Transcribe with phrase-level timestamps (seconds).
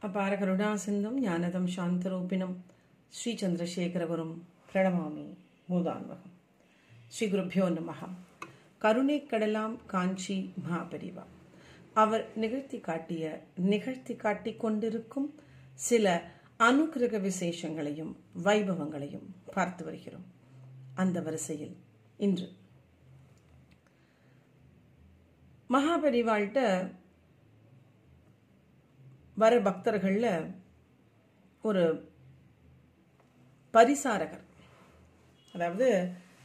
[0.00, 2.54] அபார கருணாசிந்தம் ஞானதம் சாந்தரூபிணம்.
[3.08, 4.34] ஸ்ரீ சந்திரசேகரவரும்
[4.72, 5.24] பிரணமாமி
[5.70, 6.34] மூதான்வகம்
[7.08, 8.08] ஸ்ரீ குருப்பியோ நமகா
[8.78, 11.24] கருணை கடலாம் காஞ்சி மகாபரிவா.
[11.94, 15.34] அவர் நிகழ்த்தி காட்டிய நிகழ்த்தி காட்டி கொண்டிருக்கும்
[15.74, 18.12] சில அனுகிரக விசேஷங்களையும்
[18.44, 20.26] வைபவங்களையும் பார்த்து வருகிறோம்.
[20.94, 21.76] அந்த வரிசையில்
[22.16, 22.48] இன்று.
[25.70, 26.88] மகாபரிவாள்கிட்ட
[29.42, 30.30] வர பக்தர்களில்
[31.68, 31.82] ஒரு
[33.74, 34.44] பரிசாரகர்.
[35.54, 35.88] அதாவது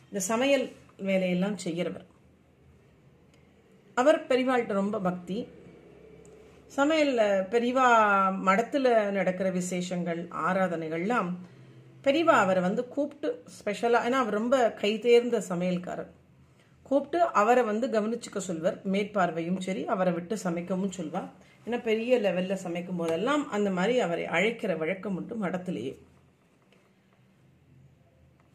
[0.09, 0.65] இந்த சமையல்
[1.09, 2.07] வேலையெல்லாம் செய்கிறவர்
[3.97, 5.37] அவர் பெரிவாள்கிட்ட ரொம்ப பக்தி.
[6.77, 7.87] சமையலில் பெரிவா
[8.47, 11.29] மடத்தில் நடக்கிற விசேஷங்கள் ஆராதனைகள்லாம்
[12.05, 16.11] பெரிவா அவரை வந்து கூப்பிட்டு ஸ்பெஷலாக ஏன்னா அவர் ரொம்ப கைதேர்ந்த சமையல்காரர்.
[16.89, 18.77] கூப்பிட்டு அவரை வந்து கவனிச்சுக்க சொல்வர்.
[18.93, 21.29] மேற்பார்வையும் சரி அவரை விட்டு சமைக்கவும் சொல்வார்.
[21.65, 25.93] ஏன்னா பெரிய லெவலில் சமைக்கும் போதெல்லாம் அந்த மாதிரி அவரை அழைக்கிற வழக்கம் உண்டு மடத்திலேயே.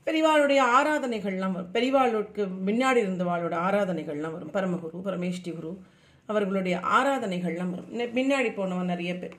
[0.07, 1.73] பெரிவாளுடைய ஆராதனைகள்லாம் வரும்.
[1.73, 4.53] பெரிவாளுக்கு முன்னாடி இருந்தவாளோட ஆராதனைகள்லாம் வரும்.
[4.53, 5.83] பரமகுரு பரமேஷ்டி குரு
[6.27, 7.93] அவர்களுடைய ஆராதனைகள்லாம் வரும்.
[7.93, 9.37] முன்னாடி போனவன் நிறைய பேர்.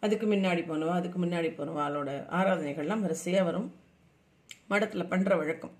[0.00, 3.74] அதுக்கு முன்னாடி போனவா அதுக்கு முன்னாடி போனவாளோட ஆராதனைகள்லாம் வரிசையாக வரும்.
[4.68, 5.70] மடத்தில் பண்ணுற வழக்கம்.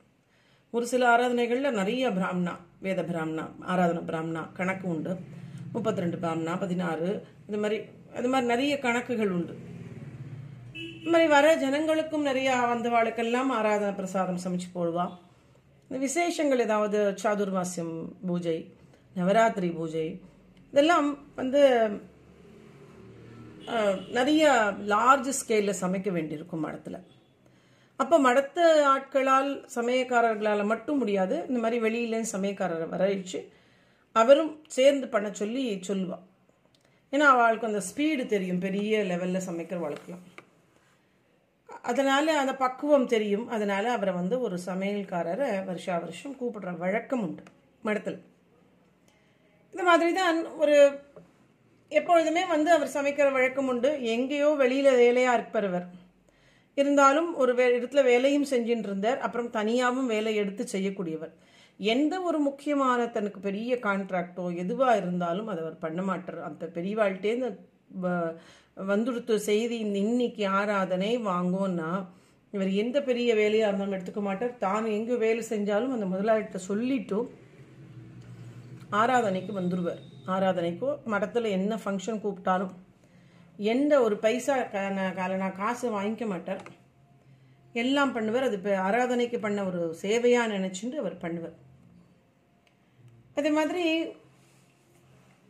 [0.70, 5.16] ஒரு சில ஆராதனைகளில் நிறைய பிராமணா வேத பிராமணா ஆராதனை பிராமணா கணக்கு உண்டு.
[5.74, 7.08] முப்பத்தி ரெண்டு பிராமணா பதினாறு.
[7.48, 7.78] இது மாதிரி
[8.18, 9.54] அது மாதிரி நிறைய கணக்குகள் உண்டு.
[11.00, 15.06] இது மாதிரி வர ஜனங்களுக்கும் நிறைய வந்தவாளுக்கெல்லாம் ஆராதனை பிரசாதம் சமைச்சு போடுவா.
[15.86, 17.94] இந்த விசேஷங்கள் ஏதாவது சாதுர்மாசியம்
[18.28, 18.58] பூஜை
[19.18, 20.06] நவராத்திரி பூஜை
[20.72, 21.08] இதெல்லாம்
[21.40, 21.62] வந்து
[24.18, 24.44] நிறைய
[24.92, 27.00] லார்ஜ் ஸ்கேலில் சமைக்க வேண்டியிருக்கும் மடத்தில்.
[28.02, 28.58] அப்போ மடத்த
[28.92, 31.36] ஆட்களால் சமயக்காரர்களால் மட்டும் முடியாது.
[31.48, 33.40] இந்த மாதிரி வெளியிலேருந்து சமயக்காரரை வரவழைச்சு
[34.12, 36.26] அவரும் சேர்ந்து பண்ண சொல்லி சொல்லுவாள்
[37.12, 38.60] ஏன்னா அவளுக்கு அந்த ஸ்பீடு தெரியும்.
[38.60, 40.22] பெரிய லெவலில் சமைக்கிற வழக்கலாம்.
[41.82, 43.46] அதனால் அந்த பக்குவம் தெரியும்.
[43.48, 47.42] அதனால் அவரை வந்து ஒரு சமையல்காரரை வருஷா வருஷம் கூப்பிடுற வழக்கம் உண்டு.
[47.82, 48.18] மடத்தில்.
[49.74, 50.76] இந்த மாதிரி தான் ஒரு
[51.92, 53.90] எப்பொழுதுமே வந்து அவர் சமைக்கிற வழக்கம் உண்டு.
[54.14, 55.86] எங்கேயோ வெளியில் வேலையாக இருப்பவர்.
[56.74, 61.32] இருந்தாலும் ஒரு வே இடத்துல வேலையும் செஞ்சுட்டு இருந்தார் அப்புறம் தனியாகவும் வேலை எடுத்து செய்யக்கூடியவர்.
[61.80, 66.40] எந்த ஒரு முக்கியமான தனக்கு பெரிய கான்ட்ராக்டோ எதுவாக இருந்தாலும் அதை அவர் பண்ண மாட்டார்.
[66.48, 67.50] அந்த பெரியவாழ்கிட்டேருந்து
[68.90, 71.90] வந்துடுத்த செய்தி இந்த இன்னைக்கு ஆராதனை வாங்கும்னா
[72.52, 74.54] இவர் எந்த பெரிய வேலையாக இருந்தாலும் எடுத்துக்க மாட்டார்.
[74.64, 77.18] தான் எங்கே வேலை செஞ்சாலும் அந்த முதலாளிகிட்ட சொல்லிட்டு
[79.00, 80.02] ஆராதனைக்கு வந்துடுவார்
[80.34, 82.72] ஆராதனைக்கோ மடத்தில் என்ன ஃபங்க்ஷன் கூப்பிட்டாலும்
[83.72, 84.54] எந்த ஒரு பைசா
[85.42, 86.62] நான் காசு வாங்கிக்க மாட்டார்.
[87.80, 88.46] எல்லாம் பண்ணுவார்.
[88.48, 91.56] அது இப்போ ஆராதனைக்கு பண்ண ஒரு சேவையாக நினச்சிட்டு அவர் பண்ணுவார்.
[93.38, 93.84] அதே மாதிரி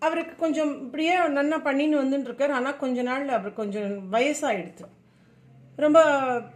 [0.07, 4.87] அவருக்கு கொஞ்சம் இப்படியே நன்னா பண்ணின்னு வந்துட்டுருக்கார் ஆனால் கொஞ்ச நாள் அவர் கொஞ்சம் வயசாகிடுது
[5.85, 5.99] ரொம்ப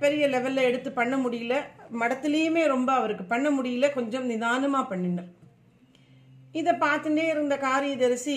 [0.02, 1.54] பெரிய லெவலில் எடுத்து பண்ண முடியல.
[2.00, 3.86] மடத்துலேயுமே ரொம்ப அவருக்கு பண்ண முடியல.
[3.98, 5.30] கொஞ்சம் நிதானமாக பண்ணினார்.
[6.60, 8.36] இதை பார்த்துட்டே இருந்த காரியதரிசி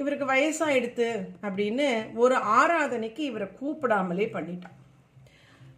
[0.00, 1.08] இவருக்கு வயசாயிடுத்து
[1.46, 1.86] அப்படின்னு
[2.24, 4.76] ஒரு ஆராதனைக்கு இவரை கூப்பிடாமலே பண்ணிட்டான்.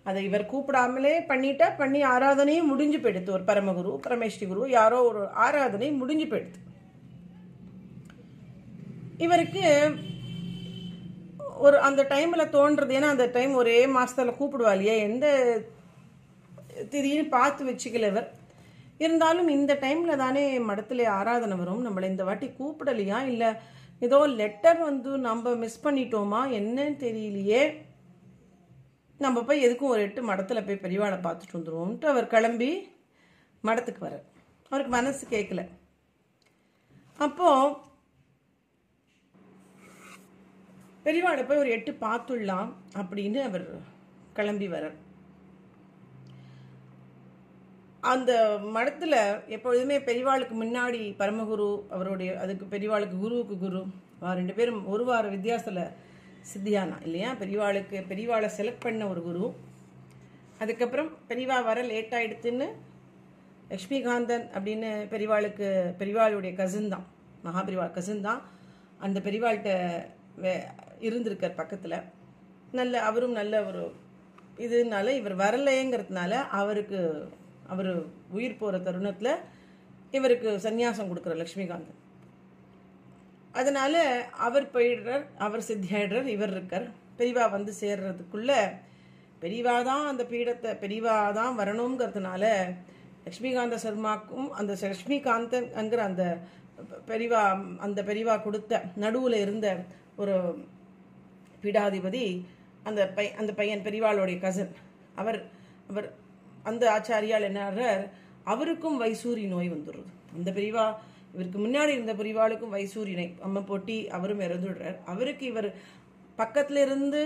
[0.09, 3.37] அதை இவர் கூப்பிடாமலே பண்ணிட்டா பண்ணி ஆராதனையும் முடிஞ்சு போயிடுத்து.
[3.37, 6.61] ஒரு பரமகுரு பரமேஸ்வரி குரு யாரோ ஒரு ஆராதனை முடிஞ்சு போயிடுது
[9.19, 9.65] இவருக்கு
[11.67, 14.95] ஒரு அந்த டைமில் தோன்றது ஏன்னா அந்த டைம் ஒரே மாதத்தில் கூப்பிடுவா இல்லையா?
[15.09, 15.27] எந்த
[16.91, 18.29] திடீர்னு பார்த்து வச்சுக்கல இவர்.
[19.05, 21.83] இருந்தாலும் இந்த டைமில் தானே மடத்தில் ஆராதனை வரும்.
[21.87, 23.19] நம்மளை இந்த வாட்டி கூப்பிடலையா?
[23.33, 23.49] இல்லை
[24.07, 26.41] ஏதோ லெட்டர் வந்து நம்ம மிஸ் பண்ணிட்டோமா?
[26.59, 27.63] என்னன்னு தெரியலையே.
[29.21, 32.71] நம்ம போய் எதுக்கும் ஒரு எட்டு மடத்தில் போய் பெரியவாளை பார்த்துட்டு வந்துடுவோம்ட்டு அவர் கிளம்பி
[33.65, 34.17] மடத்துக்கு வர
[34.73, 35.63] அவருக்கு மனசு கேட்கல
[37.19, 37.75] அப்போது
[41.07, 43.67] பெரியவாளை போய் ஒரு எட்டு பார்த்துடலாம் அப்படின்னு அவர்
[44.33, 44.97] கிளம்பி வரார்
[48.03, 48.33] அந்த
[48.73, 49.17] மடத்தில்
[49.49, 53.81] எப்பொழுதுமே பெரியவாளுக்கு முன்னாடி பரமகுரு அவருடைய அதுக்கு பெரியவாளுக்கு குருவுக்கு குரு
[54.33, 55.83] ரெண்டு பேரும் ஒரு வார வித்தியாசத்தில்
[56.53, 57.31] சித்தியானா இல்லையா?
[57.41, 59.47] பெரியவாளுக்கு பெரியவாளை செலக்ட் பண்ண ஒரு குரு.
[60.59, 62.69] அதுக்கப்புறம் பெரியவா வர லேட் ஆகிடுத்துன்னு
[63.73, 65.67] லக்ஷ்மிகாந்தன் அப்படின்னு பெரியவாளுக்கு
[66.01, 67.07] பெரியவாளுடைய கசின் தான்
[67.45, 68.41] மகாபெரிவாள் கசின் தான்.
[68.99, 69.73] அந்த பெரியவாள்கிட்ட
[70.45, 70.53] வே
[71.09, 71.99] இருந்திருக்கார் பக்கத்தில்.
[72.79, 73.83] நல்ல அவரும் நல்ல ஒரு
[74.65, 77.01] இதுனால இவர் வரலைங்கிறதுனால அவருக்கு
[77.73, 77.91] அவர்
[78.37, 79.33] உயிர் போகிற தருணத்தில்
[80.17, 81.99] இவருக்கு சந்நியாசம் கொடுக்குற லக்ஷ்மிகாந்தன்
[83.59, 84.01] அதனால்
[84.39, 86.87] அவர் போயிடுறார் அவர் சித்தியாயிடுறார் இவர் இருக்கார்.
[87.19, 88.53] பெரியவா வந்து சேர்றதுக்குள்ள
[89.43, 92.45] பெரியவா தான் அந்த பீடத்தை பெரியவா தான் வரணுங்கிறதுனால
[93.25, 96.25] லக்ஷ்மிகாந்த சர்மாக்கும் அந்த லக்ஷ்மிகாந்தங்கிற அந்த
[97.07, 97.43] பெரிவா
[97.79, 99.69] அந்த பெரிவா கொடுத்த நடுவில் இருந்த
[100.17, 100.35] ஒரு
[101.63, 102.25] பீடாதிபதி
[102.85, 104.73] அந்த பை அந்த பையன் பெரிவாளுடைய கசன்
[105.17, 105.39] அவர்
[105.91, 106.09] அவர்
[106.63, 107.91] அந்த ஆச்சாரியால் என்ன
[108.45, 110.85] அவருக்கும் வைசூரி நோய் வந்துடுறது அந்த பெரிவா
[111.35, 114.97] இவருக்கு முன்னாடி இருந்த புரிவாளுக்கும் வைசூரியனை நோய் போட்டி அவரும் இறந்துடுறார்.
[115.13, 115.69] அவருக்கு இவர்
[116.41, 117.21] பக்கத்துல இருந்து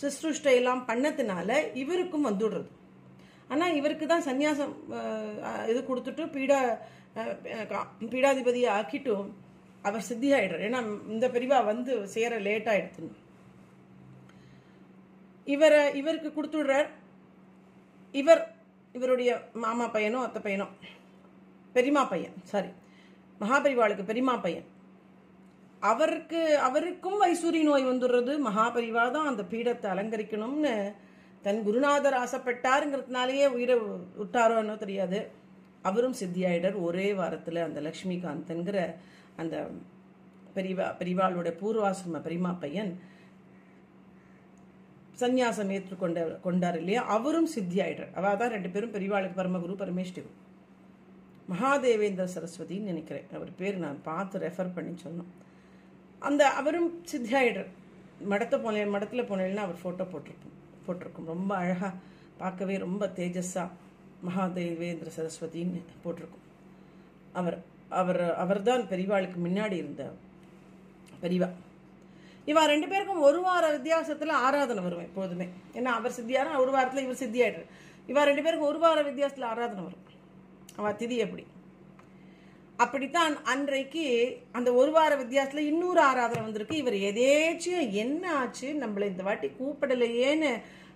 [0.00, 1.50] சிஸ்ருஷ்ட எல்லாம் பண்ணதுனால
[1.82, 2.68] இவருக்கும் வந்துடுறது.
[3.52, 4.74] ஆனா இவருக்கு தான் சந்நியாசம்
[5.70, 6.58] இது கொடுத்துட்டு பீடா
[8.12, 9.26] பீடாதிபதியை ஆக்கிட்டும்
[9.88, 10.80] அவர் சித்தி ஆயிடுறார் ஏன்னா
[11.14, 13.18] இந்த பெரியவா வந்து சேர லேட் ஆயிடுத்துன்னு
[15.46, 16.88] இவரை இவருக்கு கொடுத்துடுறார்.
[18.20, 18.42] இவர்
[18.96, 19.30] இவருடைய
[19.64, 20.66] மாமா பையனோ அத்தை பையனோ?
[21.74, 22.70] பெரியமா பையன் சாரி
[23.40, 24.66] மகாபரிவாளுக்கு பெரியமா பையன்.
[25.82, 28.32] அவருக்கு அவருக்கும் வைசூரி நோய் வந்துடுறது.
[28.48, 30.74] மகாபரிவா தான் அந்த பீடத்தை அலங்கரிக்கணும்னு
[31.46, 33.76] தன் குருநாதர் ஆசைப்பட்டாருங்கிறதுனாலேயே உயிரை
[34.20, 35.20] விட்டாரோன்னோ தெரியாது.
[35.88, 38.78] அவரும் சித்தியாயிடர் ஒரே வாரத்தில் அந்த லக்ஷ்மிகாந்த்ங்கிற
[39.42, 39.56] அந்த
[40.56, 42.92] பெரியவா பெரிவாளுடைய பூர்வாசிரம பெரியமா பையன்
[45.22, 47.00] சந்நியாசம் ஏற்றுக்கொண்ட கொண்டார் இல்லையா?
[47.16, 50.30] அவரும் சித்தியாயிடர் அவள் தான் ரெண்டு பேரும் பெரியவாளுக்கு பரமகுரு பரமேஷ்டிகு
[51.50, 53.28] மகாதேவேந்திர சரஸ்வதின்னு நினைக்கிறேன்.
[53.36, 55.30] அவர் பேர் நான் பார்த்து ரெஃபர் பண்ணி சொன்னோம்
[56.18, 57.70] அந்த அவரும் சித்தியாயிடுறார்.
[58.32, 60.56] மடத்தை போன மடத்தில் போனேன்னா அவர் ஃபோட்டோ போட்டிருக்கும்.
[60.86, 61.30] போட்டிருக்கோம்.
[61.34, 61.92] ரொம்ப அழகாக
[62.42, 63.68] பார்க்கவே ரொம்ப தேஜஸாக
[64.26, 66.46] மகாதேவேந்திர சரஸ்வதின்னு போட்டிருக்கோம்.
[67.40, 67.58] அவர்
[68.00, 70.04] அவர் அவர்தான் பெரியவாளுக்கு முன்னாடி இருந்த
[71.22, 71.48] பெரியவா
[72.50, 75.46] இவா ரெண்டு பேருக்கும் ஒரு வார வித்தியாசத்தில் ஆராதனை வரும் எப்போதுமே.
[75.78, 77.68] ஏன்னா அவர் சித்தியாரா ஒரு வாரத்தில் இவர் சித்தியாயிடுறார்.
[78.10, 80.06] இவா ரெண்டு பேருக்கும் ஒரு வார வித்தியாசத்தில் ஆராதனை வரும்.
[80.76, 81.44] அவள் திதி எப்படி?
[82.76, 84.04] அப்படித்தான் அன்றைக்கு
[84.52, 86.76] அந்த ஒரு வார வித்தியாசத்துல இன்னொரு ஆராதனை வந்திருக்கு.
[86.76, 90.50] இவர் எதேச்சும் என்ன ஆச்சு நம்மள இந்த வாட்டி கூப்பிடலையேன்னு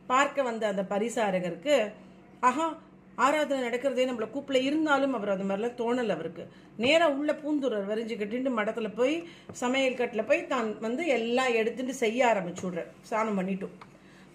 [0.06, 1.76] பார்க்க வந்த அந்த பரிசாரகருக்கு
[2.40, 2.66] ஆஹா
[3.24, 6.44] ஆராதனை நடக்கிறதே நம்மள கூப்பிட இருந்தாலும் அவர் அது மாதிரிலாம் தோணல் அவருக்கு.
[6.76, 9.14] நேராக உள்ள பூந்துரர் வரிஞ்சு மடத்தில் மடத்துல போய்
[9.62, 13.76] சமையல் கட்டில் போய் தான் வந்து எல்லாம் எடுத்துட்டு செய்ய ஆரம்பிச்சு விடுறார் ஸ்நானம் பண்ணிட்டோம்.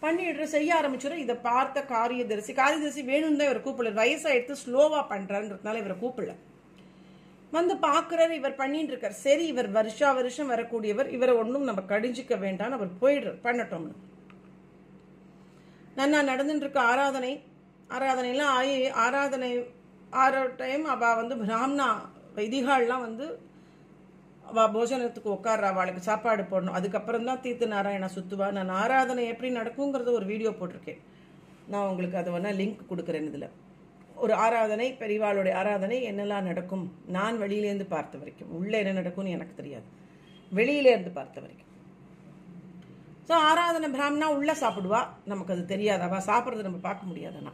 [0.01, 3.92] பண்ணிடுற செய்ய ஆரம்பிச்சிடும் இதை பார்த்த காரியதரிசி காரியதரிசி வேணும்னு தான் இவர் கூப்பிடல.
[4.00, 6.33] வயசாக எடுத்து ஸ்லோவாக பண்றாருன்றதுனால இவரை கூப்பிடல.
[7.51, 12.77] வந்து பார்க்குறாரு இவர் பண்ணிட்டு இருக்கார் சரி இவர் வருஷா வருஷம் வரக்கூடியவர் இவரை ஒன்றும் நம்ம கடிஞ்சிக்க வேண்டாம்னு
[12.80, 13.95] அவர் போயிடுற பண்ணட்டோம்னு.
[15.98, 17.33] நன்னா நடந்துட்டு இருக்க ஆராதனை
[17.95, 18.75] ஆராதனைலாம் ஆயி
[19.06, 19.51] ஆராதனை
[20.24, 21.88] ஆற டைம் அவ வந்து பிராமணா
[22.36, 23.25] வைதிகால்லாம் வந்து
[24.56, 26.77] வா போஜனத்துக்கு உட்கார்றா அவளுக்கு சாப்பாடு போடணும்.
[26.80, 28.48] அதுக்கப்புறம் தான் தீர்த்த நாராயணா சுத்துவா.
[28.57, 31.01] நான் ஆராதனை எப்படி நடக்குங்கிறத ஒரு வீடியோ போட்டிருக்கேன்.
[31.74, 33.48] நான் உங்களுக்கு அதை வேணால் லிங்க் கொடுக்குறேன் இதில்.
[34.24, 36.86] ஒரு ஆராதனை பெரியவாளுடைய ஆராதனை என்னெல்லாம் நடக்கும்?
[37.18, 38.51] நான் வெளியிலேருந்து பார்த்த வரைக்கும்.
[38.59, 39.88] உள்ளே என்ன நடக்கும்னு எனக்கு தெரியாது.
[40.59, 41.69] வெளியிலேருந்து பார்த்த வரைக்கும்.
[43.27, 45.01] ஸோ ஆராதனை பிராமணா உள்ளே சாப்பிடுவா.
[45.31, 46.03] நமக்கு அது தெரியாது?
[46.07, 47.53] அவ சாப்பிட்றது நம்ம பார்க்க முடியாது தீர்த்த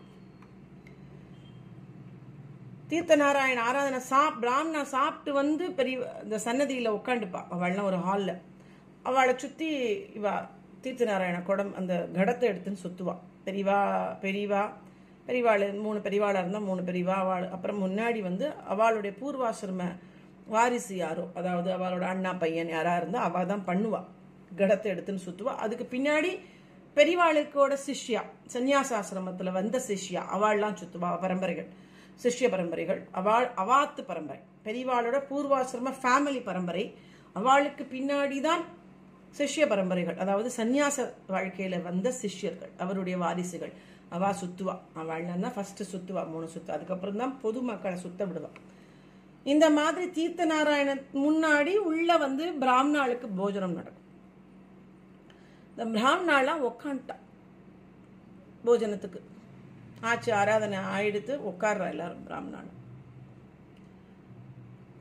[2.92, 8.36] நாராயண ஆராதனை சாப் பிராமணா சாப்பிட்டு வந்து பெரிய இந்த சன்னதியில் உட்காந்துப்பா அவள்லாம் ஒரு ஹாலில்.
[9.04, 9.68] அவளை சுற்றி
[10.20, 10.34] இவா
[10.84, 13.80] தீர்த்த நாராயண குடம் அந்த கடத்தை எடுத்துன்னு சுற்றுவா பெரியவா
[14.24, 14.62] பெரியவா
[15.28, 17.48] பெரியவாள் மூணு பெரியவாளாக இருந்தால் மூணு பெரியவா அவள்.
[17.56, 19.88] அப்புறம் முன்னாடி வந்து அவளுடைய பூர்வாசிரம
[20.54, 24.02] வாரிசு யாரோ அதாவது அவளோட அண்ணா பையன் யாராக இருந்தால் அவள் தான் பண்ணுவா.
[24.62, 26.32] கடத்தை எடுத்துன்னு சுற்றுவா அதுக்கு பின்னாடி
[26.96, 28.24] பெரியவாளுக்கோட சிஷ்யா
[28.54, 31.70] சந்நியாசாசிரமத்தில் வந்த சிஷ்யா அவள்லாம் சுற்றுவா பரம்பரைகள்.
[32.24, 36.86] சிஷ்ய பரம்பரைகள் அவள் அவாத்து பரம்பரை பெரியவாளோட பூர்வாசிரம ஃபேமிலி பரம்பரை.
[37.34, 38.64] அவளுக்கு பின்னாடி தான்
[39.38, 40.98] சிஷ்ய பரம்பரைகள் அதாவது சந்நியாச
[41.30, 43.74] வாழ்க்கையில வந்த சிஷ்யர்கள் அவருடைய வாரிசுகள்.
[44.10, 44.76] அவா சுத்துவா.
[44.94, 48.52] அவள் ஃபர்ஸ்ட் சுத்துவா மூணு சுத்து அதுக்கப்புறம் தான் பொது மக்களை சுத்த விடுவா.
[49.44, 50.94] இந்த மாதிரி தீர்த்த நாராயண
[51.26, 54.06] முன்னாடி உள்ள வந்து பிராமணாளுக்கு போஜனம் நடக்கும்.
[55.72, 57.16] இந்த பிராமணாலாம் உக்காந்துட்டா
[58.66, 59.20] போஜனத்துக்கு.
[60.02, 62.76] ஆச்சு ஆராதனை ஆயிடுத்து உட்கார்றா எல்லாரும் பிராமணாலும்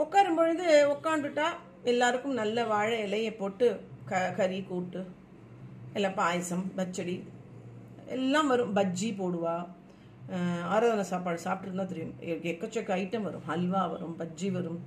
[0.05, 1.47] உட்காரும் பொழுது உட்காந்துட்டா
[1.83, 5.07] எல்லாருக்கும் நல்ல வாழை இலையை போட்டு க கறி கூட்டு
[5.93, 7.17] எல்லாம் பாயசம் பச்சடி
[8.17, 8.75] எல்லாம் வரும்.
[8.77, 9.55] பஜ்ஜி போடுவா.
[10.65, 12.15] ஆராதனை சாப்பாடு சாப்பிட்டுருந்தா தெரியும்.
[12.51, 13.47] எக்கச்சக்க ஐட்டம் வரும்.
[13.49, 14.81] ஹல்வா வரும் பஜ்ஜி வரும்.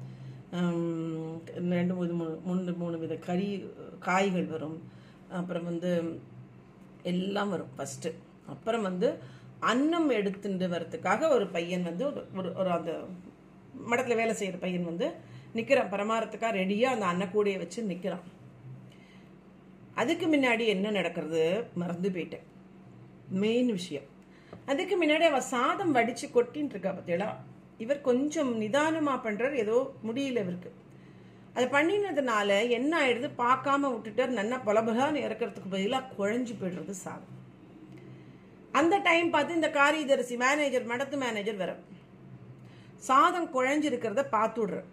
[1.73, 4.77] ரெண்டு மூணு மூணு மூணு மூணு வித கறி காய்கள் வரும்.
[5.39, 6.19] அப்புறம் வந்து
[7.03, 8.13] எல்லாம் வரும் ஃபஸ்ட்டு
[8.45, 9.19] அப்புறம் வந்து
[9.59, 13.03] அன்னம் எடுத்துட்டு வரத்துக்காக ஒரு பையன் வந்து ஒரு ஒரு ஒரு அந்த
[13.85, 15.11] மடத்தில் வேலை செய்கிற பையன் வந்து
[15.53, 18.37] நிற்கிறான் பரமாரத்துக்காக ரெடியாக அந்த அன்னக்கூடையை வச்சு நிற்கிறான்
[19.93, 21.63] அதுக்கு முன்னாடி என்ன நடக்கிறது?
[21.75, 22.45] மறந்து போயிட்டேன்.
[23.29, 24.03] மெயின் விஷயம்.
[24.65, 27.35] அதுக்கு முன்னாடி அவ சாதம் வடிச்சு கொட்டின்னு இருக்கா பார்த்தீங்களா
[27.77, 29.53] இவர் கொஞ்சம் நிதானமா பண்றார்.
[29.53, 30.71] ஏதோ முடியல இவருக்கு.
[31.53, 33.29] அதை பண்ணினதுனால என்ன ஆயிடுது?
[33.37, 34.27] பார்க்காம விட்டுட்டார்.
[34.27, 37.37] நல்லா பலபலான்னு இறக்கிறதுக்கு பதிலாக குழஞ்சு போயிடுறது சாதம்.
[38.71, 41.75] அந்த டைம் பார்த்து இந்த காரியதரிசி மேனேஜர் மடத்து மேனேஜர் வர
[42.95, 44.83] சாதம் குழஞ்சிருக்கிறத பார்த்துடுற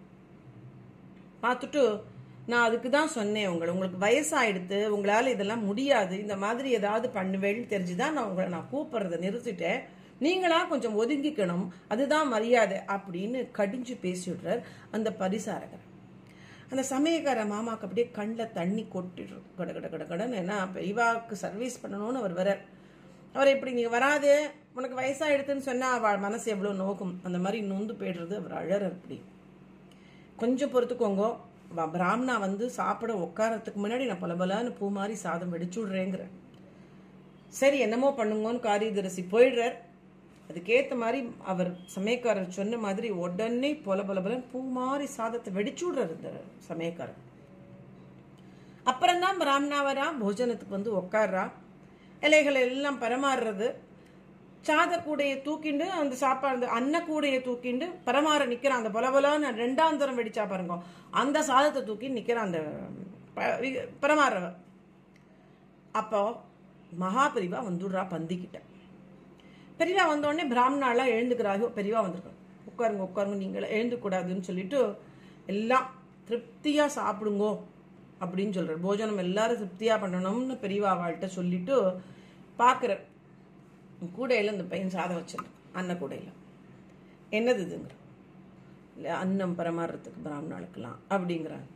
[1.41, 2.01] பார்த்துட்டு
[2.45, 3.73] நான் அதுக்கு தான் சொன்னேன் உங்களை.
[3.73, 6.19] உங்களுக்கு வயசாயிடுத்து உங்களால் இதெல்லாம் முடியாது.
[6.19, 9.81] இந்த மாதிரி ஏதாவது பண்ணுவேன்னு தெரிஞ்சுதான் நான் உங்களை நான் கூப்பிட்றத நிறுத்திட்டேன்.
[10.19, 11.67] நீங்களா கொஞ்சம் ஒதுங்கிக்கணும்.
[11.87, 15.83] அதுதான் மரியாதை அப்படின்னு கடிஞ்சு பேசிவிடுறார் அந்த பரிசாரகர்.
[16.69, 20.39] அந்த சமயக்கார மாமாவுக்கு அப்படியே கண்ணில் தண்ணி கொட்டிடுறோம் கட கட கட கடன்னு.
[20.43, 22.63] ஏன்னா பெரியவாவுக்கு சர்வீஸ் பண்ணணும்னு அவர் வரார்
[23.33, 27.19] அவர் இப்படி நீ வராது உனக்கு வயசாயிடுதுன்னு சொன்னா அவள் மனசு எவ்வளோ நோக்கும்.
[27.23, 29.21] அந்த மாதிரி நொந்து போயிடுறது அவர் அழற அப்படி.
[30.35, 31.37] கொஞ்சம் பொறுத்துக்கோங்க.
[31.77, 36.29] வ- பிராமணா வந்து சாப்பிட உட்காரத்துக்கு முன்னாடி நான் பலபலான்னு பூ மாதிரி சாதம் வெடிச்சு விடுறேங்கிறேன்
[37.47, 39.73] சரி என்னமோ பண்ணுங்கன்னு காரியதரிசி போயிடுறார்.
[40.51, 46.41] அதுக்கேத்த மாதிரி அவர் சமயக்காரர் சொன்ன மாதிரி உடனே பொல பலபலன்னு பூ மாதிரி சாதத்தை வெடிச்சு விடுறாரு இந்த
[46.69, 47.25] சமயக்காரர்.
[48.83, 51.51] அப்புறம்தான் பிராமணா வரா போஜனத்துக்கு வந்து உட்கார்றா.
[52.21, 53.73] இலைகளை எல்லாம் பரமாறுறது.
[54.65, 60.17] சாத கூடையை தூக்கிண்டு அந்த சாப்பாடு அன்ன கூடையை தூக்கிண்டு பரமாற நிற்கிறான் அந்த பொல பொலன்னு ரெண்டாம் தரம்
[60.17, 60.83] வெடிச்சா பாருங்க.
[61.11, 62.69] அந்த சாதத்தை தூக்கி நிற்கிறான் அந்த
[63.33, 63.59] ப-
[64.01, 64.53] பரமாறவ
[65.91, 66.41] அப்போ
[66.99, 68.59] மகாபெரிவா வந்துடுறா பந்திக்கிட்ட.
[69.77, 72.35] பெரியவா வந்தோடனே பிராமணாலாம் எழுந்துக்கிறாக பெரியவா வந்திருக்கோம்
[72.69, 74.97] உட்காருங்க உட்காருங்க நீங்களே எழுந்துக்கூடாதுன்னு சொல்லிட்டு
[75.45, 75.89] எல்லாம்
[76.25, 77.59] திருப்தியாக சாப்பிடுங்கோ.
[78.21, 78.81] அப்படின்னு சொல்றாரு.
[78.87, 81.75] போஜனம் எல்லாரும் திருப்தியா பண்ணணும்னு பெரியவா சொல்லிட்டு
[82.59, 83.03] பார்க்குறார்
[84.17, 86.29] கூடையில இந்த பையன் சாதம் வச்சிருக்கான் அன்ன கூடையில.
[87.31, 87.95] என்னது இதுங்கிற.
[88.95, 91.67] இல்லை அன்னம் பரமாறுறதுக்கு பிராமணாளுக்கெல்லாம் அப்படிங்கிறாங்க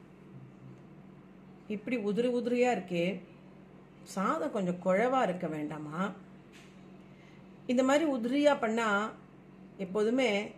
[1.68, 3.06] இப்படி உதிரி உதிரியா இருக்கே.
[4.04, 6.12] சாதம் கொஞ்சம் குழவா இருக்க வேண்டாமா?
[7.68, 8.88] இந்த மாதிரி உதிரியா பண்ணா
[9.78, 10.52] எப்போதுமே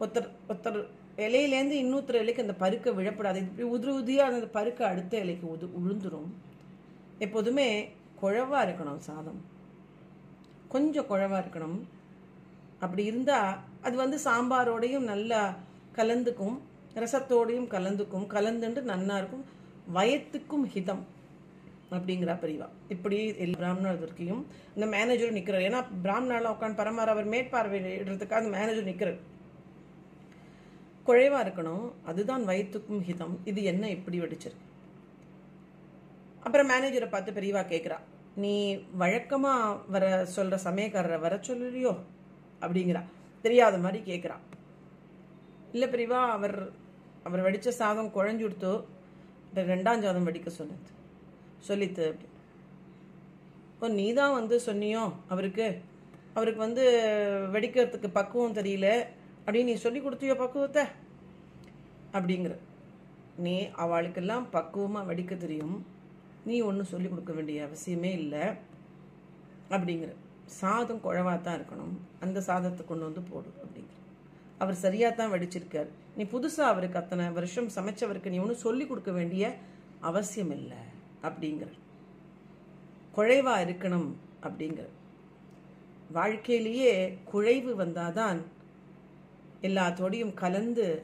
[0.00, 0.86] ஒருத்தர் ஒருத்தர்
[1.28, 3.36] இலையிலேருந்து இன்னொருத்தர் இலைக்கு அந்த பருக்க விழப்படாது.
[3.36, 6.30] இப்படி உதிரி உதிரியா அந்த பருக்க அடுத்த இலைக்கு உது உளுந்துரும்.
[7.18, 9.44] எப்போதுமே குழவா இருக்கணும் சாதம்.
[10.68, 11.80] கொஞ்சம் குழவா இருக்கணும்.
[12.80, 15.56] அப்படி இருந்தா அது வந்து சாம்பாரோடையும் நல்லா
[15.96, 16.58] கலந்துக்கும்.
[16.94, 18.26] ரசத்தோடையும் கலந்துக்கும்.
[18.28, 19.44] கலந்துட்டு நன்னா இருக்கும்.
[19.94, 21.02] வயத்துக்கும் ஹிதம்
[21.90, 25.66] அப்படிங்கிறா பெரியவா இப்படி பிராமணர் பிராமணர்களுக்கையும் இந்த மேனேஜரும் நிக்கிறார்.
[25.68, 29.18] ஏன்னா பிராமணாலாம் உட்காந்து பரமாற அவர் மேற்பார்வையிடுறதுக்காக அந்த மேனேஜர் நிக்கிறார்.
[31.08, 31.86] குறைவாக இருக்கணும்.
[32.10, 33.36] அதுதான் வயிற்றுக்கும் ஹிதம்.
[33.50, 34.68] இது என்ன இப்படி வெடிச்சிருக்கு?
[36.46, 37.98] அப்புறம் மேனேஜரை பார்த்து பெரியவா கேட்குறா
[38.42, 38.54] நீ
[39.00, 40.04] வழக்கமாக வர
[40.36, 41.92] சொல்கிற சமயக்காரரை வர சொல்லுறியோ
[42.64, 43.02] அப்படிங்கிறா.
[43.44, 44.36] தெரியாத மாதிரி கேட்குறா
[45.74, 46.56] இல்லை பெரியவா அவர்
[47.28, 48.74] அவர் வடித்த சாதம் குழஞ்சு கொடுத்தோ
[49.72, 50.90] ரெண்டாம் சாதம் வடிக்க சொன்னது.
[51.68, 52.06] சொல்லித்து
[53.80, 55.04] ஓ நீ தான் வந்து சொன்னியோ?
[55.32, 55.66] அவருக்கு
[56.36, 56.84] அவருக்கு வந்து
[57.54, 58.88] வெடிக்கிறதுக்கு பக்குவம் தெரியல.
[59.46, 60.84] அப்படின்னு நீ சொல்லி கொடுத்தியோ பக்குவத்தை?
[62.12, 62.56] அப்படிங்கிற.
[63.36, 65.86] நீ அவளுக்கெல்லாம் பக்குவமாக வடிக்க தெரியும்.
[66.44, 68.44] நீ ஒன்றும் சொல்லி கொடுக்க வேண்டிய அவசியமே இல்லை.
[69.70, 70.12] அப்படிங்கிற.
[70.46, 71.94] சாதம் குழவாக தான் இருக்கணும்.
[72.20, 73.98] அந்த சாதத்தை கொண்டு வந்து போடு அப்படிங்கிற.
[74.58, 75.90] அவர் சரியாக தான் வடிச்சிருக்கார்.
[76.16, 79.54] நீ புதுசாக அவருக்கு அத்தனை வருஷம் சமைச்சவருக்கு நீ ஒன்றும் சொல்லி கொடுக்க வேண்டிய
[80.00, 80.82] அவசியம் இல்லை
[81.22, 81.68] அப்படிங்கிற.
[83.16, 84.10] குழைவாக இருக்கணும்
[84.42, 84.86] அப்படிங்கிற.
[86.10, 88.42] வாழ்க்கையிலேயே குழைவு வந்தாதான்
[89.62, 91.02] எல்லாத்தோடையும் கலந்து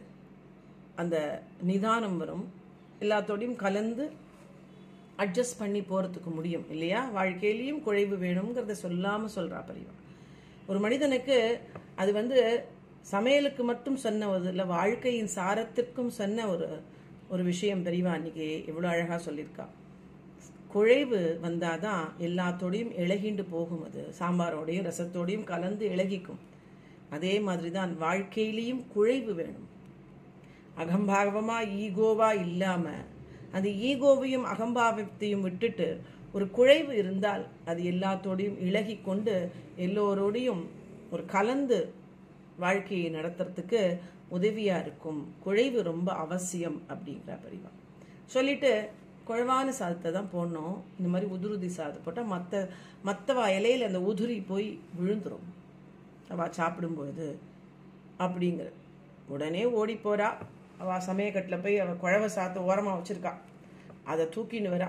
[0.97, 2.47] அந்த நிதானம் வரும்.
[3.01, 4.13] எல்லாத்தோடையும் கலந்து
[5.19, 7.11] அட்ஜஸ்ட் பண்ணி போறதுக்கு முடியும் இல்லையா?
[7.15, 9.95] வாழ்க்கையிலையும் குழைவு வேணுங்கிறத சொல்லாம சொல்றா பெரியவா.
[10.67, 11.61] ஒரு மனிதனுக்கு
[11.97, 12.65] அது வந்து
[13.11, 16.83] சமையலுக்கு மட்டும் சொன்ன ஒரு இல்லை வாழ்க்கையின் சாரத்திற்கும் சொன்ன ஒரு
[17.29, 19.67] ஒரு விஷயம் பெரியவா அன்னைக்கு எவ்வளோ அழகாக சொல்லியிருக்கா.
[20.75, 24.15] குழைவு வந்தாதான் எல்லாத்தோடையும் இழகிண்டு போகும் அது.
[24.19, 26.41] சாம்பாரோடையும் ரசத்தோடையும் கலந்து இழகிக்கும்
[27.11, 29.69] அதே மாதிரி தான் வாழ்க்கையிலையும் குழைவு வேணும்.
[30.83, 32.87] அகம்பாவமா ஈகோவா இல்லாம
[33.57, 35.89] அந்த ஈகோவையும் அகம்பாவத்தையும் விட்டுட்டு
[36.33, 39.35] ஒரு குழைவு இருந்தால் அது எல்லாத்தோடையும் இழகி கொண்டு
[39.87, 40.63] எல்லோரோடையும்
[41.11, 41.79] ஒரு கலந்து
[42.65, 43.81] வாழ்க்கையை நடத்துறதுக்கு
[44.37, 45.21] உதவியா இருக்கும்.
[45.45, 47.71] குழைவு ரொம்ப அவசியம் அப்படிங்கிற பரிவா.
[48.35, 48.73] சொல்லிட்டு
[49.29, 50.77] குழவான சாதத்தை தான் போடணும்.
[50.99, 52.69] இந்த மாதிரி உதுருதி சாதத்தை போட்டால் மற்ற
[53.09, 55.47] மற்ற இலையில் அந்த உதிரி போய் விழுந்துடும்
[56.33, 57.27] அவள் சாப்பிடும்போது
[58.25, 58.69] அப்படிங்கிற
[59.35, 60.29] உடனே ஓடி போறா.
[60.83, 63.33] அவள் சமயக்கட்டில் போய் அவள் குழவை சாத்து ஓரமாக வச்சிருக்கா.
[64.13, 64.89] அதை தூக்கின்னு வரா.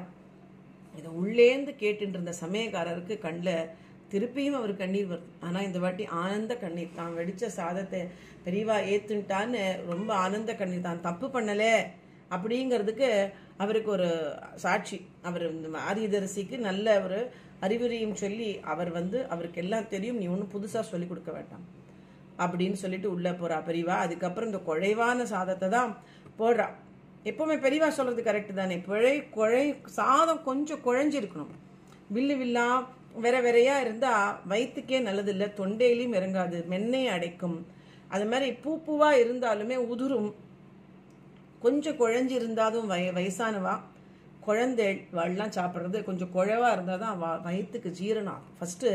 [0.97, 3.69] இதை உள்ளேந்து கேட்டுட்டு இருந்த சமயக்காரருக்கு கண்ணில்
[4.11, 5.29] திருப்பியும் அவர் கண்ணீர் வருது.
[5.45, 6.97] ஆனால் இந்த வாட்டி ஆனந்த கண்ணீர்.
[6.99, 8.01] தான் வெடிச்ச சாதத்தை
[8.45, 10.87] பெரியவா ஏத்துட்டான்னு ரொம்ப ஆனந்த கண்ணீர்.
[10.87, 11.73] தான் தப்பு பண்ணலே
[12.35, 13.09] அப்படிங்கிறதுக்கு
[13.63, 14.09] அவருக்கு ஒரு
[14.63, 14.97] சாட்சி.
[15.27, 17.19] அவர் இந்த ஆரியதரிசிக்கு நல்ல ஒரு
[17.61, 21.65] அறிவுரையும் சொல்லி அவர் வந்து அவருக்கு எல்லாம் தெரியும் நீ ஒன்றும் புதுசாக சொல்லி கொடுக்க வேண்டாம்.
[22.37, 23.95] அப்படின்னு சொல்லிட்டு உள்ள போறா பெரியவா.
[24.05, 25.97] அதுக்கப்புறம் இந்த குழைவான சாதத்தை தான்
[26.39, 26.67] போடுறா.
[27.23, 28.77] எப்பவுமே பெரியவா சொல்றது கரெக்டு தானே.
[28.77, 31.53] பிழை குழை சாதம் கொஞ்சம் குழஞ்சிருக்கணும்.
[32.13, 37.65] வில்லு வில்லா வேற வேறையா இருந்தா வயிற்றுக்கே நல்லதில்லை தொண்டையிலையும் இறங்காது மென்னை அடைக்கும்.
[38.07, 40.35] அது மாதிரி பூ பூவா இருந்தாலுமே உதிரும்.
[41.59, 43.79] கொஞ்சம் குழஞ்சி இருந்தாலும் வய வயசானவா.
[44.49, 48.89] குழந்தைகள்லாம் சாப்பிட்றது கொஞ்சம் குழவாக இருந்தால் தான் வயிற்றுக்கு ஜீரணம் ஆகும் ஃபஸ்ட்டு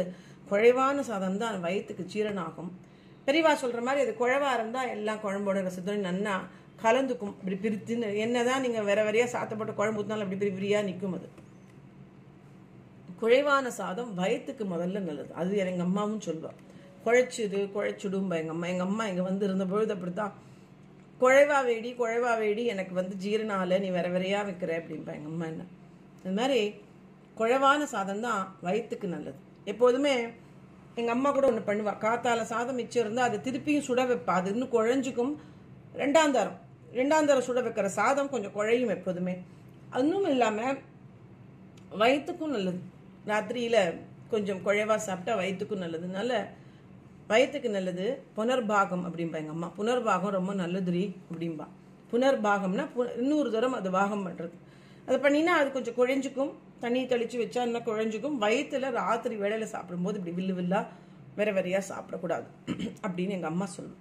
[0.51, 2.73] குழைவான சாதம் தான் வயிற்றுக்கு ஜீரணம் ஆகும்
[3.27, 6.35] பெரியவா சொல்கிற மாதிரி அது குழவாக இருந்தால் எல்லாம் குழம்போட ரசத்தோடு நன்னா
[6.83, 7.35] கலந்துக்கும்.
[7.43, 11.29] இப்படி என்ன தான் நீங்கள் வேற வேறையாக சாத்தப்பட்ட குழம்பு ஊற்றினாலும் அப்படி பிரி பிரியாக நிற்கும் அது.
[13.21, 15.31] குழைவான சாதம் வயிற்றுக்கு முதல்ல நல்லது.
[15.41, 16.59] அது எங்கள் அம்மாவும் சொல்லுவாள்
[17.05, 18.67] குழைச்சிடு குழைச்சிடும்பா எங்கள் அம்மா.
[18.73, 20.35] எங்கள் அம்மா இங்கே வந்து இருந்த பொழுது அப்படி தான்
[21.21, 25.65] குழைவா வேடி குழைவா வேடி எனக்கு வந்து ஜீரணால நீ வேற வேறையா வைக்கிற அப்படின்பா எங்கள் அம்மா என்ன.
[26.23, 26.61] இது மாதிரி
[27.39, 29.39] குழைவான சாதம் தான் வயிற்றுக்கு நல்லது.
[29.73, 30.15] எப்போதுமே
[31.01, 31.93] எங்கள் அம்மா கூட ஒன்று பண்ணுவா.
[32.05, 34.35] காத்தால சாதம் மிச்சம் இருந்தால் அதை திருப்பியும் சுட வைப்பா.
[34.41, 35.33] அது இன்னும் குழஞ்சிக்கும்.
[36.03, 36.59] ரெண்டாம் தரம்.
[36.99, 39.35] ரெண்டாம் தரம் சுட வைக்கிற சாதம் கொஞ்சம் குழையும் எப்போதுமே.
[39.91, 40.79] அதுவும் இல்லாமல்
[42.03, 42.81] வயிற்றுக்கும் நல்லது.
[43.31, 43.81] ராத்திரியில்
[44.33, 46.31] கொஞ்சம் குழைவா சாப்பிட்டா வயிற்றுக்கும் நல்லதுனால
[47.29, 49.73] வயிற்றுக்கு நல்லது புனர்பாகம் அப்படிம்பா எங்கள் அம்மா.
[49.79, 51.67] புனர்பாகம் ரொம்ப நல்லதுரி அப்படிம்பா.
[52.13, 54.51] புனர்பாகம்னா பு- இன்னொரு தரம் அது பாகம் பண்ணுறது
[55.07, 58.45] அது பண்ணினா அது கொஞ்சம் குழஞ்சிக்கும் தண்ணி தெளித்து வச்சா இன்னும் குழஞ்சிக்கும்.
[58.45, 60.87] வயிற்றுல ராத்திரி வேளையில் சாப்பிடும்போது இப்படி வில்லு வில்லா
[61.37, 62.45] வேற வேறையா சாப்பிடக்கூடாது.
[63.03, 63.97] அப்படின்னு எங்கள் அம்மா சொல்லும்.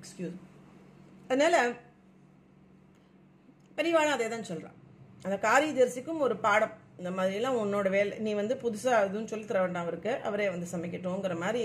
[0.00, 0.36] எக்ஸ்கியூஸ்
[1.24, 1.70] அதனால
[3.76, 4.74] பெரியவாளும் அதே தான் சொல்கிறான்
[5.22, 6.84] அந்த காரியதரிசிக்கும் ஒரு பாடம்.
[6.98, 10.12] இந்த மாதிரிலாம் உன்னோட வேலை நீ வந்து புதுசாக எதுவும் சொல்லி தர வேண்டாம் அவருக்கு.
[10.22, 11.64] அவரே வந்து சமைக்கட்டும்ங்கிற மாதிரி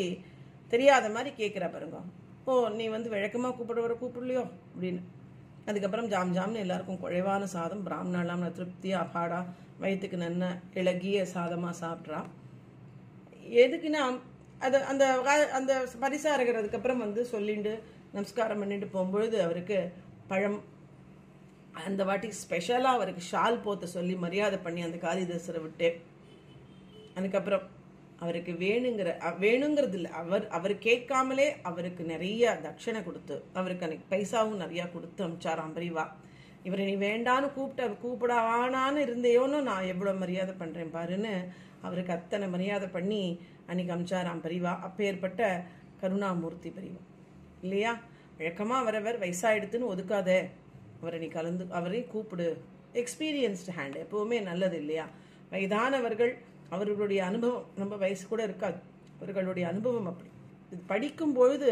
[0.68, 2.00] தெரியாத மாதிரி கேட்குறா பாருங்க.
[2.46, 4.44] ஓ நீ வந்து விளக்கமாக கூப்பிடுவர கூப்பிடலையோ?
[4.74, 5.02] அப்படின்னு.
[5.66, 9.40] அதுக்கப்புறம் ஜாம் ஜாம்னு எல்லாருக்கும் குழைவான சாதம் பிராமணாலாம் திருப்தியாக அபாடா
[9.80, 12.22] வயிற்றுக்கு நன்ன இளகிய சாதமாக சாப்பிட்றா.
[13.64, 14.02] எதுக்குன்னா
[14.60, 15.06] அது அந்த
[15.52, 17.74] அந்த பரிசாரகிறதுக்கு அப்புறம் வந்து சொல்லிட்டு
[18.12, 19.78] நமஸ்காரம் பண்ணிட்டு போகும்பொழுது அவருக்கு
[20.28, 20.60] பழம்
[21.80, 25.90] அந்த வாட்டி ஸ்பெஷலாக அவருக்கு ஷால் போத்த சொல்லி மரியாதை பண்ணி அந்த காளிதாசரை விட்டு
[27.16, 27.64] அதுக்கப்புறம்
[28.20, 29.10] அவருக்கு வேணுங்கிற
[29.40, 35.76] வேணுங்கிறது இல்லை அவர் அவர் கேட்காமலே அவருக்கு நிறைய தட்சணை கொடுத்து அவருக்கு அன்னைக்கு பைசாவும் நிறையா கொடுத்து அமிச்சாராம்
[35.76, 36.06] பெரியவா
[36.64, 41.34] இவரை நீ வேண்டான்னு கூப்பிட்ட கூப்பிடானான்னு இருந்தேயோன்னு நான் எவ்வளோ மரியாதை பண்ணுறேன் பாருன்னு
[41.82, 45.64] அவருக்கு அத்தனை மரியாதை பண்ணி அன்னைக்கு அமிச்சாராம் பெரியவா அப்பேற்பட்ட
[46.02, 47.02] கருணாமூர்த்தி பரிவா.
[47.62, 48.00] இல்லையா?
[48.38, 50.50] வழக்கமாக வரவர் வயசாயிடுத்துன்னு ஒதுக்காதே.
[51.02, 52.48] அவரை நீ கலந்து அவரையும் கூப்பிடு.
[52.94, 55.06] எக்ஸ்பீரியன்ஸ்டு ஹேண்ட் எப்பவுமே நல்லது இல்லையா?
[55.52, 56.34] வயதானவர்கள்
[56.70, 58.80] அவர்களுடைய அனுபவம் ரொம்ப வயசு கூட இருக்காது.
[59.20, 60.30] அவர்களுடைய அனுபவம் அப்படி.
[60.72, 61.72] இது படிக்கும் பொழுது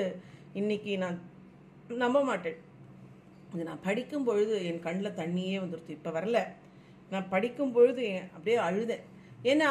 [0.54, 1.20] இன்னைக்கு நான்
[1.88, 2.58] நம்ப மாட்டேன்.
[3.54, 6.40] இது நான் படிக்கும் பொழுது என் கண்ணில் தண்ணியே வந்துருச்சு இப்போ வரல.
[7.10, 9.06] நான் படிக்கும் பொழுது அப்படியே அழுதேன்.
[9.44, 9.70] ஏன்னா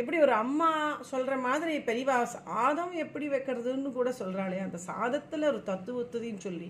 [0.00, 0.70] எப்படி ஒரு அம்மா
[1.10, 6.68] சொல்ற மாதிரி பெரியவா சாதம் எப்படி வைக்கிறதுன்னு கூட சொல்கிறாளே அந்த சாதத்துல ஒரு தத்துவத்துதின்னு சொல்லி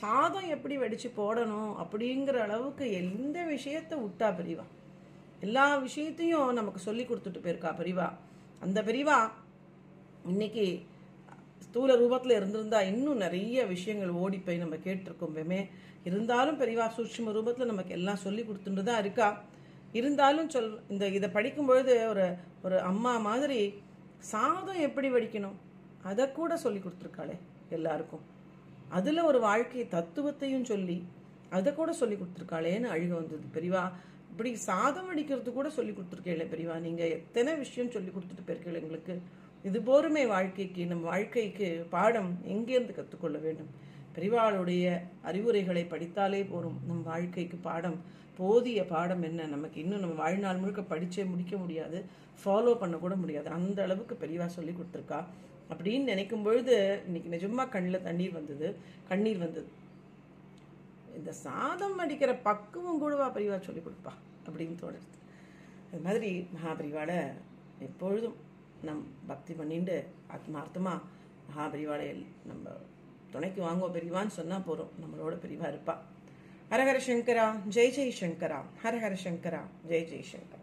[0.00, 4.66] சாதம் எப்படி வடிச்சு போடணும் அப்படிங்கிற அளவுக்கு எந்த விஷயத்த விட்டா பெரியவா
[5.40, 8.08] எல்லா விஷயத்தையும் நமக்கு சொல்லி கொடுத்துட்டு போயிருக்கா பெரியவா
[8.60, 9.18] அந்த பெரியவா
[10.32, 10.64] இன்னைக்கு
[11.66, 15.60] ஸ்தூல ரூபத்தில் இருந்திருந்தா இன்னும் நிறைய விஷயங்கள் ஓடி போய் நம்ம கேட்டிருக்கோமே
[16.08, 19.28] இருந்தாலும் பெரியவா சூட்சம ரூபத்தில் நமக்கு எல்லாம் சொல்லி கொடுத்துட்டு தான் இருக்கா.
[19.92, 22.26] இருந்தாலும் சொல் இந்த இதை படிக்கும்பொழுது ஒரு
[22.62, 23.58] ஒரு அம்மா மாதிரி
[24.32, 25.56] சாதம் எப்படி வடிக்கணும்?
[26.10, 27.36] அதை கூட சொல்லி கொடுத்துருக்காளே
[27.70, 28.24] எல்லாருக்கும்.
[28.98, 30.96] அதில் ஒரு வாழ்க்கை தத்துவத்தையும் சொல்லி
[31.56, 33.44] அதை கூட சொல்லி கொடுத்துருக்காளேன்னு அழுக வந்தது.
[33.56, 33.82] பெரியவா
[34.32, 36.76] இப்படி சாதம் அடிக்கிறது கூட சொல்லி கொடுத்துருக்கேன் பெரியவா.
[36.86, 39.14] நீங்கள் எத்தனை விஷயம் சொல்லி கொடுத்துட்டு போயிருக்கீங்க எங்களுக்கு?
[39.68, 43.70] இது போருமே வாழ்க்கைக்கு நம் வாழ்க்கைக்கு பாடம் எங்கேருந்து கற்றுக்கொள்ள வேண்டும்?
[44.16, 44.86] பெரிவாளுடைய
[45.28, 47.98] அறிவுரைகளை படித்தாலே போரும் நம் வாழ்க்கைக்கு பாடம்
[48.38, 49.46] போதிய பாடம் என்ன?
[49.54, 51.98] நமக்கு இன்னும் நம்ம வாழ்நாள் முழுக்க படிச்சே முடிக்க முடியாது.
[52.42, 53.48] ஃபாலோ பண்ண கூட முடியாது.
[53.58, 55.20] அந்த அளவுக்கு பெரியவா சொல்லி கொடுத்துருக்கா.
[55.70, 58.68] அப்படின்னு நினைக்கும் பொழுது இன்னைக்கு நிஜமா கண்ணில் தண்ணீர் வந்தது
[59.10, 59.70] கண்ணீர் வந்தது.
[61.18, 64.12] இந்த சாதம் அடிக்கிற பக்குவம் கூடவா பிரிவா சொல்லி கொடுப்பா
[64.46, 65.08] அப்படின்னு தோணுது.
[65.90, 67.18] அது மாதிரி மகாபரிவாளை
[67.86, 68.38] எப்பொழுதும்
[68.86, 69.96] நம் பக்தி பண்ணிட்டு
[70.36, 71.04] ஆத்மார்த்தமாக
[71.48, 72.08] மகாபரிவாளை
[72.50, 72.74] நம்ம
[73.34, 75.96] துணைக்கு வாங்குவோம் பெரியவான்னு சொன்னால் போகிறோம் நம்மளோட பெரியவா இருப்பா.
[76.72, 77.46] ஹரஹர சங்கரா
[77.76, 80.61] ஜெய் ஜெய் சங்கரா ஹரஹர சங்கரா ஜெய் ஜெய் சங்கரா.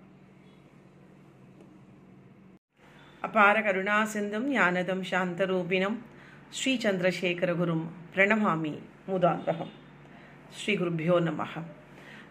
[3.22, 5.98] அபார கருணா சிந்தும் ஞானதம் சாந்தரூபிணம்
[6.50, 7.84] ஸ்ரீ சந்திரசேகரகுரும்
[8.16, 8.72] பிரணமாமி
[9.08, 9.74] முதாந்தகம்.
[10.54, 11.54] ஸ்ரீ குருபியோ நமः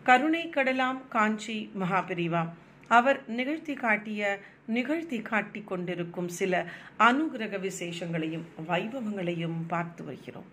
[0.03, 2.43] கருணை கடலாம் காஞ்சி மகாபிரிவா.
[2.89, 6.67] அவர் நிகழ்த்தி காட்டிய நிகழ்த்தி காட்டிக் கொண்டிருக்கும் சில
[6.99, 10.49] அனுகிரக விசேஷங்களையும் வைபவங்களையும் பார்த்து வருகிறோம்.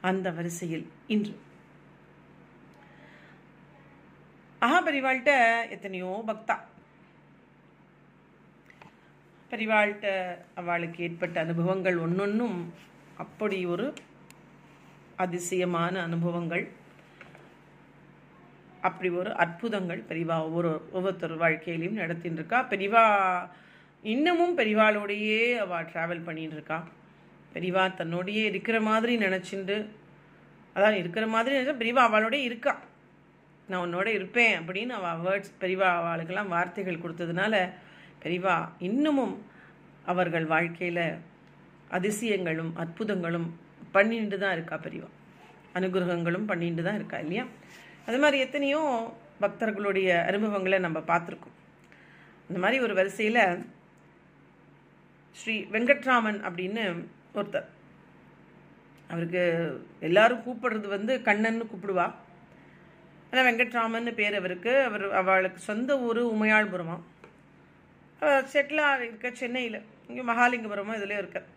[0.00, 1.34] அந்த வரிசையில் இன்று.
[4.60, 5.32] மகாபரிவாள்கிட்ட
[5.70, 6.56] எத்தனையோ பக்தா
[9.54, 10.08] பெரிவாழ்கிட்ட
[10.54, 12.58] அவளுக்கு ஏற்பட்ட அனுபவங்கள் ஒன்றொன்றும்
[13.16, 13.86] அப்படி ஒரு
[15.16, 16.64] அதிசயமான அனுபவங்கள்.
[18.80, 23.04] அப்படி ஒரு அற்புதங்கள் பெரிவா ஒவ்வொரு ஒவ்வொருத்தர் வாழ்க்கையிலையும் நடத்தின்னு இருக்கா பெரிவா
[24.02, 26.78] இன்னமும் பெரிவாளோடையே அவள் ட்ராவல் பண்ணிட்டு இருக்கா
[27.54, 29.76] பெரிவா தன்னோடையே இருக்கிற மாதிரி நினச்சிண்டு
[30.76, 32.72] அதான் இருக்கிற மாதிரி நினச்சா பெரிவா அவளோடய இருக்கா.
[33.68, 37.54] நான் உன்னோட இருப்பேன் அப்படின்னு அவள் வேர்ட்ஸ் பெரியவா அவளுக்கெல்லாம் வார்த்தைகள் கொடுத்ததுனால
[38.24, 38.56] பெரியவா
[38.88, 39.34] இன்னமும்
[40.12, 41.04] அவர்கள் வாழ்க்கையில்
[41.96, 43.48] அதிசயங்களும் அற்புதங்களும்
[43.96, 45.10] பண்ணிட்டு தான் இருக்கா பெரியவா
[45.78, 47.44] அனுகிரகங்களும் பண்ணிட்டு தான் இருக்கா இல்லையா?
[48.08, 48.80] அது மாதிரி எத்தனையோ
[49.42, 51.56] பக்தர்களுடைய அனுபவங்களை நம்ம பார்த்துருக்கோம்.
[52.48, 53.40] இந்த மாதிரி ஒரு வரிசையில்
[55.38, 56.82] ஸ்ரீ வெங்கட்ராமன் அப்படின்னு
[57.38, 57.68] ஒருத்தர்.
[59.12, 59.42] அவருக்கு
[60.08, 62.06] எல்லாரும் கூப்பிடுறது வந்து கண்ணன்னு கூப்பிடுவா.
[63.30, 64.74] ஆனால் வெங்கட்ராமன் பேர் அவருக்கு.
[64.88, 67.02] அவர் அவளுக்கு சொந்த ஊர் உமையாள்புரமாக
[68.52, 69.78] செட்டிலாக இருக்க சென்னையில்.
[70.08, 71.48] இங்கே மகாலிங்கபுரமும் இதுலேயும் இருக்கார்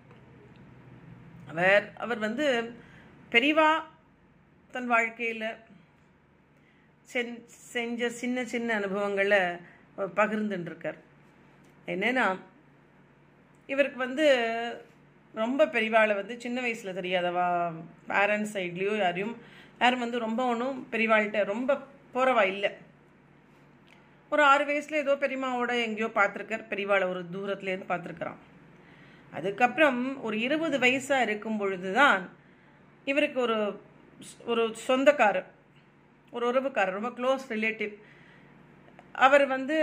[1.51, 2.45] அவர் அவர் வந்து
[3.33, 3.69] பெரிவா
[4.73, 5.47] தன் வாழ்க்கையில்
[7.09, 7.35] சென்
[7.73, 9.41] செஞ்ச சின்ன சின்ன அனுபவங்களை
[10.19, 10.99] பகிர்ந்துட்டுருக்கார்
[11.93, 12.25] என்னென்னா
[13.69, 14.25] இவருக்கு வந்து
[15.35, 17.45] ரொம்ப பெரிவாளை வந்து சின்ன வயசில் தெரியாதவா
[18.11, 19.35] பேரண்ட்ஸ் சைட்லேயோ யாரையும்
[19.81, 21.79] யாரும் வந்து ரொம்ப ஒன்றும் பெரிவாள்கிட்ட ரொம்ப
[22.13, 22.71] போகிறவா இல்லை.
[24.31, 26.63] ஒரு ஆறு வயசில் ஏதோ பெரியம்மாவோட எங்கேயோ பார்த்துருக்கார்.
[26.71, 28.39] பெரியவாளை ஒரு தூரத்துலேருந்து பார்த்துருக்குறான்.
[29.33, 32.21] அதுக்கப்புறம் ஒரு இருபது வயசாக இருக்கும் பொழுது தான்
[33.05, 33.57] இவருக்கு ஒரு
[34.51, 35.47] ஒரு சொந்தக்காரர்
[36.33, 37.93] ஒரு உறவுக்காரர் ரொம்ப க்ளோஸ் ரிலேட்டிவ்
[39.25, 39.77] அவர் வந்து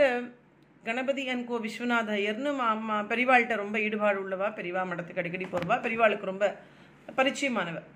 [0.85, 6.31] கணபதி அன் கோ விஸ்வநாத ஐயர்னு அம்மா பெரிவாள்கிட்ட ரொம்ப ஈடுபாடு உள்ளவா பெரியவா மடத்துக்கு அடிக்கடி போடுவா பெரிவாளுக்கு
[6.33, 6.47] ரொம்ப
[7.19, 7.87] பரிச்சயமானவர்.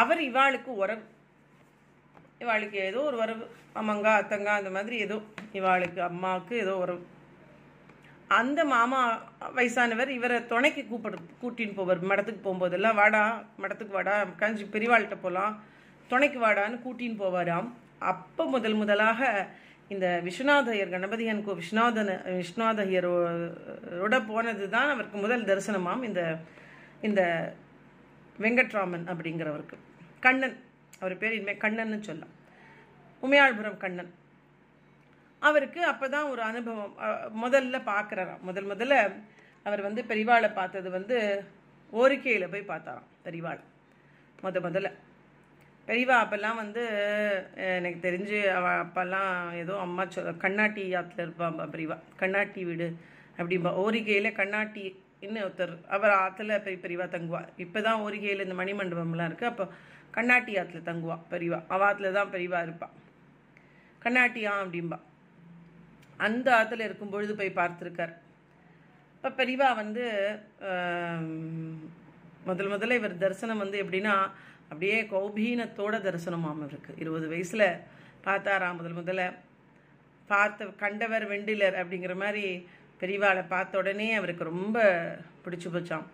[0.00, 1.02] அவர் இவாளுக்கு உறவு
[2.42, 3.44] இவாளுக்கு ஏதோ ஒரு உறவு
[3.80, 5.16] அம்மங்கா அத்தங்கா அந்த மாதிரி ஏதோ
[5.58, 7.02] இவாளுக்கு அம்மாவுக்கு ஏதோ உறவு
[8.38, 9.00] அந்த மாமா
[9.56, 12.00] வயசானவர் இவரை துணைக்கு கூப்பிடு கூட்டின்னு போவார்.
[12.10, 13.22] மடத்துக்கு போகும்போதெல்லாம் வாடா
[13.62, 15.56] மடத்துக்கு வாடா கஞ்சி பெரியவாள்கிட்ட போகலாம்
[16.10, 17.68] துணைக்கு வாடான்னு கூட்டின்னு போவாராம்.
[18.12, 19.20] அப்போ முதல் முதலாக
[19.88, 26.22] இந்த விஸ்வநாதையர் கணபதியன் கோ விஸ்வநாதன விஸ்வநாதையரோட போனது தான் அவருக்கு முதல் தரிசனமாம் இந்த
[27.08, 27.22] இந்த
[28.38, 29.76] வெங்கட்ராமன் அப்படிங்கிறவருக்கு.
[30.26, 30.56] கண்ணன்.
[31.02, 32.34] அவர் பேர் இனிமேல் கண்ணன்னு சொல்லலாம்.
[33.22, 34.10] உமையாள்புரம் கண்ணன்.
[35.42, 36.92] அவருக்கு அப்போ தான் ஒரு அனுபவம்
[37.44, 38.96] முதல்ல பார்க்குறாராம் முதல் முதல்ல
[39.66, 41.16] அவர் வந்து பெரிவாளை பார்த்தது வந்து
[41.92, 43.60] ஓரிக்கையில் போய் பார்த்தாராம் பெரிவாள்.
[44.44, 44.90] முத முதல்ல.
[45.88, 46.82] பெரியவா அப்போல்லாம் வந்து
[47.78, 49.30] எனக்கு தெரிஞ்சு அவள் அப்போல்லாம்
[49.62, 52.88] ஏதோ அம்மா சொல் கண்ணாட்டி ஆற்றுல இருப்பாம்பா பெரியவா கண்ணாட்டி வீடு
[53.38, 53.70] அப்படிம்பா.
[53.84, 54.84] ஓரிகையில் கண்ணாட்டி
[55.26, 59.64] இன்னும் ஒருத்தர் அவர் ஆற்றுல பெரிய பெரியவா தங்குவா இப்போ தான் ஓரிகையில் இந்த மணிமண்டபம்லாம் இருக்குது அப்போ
[60.16, 62.96] கண்ணாட்டி ஆற்றுல தங்குவா பெரியவா அவள் ஆற்றுல தான் பெரியவா இருப்பாள்
[64.02, 64.98] கண்ணாட்டியா அப்படிம்பா.
[66.26, 68.14] அந்த ஆற்றுல இருக்கும் பொழுது போய் பார்த்துருக்கார்.
[69.16, 70.04] இப்போ பெரியவா வந்து
[72.48, 74.14] முதல் முதல்ல இவர் தரிசனம் வந்து எப்படின்னா
[74.70, 77.66] அப்படியே கௌபீனத்தோட தரிசனமாம் இருக்கு இருபது வயசில்
[78.26, 79.24] பார்த்தாராம் முதல் முதல்ல?
[80.30, 82.44] பார்த்த கண்டவர் வெண்டிலர் அப்படிங்கிற மாதிரி
[83.00, 84.78] பெரியவாளை பார்த்த உடனே அவருக்கு ரொம்ப
[85.44, 86.06] பிடிச்சி போச்சான்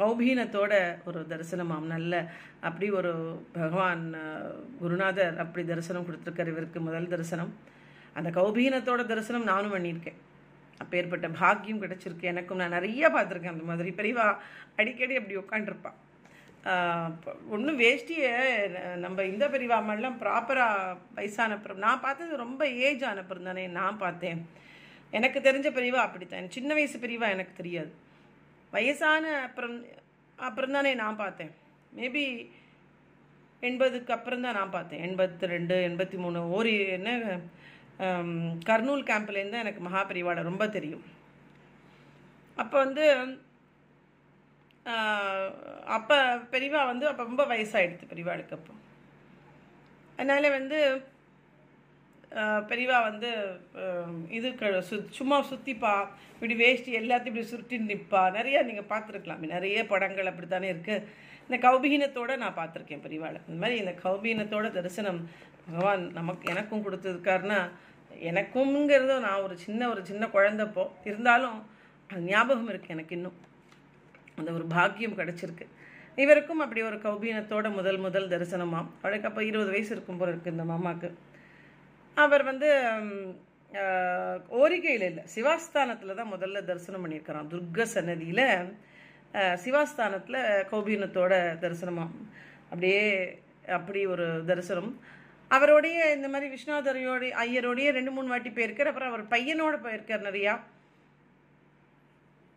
[0.00, 0.72] கௌபீனத்தோட
[1.08, 1.86] ஒரு தரிசனமாம்.
[1.94, 2.12] நல்ல
[2.68, 3.12] அப்படி ஒரு
[3.56, 4.04] பகவான்
[4.80, 7.52] குருநாதர் அப்படி தரிசனம் கொடுத்துருக்கார் இவருக்கு முதல் தரிசனம்.
[8.18, 10.20] அந்த கௌபீனத்தோட தரிசனம் நானும் பண்ணியிருக்கேன்.
[10.82, 12.30] அப்பேற்பட்ட பாக்கியம் கிடச்சிருக்கு.
[12.32, 13.54] எனக்கும் நான் நிறைய பார்த்துருக்கேன்.
[13.56, 14.26] அந்த மாதிரி பெரியவா
[14.80, 15.98] அடிக்கடி அப்படி உட்காண்டிருப்பான்
[17.54, 18.32] ஒன்றும் வேஷ்டியை
[19.04, 24.40] நம்ம இந்த பெரியவா மாதிரிலாம் ப்ராப்பராக வயசானப்புறம் நான் பார்த்தது ரொம்ப ஏஜ் ஆனப்புறம் தானே நான் பார்த்தேன்.
[25.18, 26.52] எனக்கு தெரிஞ்ச பிரிவாக அப்படித்தான்.
[26.56, 27.92] சின்ன வயசு பிரிவாக எனக்கு தெரியாது.
[28.74, 29.76] வயசான அப்புறம்
[30.38, 31.52] அப்புறம் தானே நான் பார்த்தேன்.
[31.98, 32.24] மேபி
[33.68, 35.02] எண்பதுக்கு அப்புறம் தான் நான் பார்த்தேன்.
[35.08, 37.10] எண்பத்தி ரெண்டு எண்பத்தி மூணு ஒரு என்ன
[38.68, 41.04] கர்னூல் கேம்ப்லேருந்து எனக்கு மகாபெரிவாளை ரொம்ப தெரியும்.
[42.62, 43.04] அப்போ வந்து
[45.96, 46.16] அப்போ
[46.52, 48.72] பெரியவா வந்து அப்போ ரொம்ப வயசாகிடுது பெரியவாளுக்கு அப்போ.
[50.16, 50.78] அதனால் வந்து
[52.70, 53.30] பெரியவா வந்து
[54.36, 54.48] இது
[54.90, 55.94] சு சும்மா சுற்றிப்பா
[56.34, 59.48] இப்படி வேஷ்டி எல்லாத்தையும் இப்படி சுருட்டி நிற்பா நிறையா நீங்கள் பார்த்துருக்கலாமே.
[59.56, 61.04] நிறைய படங்கள் அப்படி தானே இருக்குது
[61.46, 63.40] இந்த கௌபீனத்தோடு நான் பார்த்துருக்கேன் பெரியவாளை.
[63.48, 65.20] இந்த மாதிரி இந்த கௌபீனத்தோட தரிசனம்
[65.66, 67.60] பகவான் நமக்கு எனக்கும் கொடுத்துருக்காருன்னா
[68.30, 71.58] எனக்கும்ங்கிறது நான் ஒரு சின்ன ஒரு சின்ன குழந்தப்போ இருந்தாலும்
[72.10, 73.36] அது ஞாபகம் இருக்குது எனக்கு இன்னும்.
[74.38, 75.66] அந்த ஒரு பாக்கியம் கிடச்சிருக்கு.
[76.22, 78.88] இவருக்கும் அப்படி ஒரு கௌபீனத்தோட முதல் முதல் தரிசனமாம்.
[79.02, 81.10] அவளுக்கு அப்போ இருபது வயசு இருக்கும் போல இருக்குது இந்த மாமாவுக்கு
[82.22, 82.68] அவர் வந்து
[84.60, 87.48] ஓரிகையில் இல்லை சிவாஸ்தானத்தில் தான் முதல்ல தரிசனம் பண்ணியிருக்கிறான்.
[87.52, 88.46] துர்க சன்னதியில்
[89.64, 90.40] சிவாஸ்தானத்தில்
[90.72, 92.18] கோபீனத்தோட தரிசனமாக
[92.70, 93.04] அப்படியே
[93.76, 94.90] அப்படி ஒரு தரிசனம்.
[95.56, 98.90] அவரோடைய இந்த மாதிரி விஸ்வநாதரையோடைய ஐயரோடைய ரெண்டு மூணு வாட்டி போயிருக்கார்.
[98.90, 100.54] அப்புறம் அவர் பையனோட போயிருக்கார் நிறையா.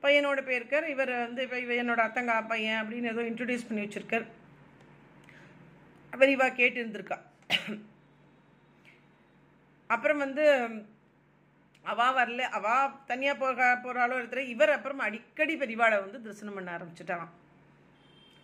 [0.04, 0.88] பையனோட போயிருக்கார்.
[0.94, 4.26] இவர் வந்து இப்போ என்னோட அத்தங்கா பையன் அப்படின்னு ஏதோ இன்ட்ரடியூஸ் பண்ணி வச்சிருக்கார்.
[6.13, 7.20] அவர் இவா கேட்டு இருந்திருக்கா
[9.93, 10.45] அப்புறம் வந்து
[11.86, 12.43] அவா வரல.
[12.58, 12.76] அவா
[13.10, 17.34] தனியாக போக போகிறாலும் இருக்கிற இவர் அப்புறம் அடிக்கடி பெரிவாளை வந்து தரிசனம் பண்ண ஆரம்பிச்சிட்டாராம்.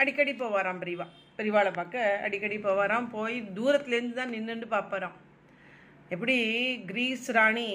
[0.02, 1.08] அடிக்கடி போவாராம் பெரிவா.
[1.40, 3.08] பெரிவாளை பார்க்க அடிக்கடி போவாராம்.
[3.16, 5.18] போய் தூரத்துலேருந்து தான் நின்றுண்டு பார்ப்பாராம்.
[6.14, 6.38] எப்படி
[6.92, 7.68] கிரீஸ் ராணி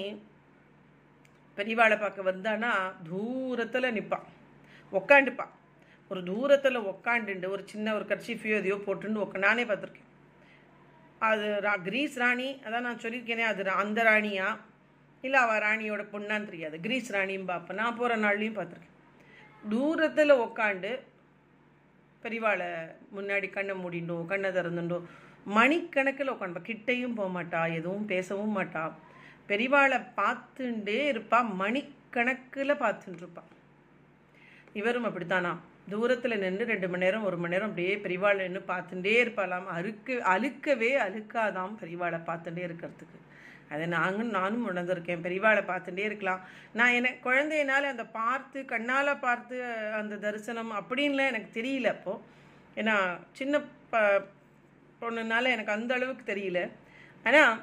[1.57, 2.71] பெரியவாளை பார்க்க வந்தானா?
[3.11, 4.27] தூரத்தில் நிற்பான்
[4.91, 5.53] உக்காண்டுப்பான்
[6.11, 10.06] ஒரு தூரத்தில் உக்காண்டுண்டு ஒரு சின்ன ஒரு கர்ச்சிஃபியோ எதையோ போட்டுன்னு உக்க நானே பார்த்துருக்கேன்.
[11.19, 14.57] அது ரா- கிரீஸ் ராணி அதான் நான் சொல்லியிருக்கேனே அது அந்த ராணியா?
[15.21, 16.79] இல்லை அவள் ராணியோட பொண்ணான்னு தெரியாது.
[16.79, 18.95] கிரீஸ் ராணியும் பார்ப்பேன் நான் போகிற நாள்லையும் பார்த்துருக்கேன்.
[19.69, 20.99] தூரத்தில் உக்காண்டு
[22.23, 25.01] பெரிவாளை முன்னாடி கண்ணை மூடிண்டோ கண்ணை திறந்துண்டோ
[25.55, 28.93] மணிக்கணக்கில் உட்காந்து கிட்டையும் போக மாட்டா எதுவும் பேசவும் மாட்டா.
[29.47, 33.43] பெரிவாளை பார்த்துட்டே இருப்பா மணிக்கணக்கில் பார்த்துட்டு இருப்பா.
[34.73, 35.57] இவரும் அப்படித்தானா?
[35.91, 39.67] தூரத்தில் நின்று ரெண்டு மணி நேரம் ஒரு மணி நேரம் அப்படியே பெரியவாளை நின்று பார்த்துட்டே இருப்பாளாம்.
[39.77, 43.19] அழுக்க அழுக்கவே அழுக்காதாம் பெரிவாளை பார்த்துட்டே இருக்கிறதுக்கு.
[43.73, 45.23] அதை நாங்கள் நானும் உணர்ந்திருக்கேன்.
[45.27, 46.41] பெரிவாளை பார்த்துட்டே இருக்கலாம்.
[46.79, 49.55] நான் என குழந்தையினால அந்த பார்த்து கண்ணால் பார்த்து
[50.01, 52.23] அந்த தரிசனம் அப்படின்லாம் எனக்கு தெரியல அப்போது
[52.81, 52.95] ஏன்னா
[53.39, 53.61] சின்ன
[53.93, 54.03] ப
[55.01, 56.61] பொண்ணுனால எனக்கு அந்த அளவுக்கு தெரியல.
[57.27, 57.53] ஆனால்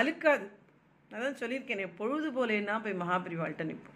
[0.00, 0.46] அழுக்காது.
[1.10, 3.93] அதான் சொல்லியிருக்கேனே பொழுது போலேன்னா போய் மகாபிரிவாள்கிட்ட நிற்போம்.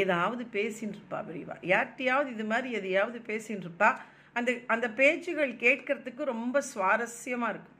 [0.00, 3.90] ஏதாவது பேசின்னு இருப்பா பெரியவா யார்கிட்டயாவது இது மாதிரி எதையாவது பேசின்னு இருப்பா
[4.36, 7.78] அந்த அந்த பேச்சுகள் கேட்கறதுக்கு ரொம்ப சுவாரஸ்யமாக இருக்கும்.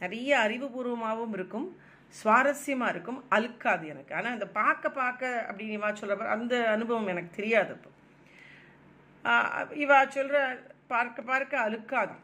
[0.00, 1.68] நிறைய அறிவுபூர்வமாகவும் இருக்கும்
[2.14, 4.12] சுவாரஸ்யமாக இருக்கும் அழுக்காது எனக்கு.
[4.14, 7.90] ஆனால் அந்த பார்க்க பார்க்க அப்படின்னு சொல்கிற அந்த அனுபவம் எனக்கு தெரியாது இப்போ
[9.84, 10.38] இவா சொல்கிற
[10.92, 12.14] பார்க்க பார்க்க அழுக்காது?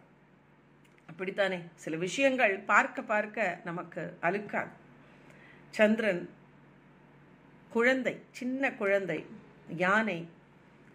[1.09, 1.59] அப்படித்தானே.
[1.83, 4.73] சில விஷயங்கள் பார்க்க பார்க்க நமக்கு அழுக்காது.
[5.75, 6.23] சந்திரன்
[7.75, 9.19] குழந்தை சின்ன குழந்தை
[9.79, 10.19] யானை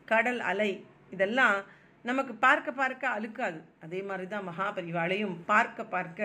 [0.08, 0.72] கடல் அலை
[1.12, 1.58] இதெல்லாம்
[2.06, 3.58] நமக்கு பார்க்க பார்க்க அழுக்காது.
[3.84, 6.20] அதே மாதிரி தான் மகாபரிவாளையும் பார்க்க பார்க்க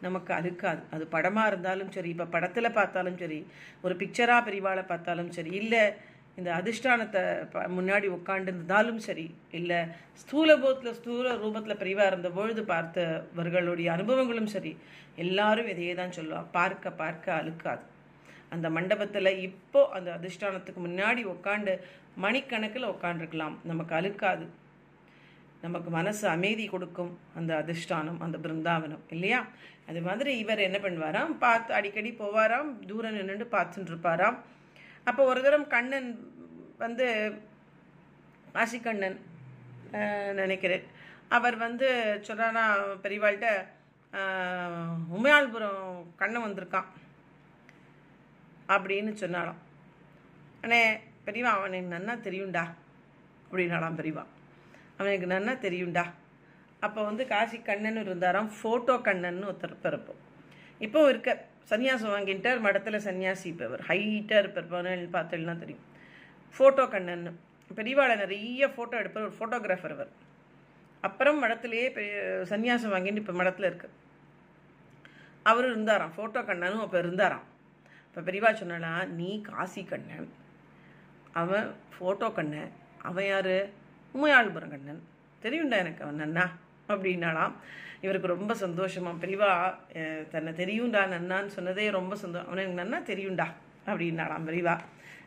[0.00, 0.80] நமக்கு அழுக்காது.
[0.90, 3.38] அது படமாக இருந்தாலும் சரி இப்போ படத்தில் பார்த்தாலும் சரி
[3.80, 5.82] ஒரு பிக்சராக பெரிவாளை பார்த்தாலும் சரி இல்லை
[6.38, 9.80] இந்த அதிஷ்டானத்தை ப- முன்னாடி உட்காண்டிருந்தாலும் சரி இல்லை
[10.14, 14.72] ஸ்தூல போத்தில் ஸ்தூல ரூபத்தில் பிரிவாக இருந்த பொழுது பார்த்தவர்களுடைய அனுபவங்களும் சரி
[15.16, 17.82] எல்லாரும் இதையே தான் சொல்லுவாள் பார்க்க பார்க்க அழுக்காது.
[18.54, 21.74] அந்த மண்டபத்தில் இப்போ அந்த அதிஷ்டானத்துக்கு முன்னாடி உட்காந்து
[22.24, 24.46] மணிக்கணக்கில் உட்காந்துருக்கலாம் நமக்கு அழுக்காது.
[25.64, 29.40] நமக்கு மனசு அமைதி கொடுக்கும் அந்த அதிஷ்டானம் அந்த பிருந்தாவனம் இல்லையா?
[29.88, 31.32] அது மாதிரி இவர் என்ன பண்ணுவாராம்?
[31.44, 32.70] பார்த்து அடிக்கடி போவாராம்.
[32.90, 34.38] தூரம் நின்றுட்டு பார்த்துட்டு இருப்பாராம்
[35.10, 36.08] அப்போ ஒரு தரம் கண்ணன்
[36.84, 37.06] வந்து
[38.62, 39.18] ஆசிக்கண்ணன்
[40.40, 40.86] நினைக்கிறேன்.
[41.36, 41.88] அவர் வந்து
[42.28, 42.64] சொல்கிறாரா
[43.04, 43.48] பெரியவாள்கிட்ட
[45.16, 45.84] உமையாள்புரம்
[46.20, 46.88] கண்ணன் வந்திருக்கான்.
[48.74, 49.60] அப்படின்னு சொன்னாலாம்
[50.62, 50.80] அண்ணே
[51.26, 52.64] பெரியவா அவனுக்கு நன்னா தெரியும்டா
[53.48, 54.24] அப்படின்னாலாம் பெரியவா.
[54.98, 56.04] அவனுக்கு நன்னா தெரியும்டா.
[56.86, 60.20] அப்போ வந்து காசி கண்ணன் இருந்தாராம் ஃபோட்டோ கண்ணன் ஒருத்தர் பிறப்போம்
[60.86, 61.30] இப்போ இருக்க
[61.70, 65.84] சன்னியாசம் வாங்கிட்டார் மடத்தில் சன்னியாசி இப்போ அவர் ஹைட்டாக இருப்பார் பதினேழு பார்த்தேன்னா தெரியும்.
[66.54, 67.26] ஃபோட்டோ கண்ணன்
[67.78, 70.10] பெரியவாளை நிறைய ஃபோட்டோ எடுப்பார் ஒரு ஃபோட்டோகிராஃபர் அவர்.
[71.08, 72.14] அப்புறம் மடத்திலேயே பெரிய
[72.52, 73.88] சன்னியாசம் வாங்கிட்டு இப்போ மடத்தில் இருக்கு.
[75.50, 77.46] அவரும் இருந்தாராம் ஃபோட்டோ கண்ணனும் அப்போ இருந்தாராம்.
[78.10, 80.28] இப்போ பெரியவா சொன்னா நீ காசி கண்ணன்.
[81.40, 82.70] அவன் ஃபோட்டோ கண்ணன்.
[83.08, 83.54] அவன் யார்?
[84.14, 85.02] உமையாளுபுரம் கண்ணன்.
[85.42, 86.44] தெரியும்டா எனக்கு அவன் நன்னா
[86.88, 87.52] அப்படின்னாலாம்
[88.04, 89.50] இவருக்கு ரொம்ப சந்தோஷமா பெரியவா
[90.32, 93.46] தன்னை தெரியும்டா நன்னான்னு சொன்னதே ரொம்ப சந்தோஷம் அவன் எனக்கு நன்னா தெரியும்டா
[93.86, 94.74] அப்படின்னாலாம் பெரியவா.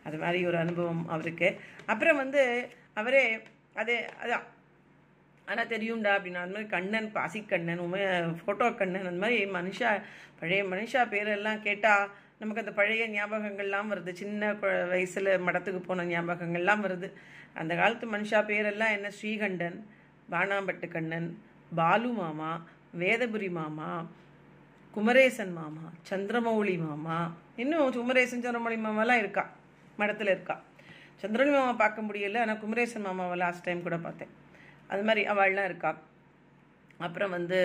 [0.08, 1.50] அது மாதிரி ஒரு அனுபவம் அவருக்கு.
[1.86, 2.42] அப்புறம் வந்து
[2.94, 3.24] அவரே
[3.82, 4.46] அதே அதான்.
[5.48, 8.10] ஆனால் தெரியும்டா அப்படின்னா அந்த மாதிரி கண்ணன் பாசிக்கண்ணன் உமைய
[8.42, 9.90] ஃபோட்டோ கண்ணன் அந்த மாதிரி மனுஷா
[10.40, 12.06] பழைய மனுஷா பேரெல்லாம் கேட்டால்
[12.44, 14.12] நமக்கு அந்த பழைய ஞாபகங்கள்லாம் வருது.
[14.22, 14.54] சின்ன
[14.92, 17.08] வயசில் மடத்துக்கு போன ஞாபகங்கள்லாம் வருது.
[17.62, 19.10] அந்த காலத்து மனுஷா பேரெல்லாம் என்ன?
[19.18, 19.78] ஸ்ரீகண்டன்
[20.34, 21.30] பாணாம்பட்டு கண்ணன்
[21.80, 22.52] பாலு மாமா
[23.02, 23.90] வேதபுரி மாமா
[24.96, 27.18] குமரேசன் மாமா சந்திரமௌலி மாமா.
[27.62, 29.44] இன்னும் குமரேசன் சந்திரமௌலி மாமாலாம் இருக்கா?
[30.02, 30.56] மடத்தில் இருக்கா?
[31.22, 32.42] சந்திரமௌழி மாமா பார்க்க முடியல.
[32.44, 34.34] ஆனால் குமரேசன் மாமாவை லாஸ்ட் டைம் கூட பார்த்தேன்.
[34.92, 35.92] அது மாதிரி அவள்லாம் இருக்கா.
[37.06, 37.60] அப்புறம் வந்து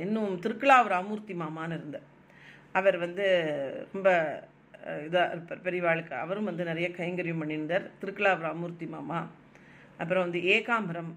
[0.00, 2.06] இன்னும் திருக்குலா ஒரு அமூர்த்தி மாமான்னு இருந்தேன்
[2.74, 3.26] அவர் வந்து
[3.92, 4.08] ரொம்ப
[5.06, 5.64] இதாக இருப்பார்.
[5.66, 7.86] பெரியவாளுக்கு அவரும் வந்து நிறைய கைங்கரியம் பண்ணியிருந்தார்.
[8.00, 9.20] திருக்கலாபுராமூர்த்தி மாமா
[10.00, 11.12] அப்புறம் வந்து ஏகாம்பரம்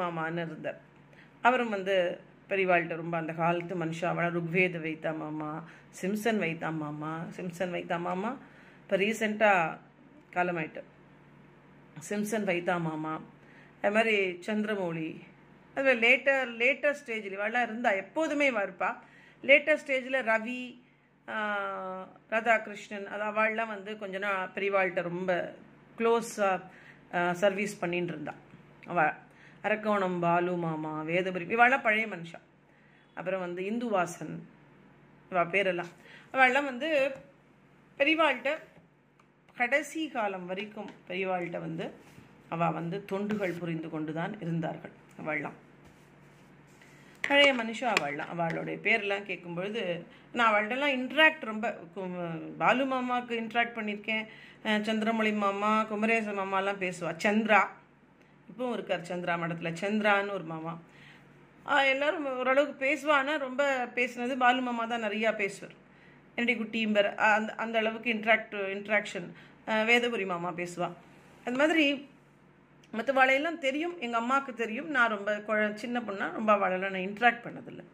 [0.00, 0.78] மாமான்னு இருந்தார்.
[1.46, 1.94] அவரும் வந்து
[2.50, 5.50] பெரியவாள்கிட்ட ரொம்ப அந்த காலத்து மனுஷாவள ருக்வேத வைத்தா மாமா
[6.00, 8.30] சிம்சன் வைத்தா மாமா சிம்சன் வைத்தா மாமா
[8.82, 9.78] இப்போ ரீசெண்டாக
[10.36, 10.82] காலமாயிட்டு.
[12.08, 13.14] சிம்சன் வைத்தா மாமா
[13.80, 15.08] அது மாதிரி சந்திரமௌழி
[15.78, 18.60] அது லேட்டர் லேட்டர் ஸ்டேஜில் இவாளாக இருந்தால் எப்போதுமே இவ
[19.48, 20.60] லேட்டர் ஸ்டேஜில் ரவி
[22.32, 25.32] ராதாகிருஷ்ணன் அது அவள்லாம் வந்து கொஞ்ச நாள் பெரியவாள்கிட்ட ரொம்ப
[25.98, 26.58] க்ளோஸாக
[27.42, 28.34] சர்வீஸ் பண்ணிட்டு இருந்தா
[28.92, 29.14] அவள்
[29.66, 32.40] அரக்கோணம் பாலு மாமா வேதபுரி இவாள்லாம் பழைய மனுஷா.
[33.16, 34.34] அப்புறம் வந்து இந்துவாசன்
[35.30, 35.92] இவள் பேரெல்லாம்.
[36.34, 36.88] அவள்லாம் வந்து
[37.98, 38.52] பெரியவாள்கிட்ட
[39.60, 41.86] கடைசி காலம் வரைக்கும் பெரியவாள்கிட்ட வந்து
[42.54, 45.58] அவள் வந்து தொண்டுகள் புரிந்து கொண்டு தான் இருந்தார்கள் அவள்லாம்.
[47.26, 49.82] பழைய மனுஷன் அவள்லாம் அவளுடைய பேர்லாம் கேட்கும்பொழுது
[50.36, 51.66] நான் அவள்கிட்டலாம் இன்ட்ராக்ட் ரொம்ப
[52.62, 54.24] பாலு மாமாவுக்கு இன்ட்ராக்ட் பண்ணியிருக்கேன்.
[54.88, 57.60] சந்திரமொழி மாமா குமரேச மாமாலாம் பேசுவாள் சந்திரா.
[58.50, 59.78] இப்பவும் இருக்கார் சந்திரா மடத்தில்.
[59.82, 60.72] சந்திரான்னு ஒரு மாமா.
[61.66, 63.62] எல்லோரும் எல்லாரும் ஓரளவுக்கு பேசுவானா ரொம்ப
[63.98, 65.74] பேசுனது பாலு மாமா தான் நிறையா பேசுவார்.
[66.36, 69.28] என்னடி குட்டியும்பர் அந்த அந்த அளவுக்கு இன்ட்ராக்ட் இன்ட்ராக்ஷன்
[69.90, 70.96] வேதபுரி மாமா பேசுவாள்
[71.46, 71.84] அது மாதிரி
[72.98, 74.88] மற்ற வாழையெல்லாம் தெரியும் எங்கள் அம்மாவுக்கு தெரியும்.
[74.96, 77.84] நான் ரொம்ப குழ சின்ன பொண்ணாக ரொம்ப அவளெல்லாம் நான் இன்ட்ராக்ட் பண்ணதில்லை.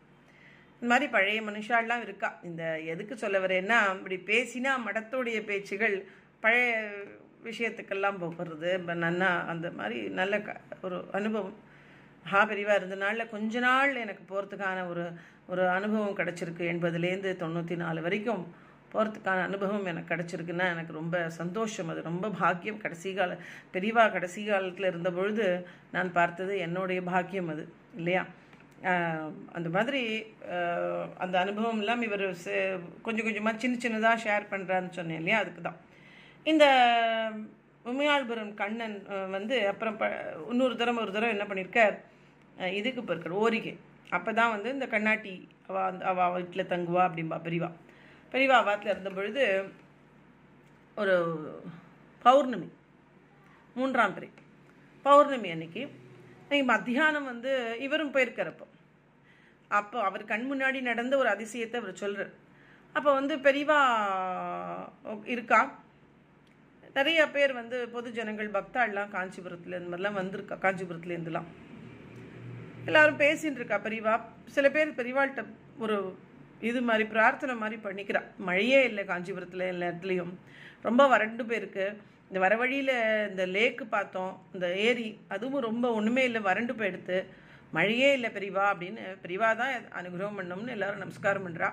[0.74, 2.28] இந்த மாதிரி பழைய மனுஷாலாம் இருக்கா?
[2.48, 5.96] இந்த எதுக்கு சொல்ல வரேன்னா இப்படி பேசினா மடத்தோடைய பேச்சுகள்
[6.44, 6.68] பழைய
[7.48, 11.54] விஷயத்துக்கெல்லாம் போகிறது இப்போ நன்னா அந்த மாதிரி நல்ல க ஒரு அனுபவம்.
[12.24, 15.04] மகாபெரிவாக இருந்தனால கொஞ்ச நாள் எனக்கு போகிறதுக்கான ஒரு
[15.46, 16.64] ஒரு அனுபவம் கிடச்சிருக்கு.
[16.72, 18.42] எண்பதுலேருந்து தொண்ணூற்றி நாலு வரைக்கும்
[18.92, 21.90] போகிறதுக்கான அனுபவம் எனக்கு கிடச்சிருக்குன்னா எனக்கு ரொம்ப சந்தோஷம்.
[21.92, 22.81] அது ரொம்ப பாக்கியம்.
[22.85, 23.37] கடைசி கால
[23.74, 25.46] பெரியவா கடைசி காலத்தில் இருந்த பொழுது
[25.96, 27.64] நான் பார்த்தது என்னுடைய பாக்கியம் அது
[28.00, 28.22] இல்லையா?
[29.57, 30.03] அந்த மாதிரி
[31.24, 32.26] அந்த அனுபவம் எல்லாம் இவர்
[33.07, 35.40] கொஞ்சம் கொஞ்சமாக சின்ன சின்னதாக ஷேர் பண்ணுறான்னு சொன்னேன் இல்லையா?
[35.42, 35.81] அதுக்கு தான்
[36.46, 36.64] இந்த
[37.90, 38.96] உமையாள்புரம் கண்ணன்
[39.37, 40.07] வந்து அப்புறம் ப
[40.53, 41.96] இன்னொரு தரம் ஒரு தரம் என்ன பண்ணியிருக்கார்
[42.79, 43.74] இதுக்கு போயிருக்கார் ஓரிகை.
[44.16, 45.35] அப்போ தான் வந்து இந்த கண்ணாட்டி
[45.68, 47.70] அவள் அந்த அவள் வீட்டில் தங்குவா அப்படிம்பா பெரியவா
[48.32, 49.44] பெரிவாபாத்தில் இருந்த பொழுது
[50.96, 51.14] ஒரு
[52.24, 52.68] பௌர்ணமி
[53.76, 54.30] மூன்றாம் பிறை.
[55.02, 55.82] பௌர்ணமி அன்னைக்கு.
[56.42, 58.66] அன்னைக்கு மத்தியானம் வந்து இவரும் போயிருக்கிறப்போ.
[59.68, 62.32] அப்போ அவர் கண் முன்னாடி நடந்த ஒரு அதிசயத்தை அவர் சொல்கிறார்
[62.94, 63.78] அப்போ வந்து பெரியவா
[65.24, 65.60] இருக்கா?
[66.94, 71.48] நிறைய பேர் வந்து பொது ஜனங்கள் பக்தாள்லாம் காஞ்சிபுரத்தில் இந்த மாதிரிலாம் வந்திருக்கா காஞ்சிபுரத்துலேருந்துலாம்
[72.84, 74.14] எல்லாரும் பேசின்னு இருக்கா பெரியவா
[74.46, 75.42] சில பேர் பெரியவாள்கிட்ட
[75.78, 75.96] ஒரு
[76.68, 78.20] இது மாதிரி பிரார்த்தனை மாதிரி பண்ணிக்கிறா.
[78.49, 80.33] மழையே இல்லை காஞ்சிபுரத்தில் எல்லா இடத்துலையும்.
[80.87, 81.87] ரொம்ப வறண்டு போயிருக்கு.
[82.29, 82.94] இந்த வர வழியில்
[83.31, 84.33] இந்த லேக்கு பார்த்தோம்.
[84.55, 87.18] இந்த ஏரி அதுவும் ரொம்ப ஒன்றுமே இல்லை வறண்டு போயிடுத்து.
[87.77, 91.68] மழையே இல்லை பெரியவா அப்படின்னு பெரியவா தான் அனுகிரகம் பண்ணோம்னு எல்லாரும் நமஸ்காரம் பண்ணுறா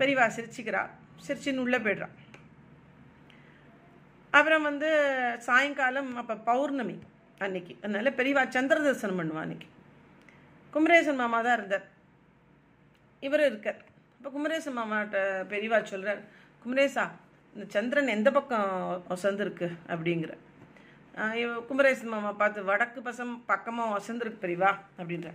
[0.00, 0.82] பெரியவா சிரிச்சுக்கிறா.
[1.26, 2.08] சிரிச்சின்னு உள்ளே போய்ட்றா.
[4.38, 4.90] அப்புறம் வந்து
[5.48, 6.96] சாயங்காலம் அப்போ பௌர்ணமி
[7.44, 7.74] அன்னைக்கு.
[7.84, 9.68] அதனால பெரியவா சந்திர தரிசனம் பண்ணுவான் அன்னைக்கு.
[10.74, 11.86] குமரேசன் மாமா தான் இருந்தார்.
[13.26, 13.80] இவரும் இருக்கார்.
[14.20, 15.18] அப்போ குமரேசன் மாமாட்ட
[15.50, 16.18] பெரியவா சொல்கிறார்
[16.62, 17.04] குமரேசா
[17.54, 18.66] இந்த சந்திரன் எந்த பக்கம்
[19.12, 19.66] வசந்திருக்கு?
[19.92, 20.32] அப்படிங்கிற.
[21.68, 25.30] குமரேச மாமா பார்த்து வடக்கு பசம் பக்கமாக வசந்திருக்கு பெரியவா அப்படின்ற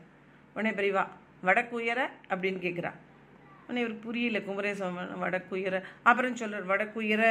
[0.56, 1.04] உடனே பெரியவா
[1.48, 2.00] வடக்கு உயர?
[2.32, 2.91] அப்படின்னு கேட்குறா
[3.63, 5.82] உடனே இவருக்கு புரியல குமரேச மாமா வடக்கு உயர?
[6.10, 7.24] அப்புறம் சொல்கிறார் வடக்கு உயர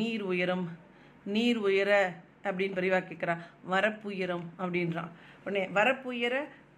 [0.00, 0.66] நீர் உயரம்
[1.36, 1.92] நீர் உயர
[2.48, 3.36] அப்படின்னு பெரியவா கேட்குறா
[3.74, 5.12] வரப்புயரம் அப்படின்றான்.
[5.44, 6.34] உடனே வரப்புயர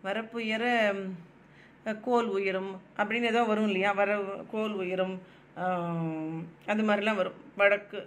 [0.09, 0.65] வரப்புயர உயர
[2.05, 3.91] கோல் உயரும் அப்படின்னு ஏதோ வரும் இல்லையா?
[3.95, 4.11] வர
[4.53, 5.15] கோல் உயரும்
[6.67, 7.39] அது மாதிரிலாம் வரும்.
[7.57, 8.01] வடக்கு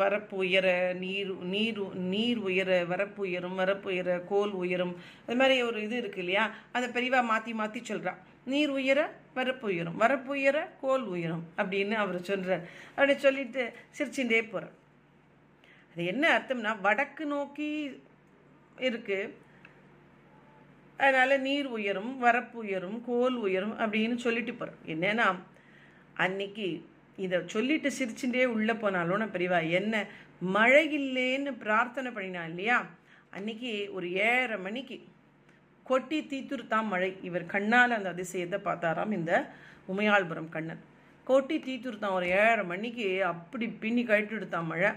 [0.00, 0.66] வரப்பு உயர
[1.00, 1.80] நீர் நீர்
[2.12, 4.92] நீர் உயர வரப்பு உயரும் வரப்பு உயர கோல் உயரும்
[5.24, 6.44] அது மாதிரி ஒரு இது இருக்கு இல்லையா?
[6.72, 9.00] அதை பெரியவா மாற்றி மாற்றி சொல்கிறான் நீர் உயர
[9.34, 13.64] வரப்பு உயரும் வரப்பு உயர கோல் உயரும் அப்படின்னு அவர் சொல்கிறார் அப்படி சொல்லிட்டு
[13.96, 14.76] சிரிச்சுட்டே போகிறார்
[15.96, 17.68] அது என்ன அர்த்தம்னா வடக்கு நோக்கி
[18.78, 19.20] இருக்குது
[21.00, 25.26] அதனால் நீர் உயரும் வரப்பு உயரும் கோல் உயரும் அப்படின்னு சொல்லிட்டு போகிறோம் என்னன்னா
[26.14, 26.66] அன்னைக்கு
[27.16, 29.94] இதை சொல்லிட்டு சிரிச்சுட்டே உள்ளே போனாலும் நான் பெரியவா என்ன
[30.56, 32.78] மழை இல்லைன்னு பிரார்த்தனை பண்ணினா இல்லையா?
[33.30, 34.96] அன்னைக்கு ஒரு ஏழரை மணிக்கு
[35.86, 37.10] கொட்டி தீத்துருத்தான் மழை.
[37.22, 39.32] இவர் கண்ணால் அந்த அதிசயத்தை பார்த்தாராம் இந்த
[39.92, 40.82] உமையாள்புரம் கண்ணன்.
[41.26, 44.90] கொட்டி தீத்துருத்தான் ஒரு ஏழரை மணிக்கு அப்படி பின்னி கழட்டிடுத்தான் மழை.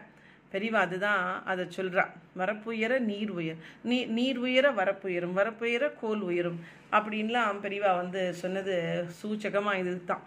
[0.54, 2.04] பெரியவா அதுதான் அதை சொல்கிறா
[2.42, 3.62] வரப்புயர நீர் உயர்.
[3.90, 6.60] நீ நீர் உயர வரப்புயரும் வரப்புயர கோல் உயரும்.
[6.98, 8.76] அப்படின்லாம் பெரியவா வந்து சொன்னது
[9.20, 10.24] சூச்சகமாக இது தான்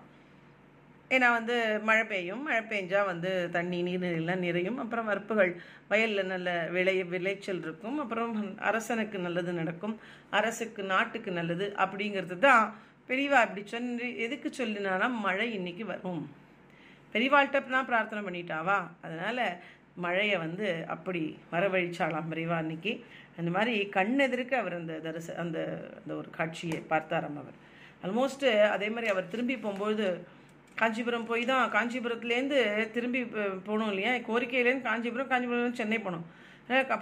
[1.17, 1.57] ஏன்னா வந்து
[1.89, 4.79] மழை பெய்யும் மழை பெஞ்சால் வந்து தண்ணி நீர் எல்லாம் நிறையும்.
[4.83, 5.53] அப்புறம் வரப்புகள்
[5.91, 7.99] வயலில் நல்ல விளை விளைச்சல் இருக்கும்.
[8.05, 8.33] அப்புறம்
[8.71, 9.95] அரசனுக்கு நல்லது நடக்கும்.
[10.39, 12.65] அரசுக்கு நாட்டுக்கு நல்லது அப்படிங்கிறது தான்
[13.11, 16.25] பெரியவா அப்படி சொல்லி எதுக்கு சொல்லினாலும் மழை இன்னைக்கு வரும்.
[17.15, 18.79] பெரியவாள்கிட்ட தான் பிரார்த்தனை பண்ணிட்டாவா?
[19.07, 19.39] அதனால
[20.05, 22.93] மழையை வந்து அப்படி வரவழிச்சாலாம் பெரியவா அன்னைக்கு.
[23.41, 25.59] அந்த மாதிரி கண் எதிர்க்க அவர் அந்த தரிச அந்த
[25.99, 27.57] அந்த ஒரு காட்சியை பார்த்தாராம் அவர்.
[28.05, 30.07] ஆல்மோஸ்ட்டு அதே மாதிரி அவர் திரும்பி போகும்போது
[30.81, 32.59] காஞ்சிபுரம் போய் தான் காஞ்சிபுரத்துலேருந்து
[32.95, 33.21] திரும்பி
[33.69, 34.11] போகணும் இல்லையா?
[34.29, 36.27] கோரிக்கையிலேருந்து காஞ்சிபுரம் காஞ்சிபுரம் சென்னை போனோம்.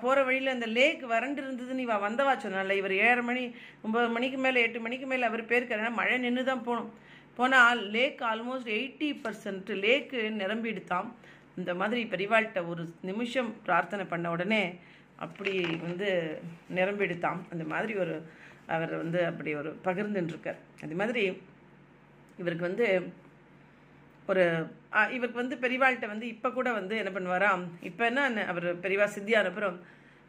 [0.03, 3.43] போகிற வழியில் அந்த லேக் வறண்டு இருந்ததுன்னு இவ வந்தவா சொன்னால இவர் ஏழரை மணி
[3.87, 6.91] ஒம்பது மணிக்கு மேலே எட்டு மணிக்கு மேலே அவர் போயிருக்காரு மழை நின்று தான் போகணும்
[7.39, 11.09] போனால் lake almost eighty percent lake நிரம்பிடுத்தாம்
[11.61, 14.63] இந்த மாதிரி பெரிவாள்கிட்ட ஒரு நிமிஷம் பிரார்த்தனை பண்ண உடனே
[15.25, 15.53] அப்படி
[15.87, 16.09] வந்து
[16.79, 18.15] நிரம்பிடுத்தாம் அந்த மாதிரி ஒரு
[18.75, 21.23] அவர் வந்து அப்படி ஒரு பகிர்ந்துட்டுருக்கார் அது மாதிரி
[22.43, 22.87] இவருக்கு வந்து
[24.33, 24.45] ஒரு
[25.17, 27.65] இவருக்கு வந்து பெரியவாள்கிட்ட வந்து இப்போ கூட வந்து என்ன பண்ணுவாராம்?
[27.89, 29.77] இப்போ என்ன அவர் பெரியவா சித்தியான அப்புறம்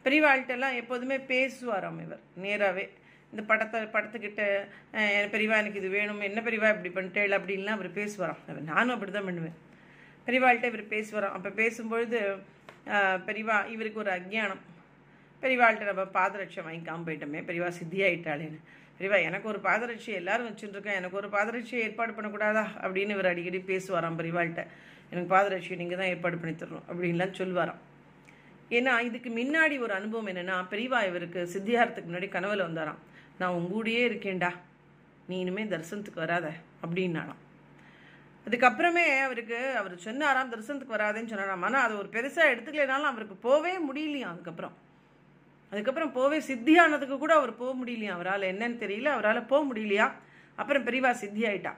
[0.04, 2.22] பெரியவாள்கிட்டலாம் எப்போதுமே பேசுவாராம் இவர்.
[2.44, 2.84] நேராகவே
[3.32, 4.42] இந்த படத்தை படத்துக்கிட்ட
[5.32, 7.36] பெரியவா எனக்கு இது வேணும் என்ன பெரியவா இப்படி பண்ணிட்டேள்?
[7.38, 8.42] அப்படின்லாம் அவர் பேசுவாராம்.
[8.50, 9.56] அவர் நானும் அப்படி தான் பண்ணுவேன்.
[10.26, 11.34] பெரியவாள்கிட்ட இவர் பேசுவாராம்.
[11.36, 12.20] அப்போ பேசும்பொழுது
[12.88, 12.98] பெரிவா
[13.28, 14.62] பெரியவா இவருக்கு ஒரு அஜ்ஞானம்.
[15.42, 18.58] பெரியவாள்கிட்ட நம்ம பாதரட்சை வாங்கிக்காம போயிட்டோமே பெரியவா சித்தியாயிட்டாளேன்னு.
[18.98, 22.64] பெரியவா எனக்கு ஒரு பாதரட்சி எல்லாரும் வச்சுட்டுருக்கேன் எனக்கு ஒரு பாதரட்சியை ஏற்பாடு பண்ணக்கூடாதா?
[22.84, 24.64] அப்படின்னு இவர் அடிக்கடி பேசுவாராம் பெரியவாள்கிட்ட
[25.10, 27.82] எனக்கு பாதரட்சி நீங்கள் தான் ஏற்பாடு பண்ணி தரணும் அப்படின்லாம் சொல்லுவாராம்
[28.76, 33.02] ஏன்னா இதுக்கு முன்னாடி ஒரு அனுபவம் என்னன்னா பெரியவா இவருக்கு சித்தியாரத்துக்கு முன்னாடி கனவில் வந்தாராம்.
[33.40, 34.50] நான் உங்கூடியே இருக்கேன்டா.
[35.28, 36.48] நீ இனிமே தரிசனத்துக்கு வராத.
[36.84, 37.42] அப்படின்னாலாம்
[38.46, 41.64] அதுக்கப்புறமே அவருக்கு அவர் சொன்னாராம் தரிசனத்துக்கு வராதேன்னு சொன்னாராம்.
[41.68, 44.74] ஆனால் அது ஒரு பெருசாக எடுத்துக்கலைனாலும் அவருக்கு போவே முடியலையாம் அதுக்கப்புறம்.
[45.72, 50.06] அதுக்கப்புறம் போவே சித்தியானதுக்கு கூட அவர் போக முடியலையா அவரால் என்னன்னு தெரியல அவரால் போக முடியலையா?
[50.60, 51.72] அப்புறம் பெரியவா சித்தி ஆயிட்டா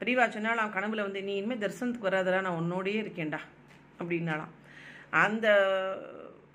[0.00, 3.40] பெரியவா சொன்னாலாம் கனவுல வந்து நீ இனிமேல் தரிசனத்துக்கு வராதரா நான் உன்னோடையே இருக்கேன்டா
[4.00, 4.52] அப்படின்னாலாம்
[5.22, 5.46] அந்த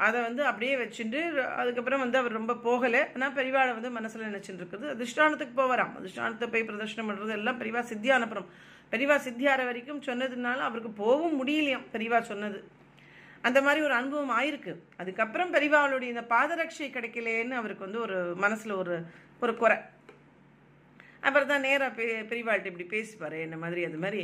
[0.05, 1.19] அதை வந்து அப்படியே வச்சுட்டு
[1.61, 3.01] அதுக்கப்புறம் வந்து அவர் ரொம்ப போகலை.
[3.15, 4.86] ஆனால் பெரியவாளை வந்து மனசில் நினச்சிட்டு இருக்குது.
[4.93, 5.93] அதிஷ்டானத்துக்கு போவாராம்.
[5.99, 8.47] அதிஷ்டானத்தை போய் பிரதர்ஷனம் பண்ணுறது எல்லாம் பெரியவா சித்தியான அப்புறம்
[8.93, 12.59] பெரியவா சித்தியார வரைக்கும் சொன்னதுனால அவருக்கு போகவும் முடியலையாம் பெரியவா சொன்னது.
[13.47, 14.73] அந்த மாதிரி ஒரு அனுபவம் ஆயிருக்கு.
[15.01, 18.95] அதுக்கப்புறம் பெரியவாளுடைய இந்த பாதரட்சை கிடைக்கலேன்னு அவருக்கு வந்து ஒரு மனசில் ஒரு
[19.43, 19.77] ஒரு குறை.
[21.27, 24.21] அப்புறம் தான் நேராக பெ பெரியவாள்கிட்ட இப்படி பேசிப்பார் என்ன மாதிரி அது மாதிரி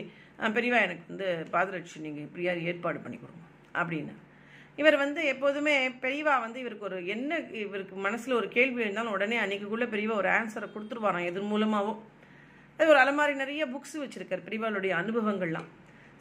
[0.58, 3.44] பெரியவா எனக்கு வந்து பாதரட்சி நீங்கள் இப்படியா ஏற்பாடு பண்ணி கொடுங்க
[3.82, 4.14] அப்படின்னு.
[4.82, 5.74] இவர் வந்து எப்போதுமே
[6.06, 10.70] பெரியவா வந்து இவருக்கு ஒரு என்ன இவருக்கு மனசில் ஒரு கேள்வி இருந்தாலும் உடனே அன்னைக்குள்ளே பெரியவா ஒரு ஆன்சரை
[10.76, 11.94] கொடுத்துருவாராம் எது மூலமாகவோ
[12.80, 15.70] அது ஒரு அலமாரி நிறைய புக்ஸ் வச்சுருக்கார் பெரியவாளுடைய அனுபவங்கள்லாம்.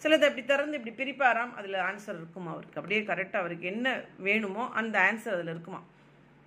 [0.03, 2.79] சிலது அப்படி திறந்து இப்படி பிரிப்பாராம் அதில் ஆன்சர் இருக்குமா அவருக்கு?
[2.81, 5.81] அப்படியே கரெக்டாக அவருக்கு என்ன வேணுமோ அந்த ஆன்சர் அதில் இருக்குமா?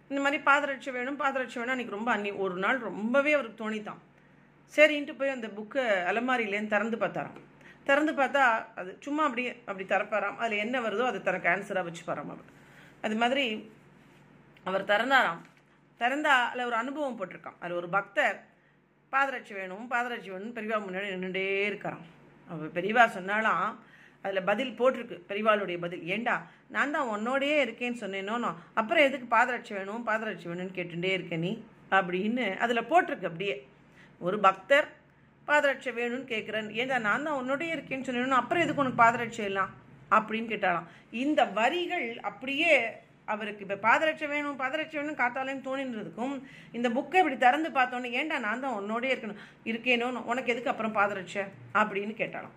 [0.10, 4.02] இந்த மாதிரி பாதரட்சை வேணும் பாதரட்சம் வேணும் அன்றைக்கி ரொம்ப அன்னி ஒரு நாள் ரொம்பவே அவருக்கு தோணித்தான்.
[4.76, 7.40] சரின்ட்டு போய் அந்த புக்கை அலமாரியிலேருந்து திறந்து பார்த்தாராம்.
[7.84, 8.44] திறந்து பார்த்தா
[8.76, 10.38] அது சும்மா அப்படியே அப்படி திறப்பாராம்.
[10.38, 12.50] அதில் என்ன வருதோ அதை தனக்கு ஆன்சராக வச்சுப்பாராம் அவர்.
[13.02, 13.46] அது மாதிரி
[14.64, 15.42] அவர் திறந்தாராம்.
[16.00, 18.38] திறந்தா அதில் ஒரு அனுபவம் போட்டிருக்கான் அதில் ஒரு பக்தர்
[19.14, 22.04] பாதராட்சி வேணும் பாதராட்சி வேணும் பெரியவா முன்னாடி நின்றுட்டே இருக்கிறான்
[22.50, 23.66] அவர் பெரியவா சொன்னாலாம்
[24.26, 26.04] அதில் பதில் போட்டிருக்கு பெரியவாளுடைய பதில்.
[26.08, 26.34] ஏண்டா
[26.70, 31.52] நான் தான் உன்னோடையே இருக்கேன்னு சொன்னேனோனோ அப்புறம் எதுக்கு பாதராட்சி வேணும் பாதராட்சி வேணும்னு கேட்டுட்டே இருக்க நீ?
[31.92, 33.56] அப்படின்னு அதில் போட்டிருக்கு அப்படியே.
[34.22, 34.88] ஒரு பக்தர்
[35.48, 39.72] பாதராட்சி வேணும்னு கேட்குறேன் ஏண்டா நான் தான் உன்னோடயே இருக்கேன்னு சொன்னேன்னு அப்புறம் எதுக்கு உனக்கு பாதராட்சி எல்லாம்?
[40.12, 40.88] அப்படின்னு கேட்டாலாம்
[41.18, 42.74] இந்த வரிகள் அப்படியே
[43.28, 46.34] அவருக்கு இப்போ பாதரட்சை வேணும் பாதரட்சை வேணும் காத்தாலேன்னு தோணின்றதுக்கும்
[46.78, 49.40] இந்த புக்கை இப்படி திறந்து பார்த்தோன்னே ஏண்டா நான் தான் உன்னோடயே இருக்கணும்?
[49.72, 51.44] இருக்கேனோ உனக்கு எதுக்கு அப்புறம் பாதரட்சை?
[51.82, 52.56] அப்படின்னு கேட்டாலும்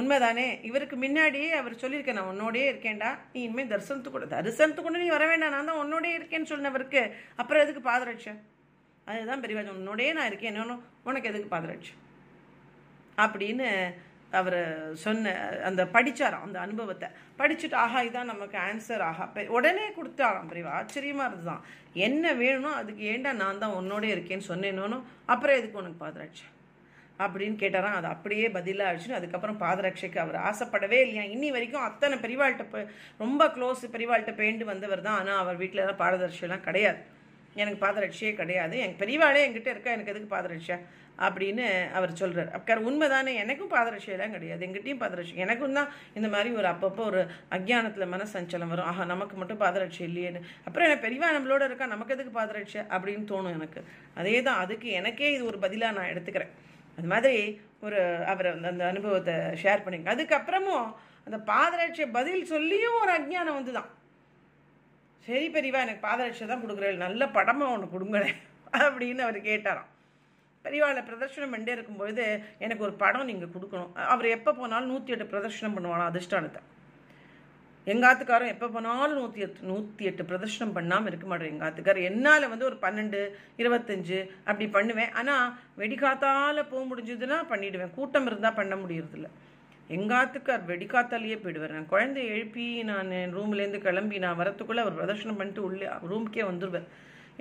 [0.00, 0.46] உண்மைதானே?
[0.68, 5.24] இவருக்கு முன்னாடியே அவர் சொல்லியிருக்கேன் நான் உன்னோடயே இருக்கேன்டா நீ இனிமேல் தரிசனத்துக்கு கூட தரிசனத்துக்கு கூட நீ வர
[5.30, 7.02] வேண்டாம் நான் தான் உன்னோடயே இருக்கேன்னு சொன்னவருக்கு.
[7.40, 8.34] அப்புறம் எதுக்கு பாதரட்சை?
[9.06, 10.76] அதுதான் பெரியவாஜன் சொன்ன, உன்னோடயே நான் இருக்கேன் என்னன்னு
[11.08, 11.94] உனக்கு எதுக்கு பாதரட்சை?
[13.18, 13.68] அப்படின்னு
[14.32, 15.32] அவர் சொன்ன
[15.64, 17.08] அந்த படிச்சாராம் அந்த அனுபவத்தை.
[17.38, 19.32] படிச்சுட்டு ஆஹா இதான் நமக்கு ஆன்சர் ஆஹா.
[19.48, 20.70] உடனே கொடுத்தாராம் பிரிவா.
[20.70, 21.62] ஆச்சரியமா இருந்துதான்.
[21.92, 26.44] என்ன வேணும்னோ அதுக்கு ஏண்டா நான் தான் உன்னோட இருக்கேன்னு சொன்னேனோனோ அப்புறம் எதுக்கு உனக்கு பாதராட்சி?
[27.18, 27.94] அப்படின்னு கேட்டாராம்.
[27.94, 31.22] அது அப்படியே பதிலாக ஆயிடுச்சு அதுக்கப்புறம் பாதரட்சைக்கு அவர் ஆசைப்படவே இல்லையா?
[31.22, 35.18] இன்னி வரைக்கும் அத்தனை பெரியவாள்கிட்ட போய் ரொம்ப க்ளோஸ் பெரியவாள்கிட்ட பேண்டு வந்தவர் தான்.
[35.18, 36.98] ஆனால் அவர் வீட்டில் எல்லாம் பாதரட்சையெல்லாம் கிடையாது.
[37.54, 38.78] எனக்கு பாதரட்சியே கிடையாது.
[38.78, 39.90] என் பெரியவாளே என்கிட்ட இருக்கா?
[39.90, 40.76] எனக்கு எதுக்கு பாதரட்சை?
[41.26, 41.64] அப்படின்னு
[41.98, 43.32] அவர் சொல்கிறார் அக்கார் உண்மைதானே?
[43.42, 44.64] எனக்கும் பாதரட்சியெல்லாம் கிடையாது.
[44.66, 47.22] எங்கிட்டையும் பாதரட்சி எனக்கும் தான் இந்த மாதிரி ஒரு அப்பப்போ ஒரு
[47.56, 48.88] அக்ஞானத்தில் மனசஞ்சலம் வரும்.
[48.92, 50.42] ஆஹா நமக்கு மட்டும் பாதரட்சி இல்லையேன்னு.
[50.66, 51.88] அப்புறம் என்ன பெரியவா நம்மளோட இருக்கா?
[51.94, 53.82] நமக்கு எதுக்கு பாதரட்சி அப்படின்னு தோணும் எனக்கு.
[54.22, 56.52] அதே தான் அதுக்கு எனக்கே இது ஒரு பதிலாக நான் எடுத்துக்கிறேன்.
[56.98, 57.36] அது மாதிரி
[57.86, 58.00] ஒரு
[58.30, 60.08] அவர் அந்த அந்த அனுபவத்தை ஷேர் பண்ணிங்க.
[60.14, 60.88] அதுக்கப்புறமும்
[61.26, 63.88] அந்த பாதரட்சியை பதில் சொல்லியும் ஒரு அஜ்ஞானம் வந்து தான்
[65.26, 67.04] சரி பெரியவா எனக்கு பாதரட்சியை தான் கொடுக்குறேன்.
[67.06, 68.38] நல்ல படமாக ஒன்று கொடுங்களேன்
[68.84, 69.88] அப்படின்னு அவர் கேட்டாராம்.
[70.64, 72.24] பெரியவாளை பிரதர்ஷனம் பண்ணிட்டே இருக்கும்பொழுது
[72.64, 73.92] எனக்கு ஒரு படம் நீங்கள் கொடுக்கணும்.
[74.12, 76.60] அவர் எப்போ போனாலும் நூற்றி எட்டு பிரதர்ஷனம் பண்ணுவானா அதிர்ஷ்டானத்தை.
[77.86, 82.76] எங்காத்துக்காரன் எப்போ போனாலும் நூற்றி எட்டு நூற்றி எட்டு பிரதர்ஷனம் பண்ணாமல் இருக்க மாட்டேன் எங்காத்துக்காரர் என்னால் வந்து ஒரு
[82.84, 83.20] பன்னெண்டு
[83.62, 85.12] இருபத்தஞ்சு அப்படி பண்ணுவேன்.
[85.20, 85.46] ஆனால்
[85.80, 87.94] வெடிக்காத்தால் போக முடிஞ்சதுன்னா பண்ணிடுவேன்.
[87.98, 89.30] கூட்டம் இருந்தால் பண்ண முடியறதில்ல.
[89.96, 91.76] எங்காத்துக்கார் வெடிக்காத்தாலேயே போயிடுவார்.
[91.76, 96.86] நான் குழந்தைய எழுப்பி நான் என் ரூம்லேருந்து கிளம்பி நான் வரத்துக்குள்ளே அவர் பிரதர்ஷனம் பண்ணிட்டு உள்ளே ரூமுக்கே வந்துடுவேன்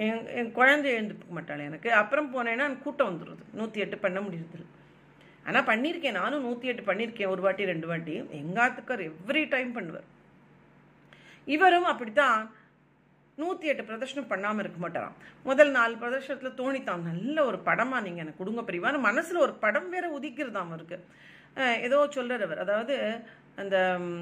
[0.06, 1.90] என் என் குழந்தை எழுந்துக்க மாட்டாள் எனக்கு.
[2.02, 4.68] அப்புறம் போனேன்னா கூட்டம் வந்துடுது நூற்றி எட்டு பண்ண முடியறதில்ல.
[5.48, 8.16] ஆனால் பண்ணியிருக்கேன் நானும் நூற்றி எட்டு பண்ணியிருக்கேன் ஒரு வாட்டி ரெண்டு வாட்டி.
[8.40, 10.08] எங்காத்துக்கார் எவ்ரி டைம் பண்ணுவார்.
[11.56, 12.40] இவரும் அப்படித்தான்.
[13.42, 15.18] நூற்றி எட்டு பிரதர்ஷனம் பண்ணாமல் இருக்க மாட்டாராம்.
[15.50, 17.06] முதல் நாலு பிரதர்ஷனத்தில் தோணித்தான்.
[17.12, 21.00] நல்ல ஒரு படமாக நீங்கள் எனக்கு கொடுங்க பிரிவான்னு மனசில் ஒரு படம் வேற உதிக்கிறதாம் அவருக்கு.
[21.88, 22.64] ஏதோ சொல்கிறார் அவர்.
[22.66, 22.96] அதாவது
[23.60, 24.20] அந்த ம்,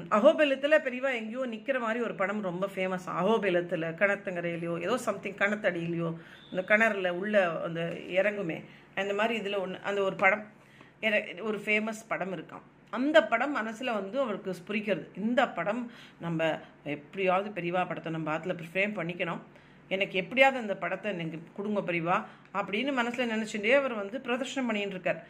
[0.84, 6.08] பெரியவா எங்கேயோ நிற்கிற மாதிரி ஒரு படம் ரொம்ப ஃபேமஸ் அகோபெலத்தில் கணத்தங்கரையிலையோ ஏதோ சம்திங் கணத்தடியிலையோ
[6.50, 7.80] அந்த கிணறுல உள்ள அந்த
[8.18, 8.58] இறங்குமே.
[8.96, 10.44] அந்த மாதிரி இதில் ஒன்று அந்த ஒரு படம்
[11.42, 15.82] ஒரு ஃபேமஸ் படம் இருக்கான் அந்த படம் மனசில் வந்து அவருக்கு புரிக்கிறது இந்த படம்
[16.18, 16.40] நம்ம
[16.94, 19.42] எப்படியாவது பெரியவா படத்தை நம்ம ஆற்றுல ஃப்ரேம் பண்ணிக்கணும்.
[19.90, 22.16] எனக்கு எப்படியாவது அந்த படத்தை எனக்கு கொடுங்க பெரியவா
[22.54, 25.20] அப்படின்னு மனசில் நினச்சிட்டே அவர் வந்து பிரதர்ஷனம் பண்ணிட்டு இருக்கார்.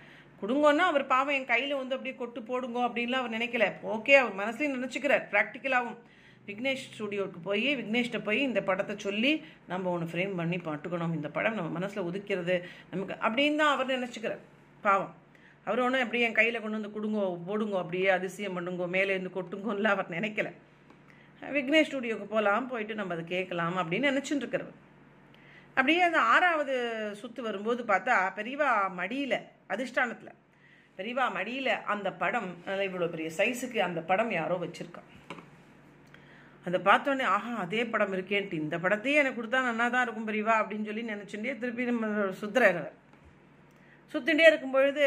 [0.40, 3.66] கொடுங்கன்னா அவர் பாவம் என் கையில் வந்து அப்படியே கொட்டு போடுங்க அப்படின்லாம் அவர் நினைக்கல.
[3.94, 5.24] ஓகே அவர் மனசுலையும் நினச்சிக்கிறார்.
[5.32, 5.98] ப்ராக்டிக்கலாகவும்
[6.48, 9.32] விக்னேஷ் ஸ்டுடியோவுக்கு போய் விக்னேஷ்கிட்ட போய் இந்த படத்தை சொல்லி
[9.72, 12.56] நம்ம ஒன்று ஃப்ரேம் பண்ணி பாட்டுக்கணும் இந்த படம் நம்ம மனசில் உதிக்கிறது.
[12.92, 14.44] நமக்கு அப்படின்னு தான் அவர் நினச்சிக்கிறார்.
[14.86, 15.12] பாவம்.
[15.66, 19.96] அவர் ஒன்றும் அப்படியே என் கையில் கொண்டு வந்து கொடுங்கோ போடுங்கோ அப்படியே அதிசயம் பண்ணுங்கோ மேலே இருந்து கொட்டுங்கோன்னுலாம்
[19.96, 20.50] அவர் நினைக்கல.
[21.56, 24.76] விக்னேஷ் ஸ்டுடியோக்கு போகலாம் போயிட்டு நம்ம அதை கேட்கலாம் அப்படின்னு நினச்சிட்டு இருக்கிறவர்.
[25.76, 26.74] அப்படியே அந்த ஆறாவது
[27.20, 28.70] சுற்று வரும்போது பார்த்தா பெரியவா
[29.00, 29.38] மடியில்
[29.74, 30.34] அதிஷ்டானத்தில்.
[30.98, 32.50] பெரியவா மடியில் அந்த படம்
[32.86, 35.10] இவ்வளோ பெரிய சைஸுக்கு அந்த படம் யாரோ வச்சுருக்கான்
[36.66, 38.62] அதை பார்த்தோன்னே ஆஹா அதே படம் இருக்கேன்ட்டு.
[38.64, 42.06] இந்த படத்தையே எனக்கு கொடுத்தா நல்லா தான் இருக்கும் பெரியவா அப்படின்னு சொல்லி நினச்சுட்டே திருப்பி நம்ம
[42.40, 42.96] சுத்துறாரு அவர்.
[44.14, 45.06] இருக்கும்பொழுது இருக்கும் பொழுது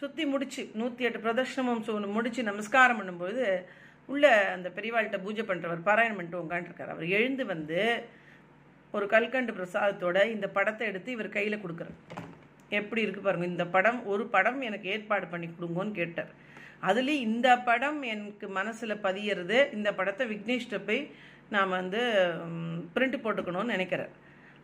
[0.00, 3.46] சுற்றி முடிச்சு நூற்றி எட்டு பிரதர்ஷனமும் சு முடிச்சு நமஸ்காரம் பண்ணும்பொழுது
[4.12, 7.80] உள்ள அந்த பெரியவாள்கிட்ட பூஜை பண்ணுறவர் பாராயணம் பண்ணிட்டு உட்காந்துருக்கார் அவர் எழுந்து வந்து
[8.94, 11.96] ஒரு கல்கண்டு பிரசாதத்தோட இந்த படத்தை எடுத்து இவர் கையில் கொடுக்குறார்.
[12.78, 13.46] எப்படி இருக்கு பாருங்க.
[13.54, 16.30] இந்த படம் ஒரு படம் எனக்கு ஏற்பாடு பண்ணி கொடுங்கன்னு கேட்டார்.
[16.88, 21.02] அதுலேயும் இந்த படம் எனக்கு மனசில் பதியறது இந்த படத்தை விக்னேஷ்ட போய்
[21.54, 22.00] நாம் வந்து
[22.94, 24.14] பிரிண்ட் போட்டுக்கணும்னு நினைக்கிறேன்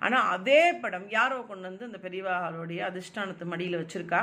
[0.04, 4.20] ஆனால் அதே படம் யாரோ கொண்டு வந்து அந்த பெரியவாளுடைய அதிர்ஷ்டானத்து மடியில் வச்சிருக்கா.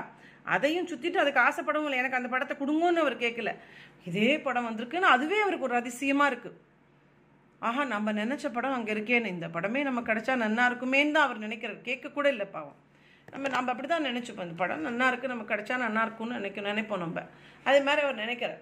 [0.55, 2.01] அதையும் சுற்றிட்டு அதுக்கு ஆசைப்படவும் இல்லை.
[2.01, 3.51] எனக்கு அந்த படத்தை கொடுங்கன்னு அவர் கேட்கல.
[4.09, 6.59] இதே படம் வந்திருக்குன்னு அதுவே அவருக்கு ஒரு அதிசயமாக இருக்குது
[7.67, 9.33] ஆஹா நம்ம நினச்ச படம் அங்கே இருக்கேன்னு.
[9.35, 11.81] இந்த படமே நம்ம கிடைச்சா நல்லா இருக்குமேன்னு தான் அவர் நினைக்கிறார்.
[11.89, 12.77] கேட்க கூட இல்லை பாவம்.
[13.33, 14.47] நம்ம நம்ம அப்படி தான் நினச்சிப்போம்.
[14.47, 17.19] இந்த படம் நல்லாயிருக்கு இருக்கு நம்ம கிடைச்சா நன்னா இருக்கும்னு நினைக்க நினைப்போம் நம்ம.
[17.67, 18.61] அதே மாதிரி அவர் நினைக்கிறார்.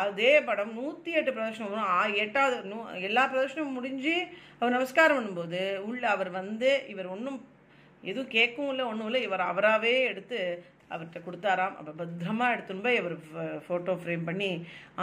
[0.00, 1.88] அதே படம் நூற்றி எட்டு பிரதர்ஷனம் வரும்.
[1.94, 2.78] ஆ எட்டாவது நூ
[3.08, 4.14] எல்லா பிரதர்ஷனும் முடிஞ்சு
[4.58, 7.40] அவர் நமஸ்காரம் பண்ணும்போது உள்ள அவர் வந்து இவர் ஒன்றும்
[8.10, 9.22] எதுவும் கேட்கவும் இல்லை ஒன்றும் இல்லை.
[9.28, 10.38] இவர் அவராகவே எடுத்து
[10.92, 11.74] அவர்கிட்ட கொடுத்தாராம்.
[11.80, 13.16] அப்போ பத்திரமா எடுத்துன்னு போய் அவர்
[13.66, 14.50] ஃபோட்டோ ஃப்ரேம் பண்ணி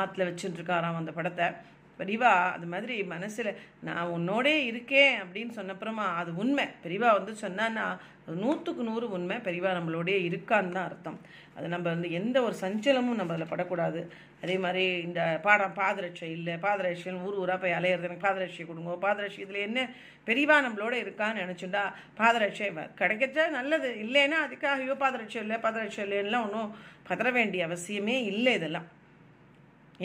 [0.02, 1.48] ஆற்றுல வச்சுட்டு இருக்காராம் அந்த படத்தை.
[2.00, 3.52] பெரியவா அது மாதிரி மனசில்
[3.88, 6.66] நான் உன்னோடே இருக்கேன் அப்படின்னு சொன்னப்புறமா அது உண்மை.
[6.86, 7.86] பெரியவா வந்து சொன்னான்னா
[8.44, 9.36] நூற்றுக்கு நூறு உண்மை.
[9.46, 11.20] பெரியவா நம்மளோடே இருக்கான்னு தான் அர்த்தம்.
[11.58, 14.02] அது நம்ம வந்து எந்த ஒரு சஞ்சலமும் நம்ம அதில் படக்கூடாது.
[14.44, 19.42] அதே மாதிரி இந்த பாடம் பாதரட்சை இல்லை பாதரட்சைன்னு ஊர் ஊராக போய் அலையிறது எனக்கு பாதரட்சை கொடுங்க பாதரட்சை
[19.46, 19.80] இதில் என்ன?
[20.28, 21.84] பெரியவா நம்மளோட இருக்கான்னு நினச்சிண்டா
[22.20, 22.70] பாதரட்சை
[23.02, 23.90] கிடைக்கச்சா நல்லது.
[24.06, 26.72] இல்லைன்னா அதுக்காக ஐயோ பாதரட்சை இல்லை பாதரட்சை இல்லைன்னா ஒன்றும்
[27.10, 28.88] பதற வேண்டிய அவசியமே இல்லை இதெல்லாம்.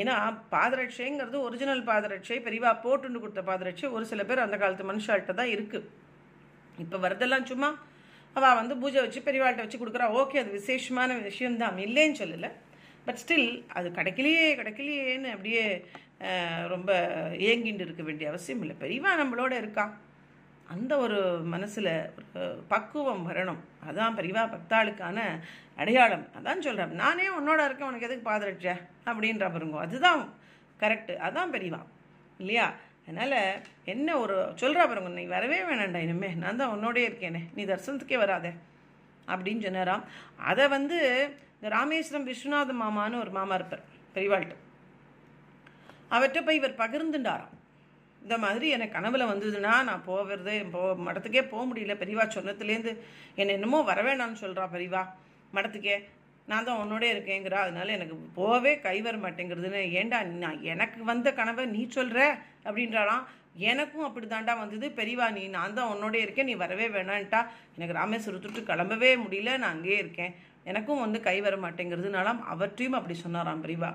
[0.01, 0.15] ஏன்னா
[0.55, 5.81] பாதரட்சைங்கிறது ஒரிஜினல் பாதரட்சை பெரியவா போட்டுண்டு கொடுத்த பாதரட்சை ஒரு சில பேர் அந்த காலத்து மனுஷால்கிட்ட தான் இருக்கு.
[6.85, 7.69] இப்போ வரதெல்லாம் சும்மா
[8.37, 12.51] அவள் வந்து பூஜை வச்சு பெரியவாள்கிட்ட வச்சு கொடுக்குறா ஓகே அது விசேஷமான விஷயம்தான் இல்லைன்னு சொல்லலை.
[13.07, 15.63] பட் ஸ்டில் அது கிடைக்கலையே கிடைக்கலையேன்னு அப்படியே
[16.73, 16.91] ரொம்ப
[17.51, 18.75] ஏங்கிட்டு இருக்க வேண்டிய அவசியம் இல்லை.
[18.83, 19.85] பெரியவா நம்மளோட இருக்கா?
[20.75, 21.19] அந்த ஒரு
[21.55, 21.93] மனசில்
[22.35, 23.61] ஒரு பக்குவம் வரணும்.
[23.89, 25.19] அதான் பெரியவா பக்தாளுக்கான
[25.83, 26.27] அடையாளம்.
[26.41, 28.75] அதான் சொல்கிறேன் நானே உன்னோட இருக்கேன் உனக்கு எதுக்கு பாதரட்சை?
[29.07, 29.79] அப்படின்ற பாருங்க.
[29.79, 30.35] அதுதான்
[30.81, 31.83] கரெக்டு அதான் பெரியவா.
[32.39, 32.73] இல்லையா?
[33.09, 36.29] அதனால் என்ன ஒரு சொல்கிறா பாருங்க நீ வரவே வேணாண்டா இனிமே.
[36.29, 37.43] நான் தான் உன்னோடே இருக்கேனே.
[37.55, 38.53] நீ தரிசனத்துக்கே வராதே.
[39.29, 40.05] அப்படின்னு சொன்னாராம்.
[40.37, 40.97] அதை வந்து
[41.55, 43.81] இந்த ராமேஸ்வரம் விஸ்வநாத மாமான்னு ஒரு மாமா இருப்பார்
[44.15, 44.57] பெரியவாள்கிட்ட.
[46.11, 47.53] அவர்கிட்ட போய் இவர் பகிர்ந்துண்டாராம்.
[48.23, 51.95] இந்த மாதிரி எனக்கு கனவுல வந்ததுன்னா நான் போகிறது போ மடத்துக்கே போக முடியல.
[51.95, 52.99] பெரியவா சொன்னதுலேருந்து
[53.35, 55.07] என்னை என்னமோ வர வேணாம்னு சொல்கிறா பெரியவா
[55.55, 56.05] மடத்துக்கே.
[56.51, 61.65] நான் தான் உன்னோட இருக்கேங்கிறா அதனால எனக்கு போகவே கை வர மாட்டேங்கிறதுன்னு ஏண்டா நான் எனக்கு வந்த கனவை
[61.77, 62.21] நீ சொல்கிற
[62.67, 63.25] அப்படின்றாலாம்
[63.71, 64.87] எனக்கும் அப்படி தாண்டா வந்தது.
[64.99, 67.41] பெரியவா நீ நான் தான் உன்னோட இருக்கேன் நீ வரவே வேணான்ட்டா.
[67.77, 70.35] எனக்கு ராமேஸ்வரத்துட்டு கிளம்பவே முடியல நான் அங்கேயே இருக்கேன்.
[70.71, 73.91] எனக்கும் வந்து கை வர மாட்டேங்கிறதுனாலாம் அவற்றையும் அப்படி சொன்னாராம் பெரியவா.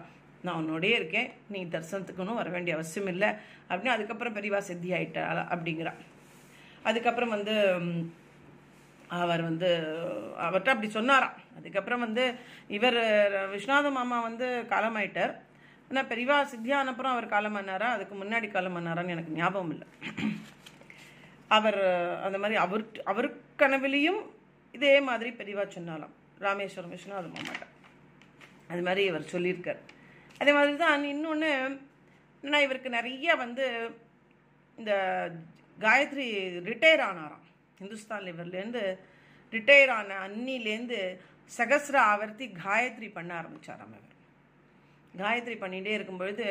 [0.45, 3.29] நான் உன்னோடயே இருக்கேன் நீ தரிசனத்துக்குன்னு வர வேண்டிய அவசியம் இல்லை.
[3.69, 5.23] அப்படின்னு அதுக்கப்புறம் பெரியவா சித்தி ஆயிட்டா
[5.53, 5.93] அப்படிங்கிறா.
[6.89, 7.55] அதுக்கப்புறம் வந்து
[9.19, 9.69] அவர் வந்து
[10.45, 11.35] அவர்கிட்ட அப்படி சொன்னாராம்.
[11.59, 12.25] அதுக்கப்புறம் வந்து
[12.77, 12.99] இவர்
[13.53, 15.33] விஸ்வநாத மாமா வந்து காலமாயிட்டார்.
[15.89, 17.87] ஆனால் பெரியவா சித்தியானப்புறம் அவர் காலமானாரா?
[17.95, 19.87] அதுக்கு முன்னாடி காலமானாரான்னு எனக்கு ஞாபகம் இல்லை.
[21.57, 21.81] அவர்
[22.25, 23.27] அந்த மாதிரி அவர் அவர்
[23.61, 24.21] கனவிலையும்
[24.77, 26.13] இதே மாதிரி பெரியவா சொன்னாலாம்.
[26.45, 27.65] ராமேஸ்வரம் விஸ்வநாத மாமாட்ட.
[28.71, 29.79] அது மாதிரி இவர் சொல்லியிருக்கார்.
[30.41, 31.49] அதே மாதிரி தான் இன்னொன்று
[32.43, 33.65] என்னன்னா இவருக்கு நிறைய வந்து
[34.77, 34.91] இந்த
[35.85, 36.27] காயத்ரி
[36.69, 37.45] ரிட்டையர் ஆனாராம்.
[37.83, 38.83] இந்துஸ்தான் இவர்லேருந்து
[39.55, 40.99] ரிட்டையர் ஆன அன்னிலேருந்து
[41.57, 44.05] சகசிர ஆவர்த்தி காயத்ரி பண்ண ஆரம்பிச்சாராம் அவர்.
[45.13, 46.45] காயத்ரி பண்ணிகிட்டே இருக்கும்பொழுது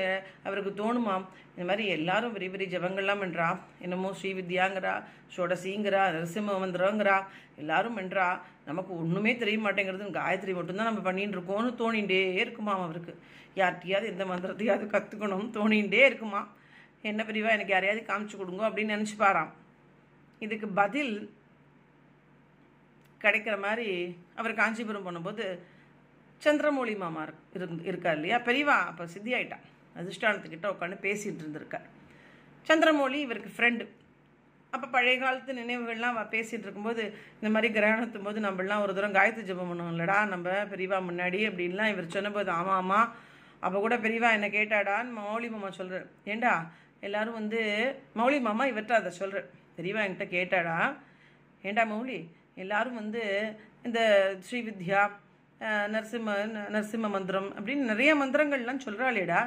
[0.47, 3.49] அவருக்கு தோணுமாம் இந்த மாதிரி எல்லாரும் பெரிய பெரிய ஜபங்கள்லாம் என்றா
[3.85, 4.95] என்னமோ ஸ்ரீவித்யாங்கிறா
[5.37, 7.17] சோடசிங்கிறா நரசிம்ம மந்திரங்கிறா
[7.57, 8.27] எல்லாரும் என்றா
[8.65, 13.15] நமக்கு ஒன்றுமே தெரிய மாட்டேங்கிறது காயத்ரி மட்டும்தான் நம்ம பண்ணிட்டு இருக்கோம்னு தோணிகிட்டே இருக்குமாம் அவருக்கு.
[13.57, 16.43] யார்கிட்டையாவது எந்த மந்திரத்தையாவது கற்றுக்கணும் தோணிகிட்டே இருக்குமா
[17.03, 19.51] என்ன பிரிவா எனக்கு யாரையாவது காமிச்சு கொடுங்க அப்படின்னு நினச்சிப்பாராம்.
[20.43, 21.15] இதுக்கு பதில்
[23.21, 23.89] கிடைக்கிற மாதிரி
[24.37, 25.45] அவர் காஞ்சிபுரம் போனபோது
[26.43, 27.23] சந்திரமௌழி மாமா
[27.55, 28.37] இருந்து இருக்கார் இல்லையா?
[28.49, 29.65] பெரியவா அப்போ சித்தி ஆயிட்டான்
[29.97, 31.87] அதிர்ஷ்டானத்துக்கிட்ட உட்காந்து பேசிகிட்டு இருந்திருக்கார்.
[32.67, 33.85] சந்திரமௌழி இவருக்கு ஃப்ரெண்டு
[34.73, 37.03] அப்போ பழைய காலத்து நினைவுகள்லாம் பேசிகிட்டு இருக்கும்போது
[37.39, 41.93] இந்த மாதிரி கிரகணத்தும் போது நம்மளாம் ஒரு தூரம் காயத்ரி ஜபம் பண்ணுவோம் இல்லடா நம்ம பெரியவா முன்னாடி அப்படின்லாம்
[41.93, 43.09] இவர் சொன்னபோது ஆமாம் ஆமாம்
[43.63, 46.53] அப்போ கூட பெரியவா என்ன கேட்டாடான்னு மௌலி மாமா சொல்கிறார் ஏண்டா
[47.01, 47.61] எல்லாரும் வந்து
[48.15, 49.49] மௌலி மாமா இவர்கிட்ட அதை சொல்கிறார்
[49.79, 50.77] பெரியவா என்கிட்ட கேட்டாடா?
[51.65, 52.19] ஏண்டா மௌலி
[52.65, 53.23] எல்லாரும் வந்து
[53.83, 54.01] இந்த
[54.47, 55.03] ஸ்ரீவித்யா
[55.95, 56.35] நரசிம்ம
[56.75, 59.41] நரசிம்ம மந்திரம் அப்படின்னு நிறைய மந்திரங்கள்லாம் சொல்கிறாளேடா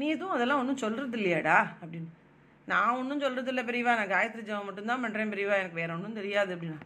[0.00, 2.10] நீ எதுவும் அதெல்லாம் ஒன்றும் சொல்கிறது இல்லையாடா அப்படின்னு.
[2.72, 3.92] நான் ஒன்றும் சொல்கிறது இல்லை பெரியவா.
[3.98, 5.54] நான் காயத்ரி ஜபம் மட்டும்தான் பண்ணுறேன் பெரியவா.
[5.60, 6.80] எனக்கு வேற ஒன்றும் தெரியாது அப்படின்னா.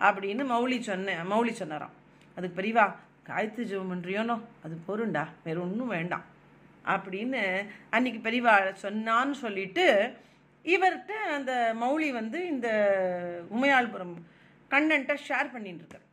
[0.00, 1.94] அப்படின்னு மௌலி சொன்னேன் மௌலி சொன்னாராம்.
[2.36, 2.86] அதுக்கு பெரியவா
[3.28, 5.24] காயத்ரி ஜபம் பண்ணுறியோனோ அது போருண்டா?
[5.44, 6.24] வேற ஒன்றும் வேண்டாம்.
[6.94, 7.42] அப்படின்னு
[7.90, 8.54] அன்னைக்கு பெரியவா
[8.84, 9.86] சொன்னான்னு சொல்லிட்டு
[10.64, 12.68] இவர்கிட்ட அந்த மௌலி வந்து இந்த
[13.50, 14.16] உமையாள்புரம்
[14.74, 16.04] கண்ணன்ட்ட ஷேர் பண்ணிட்டுருக்கார்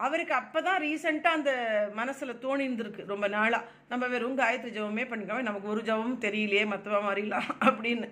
[0.00, 1.52] அவருக்கு அப்போ தான் ரீசெண்டாக அந்த
[1.98, 7.00] மனசில் தோணிந்துருக்கு இருந்திருக்கு ரொம்ப நாளாக நம்ம வெறும் காயத்ரி ஜெபமே பண்ணிக்காம நமக்கு ஒரு ஜெபமும் தெரியலையே மற்றவா
[7.06, 8.08] மாறிடலாம் அப்படின்னு.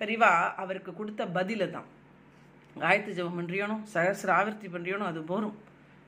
[0.00, 0.30] பெரியவா
[0.62, 1.88] அவருக்கு கொடுத்த பதில தான்.
[2.76, 5.56] காயத்ரி ஜெபம் பண்றியோனோ சகசிர ஆவர்த்தி பண்றியோனோ அது போகும்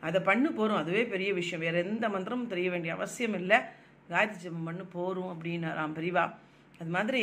[0.09, 1.65] அதை பண்ணு போகிறோம் அதுவே பெரிய விஷயம்.
[1.65, 3.59] வேறு எந்த மந்திரமும் தெரிய வேண்டிய அவசியம் இல்லை.
[4.13, 6.25] காயத்ரி ஜெபம் பண்ணு போகிறோம் அப்படின்னாராம் பெரியவா.
[6.81, 7.23] அது மாதிரி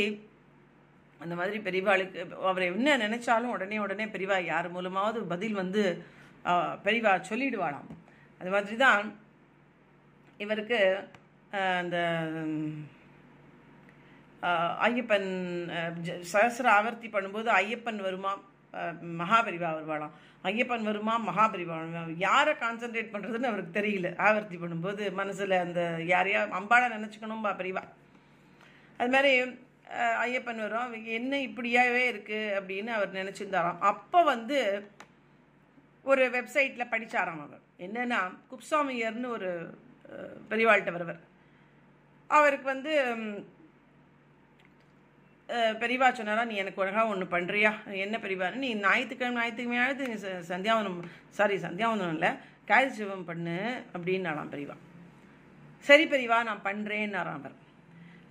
[1.20, 5.82] அந்த மாதிரி பெரியவாளுக்கு அவரை என்ன நினைச்சாலும் உடனே உடனே பெரியவா யார் மூலமாவது பதில் வந்து
[6.86, 7.90] பெரியவா சொல்லிடுவாளாம்.
[8.42, 9.08] அது மாதிரி தான்
[10.40, 10.80] இவருக்கு
[11.80, 11.98] அந்த
[14.88, 15.28] ஐயப்பன்
[15.70, 18.32] சகசர ஜ- சஹஸ்ர ஆவர்த்தி பண்ணும்போது ஐயப்பன் வருமா
[18.74, 18.90] மகாபரிவா
[19.20, 20.14] மகாபெரிவா வருவாளாம்.
[20.44, 21.78] ஐயப்பன் வருமா மகாபெரிவா
[22.18, 24.10] யாரை கான்சென்ட்ரேட் பண்ணுறதுன்னு அவருக்கு தெரியல.
[24.28, 25.82] ஆவர்த்தி பண்ணும்போது மனசில் அந்த
[26.14, 27.84] யாரையா அம்பாளை நினச்சிக்கணும்பா பெரியவா
[29.00, 29.34] அது மாதிரி
[29.98, 31.06] ஐயப்பன் வரும்.
[31.06, 33.80] என்ன இப்படியாவே இருக்கு அப்படின்னு அவர் நினச்சிருந்தாராம்.
[33.92, 34.60] அப்போ வந்து
[36.04, 37.64] ஒரு வெப்சைட்டில் படித்தாராம் அவர்.
[37.80, 38.20] என்னன்னா
[38.52, 39.50] குப்சாமியர்னு ஒரு
[40.50, 41.20] பெரியவாழ்கிட்ட வருவர்.
[42.30, 42.94] அவருக்கு வந்து
[45.50, 51.00] பெரியவா சொன்னாரா நீ எனக்கு ஒழுங்காக ஒன்று பண்ணுறியா என்ன பெரியவா நீ ஞாயிற்றுக்கிழமை ஞாயிற்றுக்கிழமையாவது நீ ச- சந்தியாவனம்
[51.30, 52.30] சாரி சந்தியாவனம் இல்லை
[52.68, 53.56] காயத்ரி சிவம் பண்ணு
[53.94, 54.76] அப்படின்னாலாம் பெரியவா
[55.80, 57.56] சரி பெரியவா நான் பண்ணுறேன்னாராம் அவர்.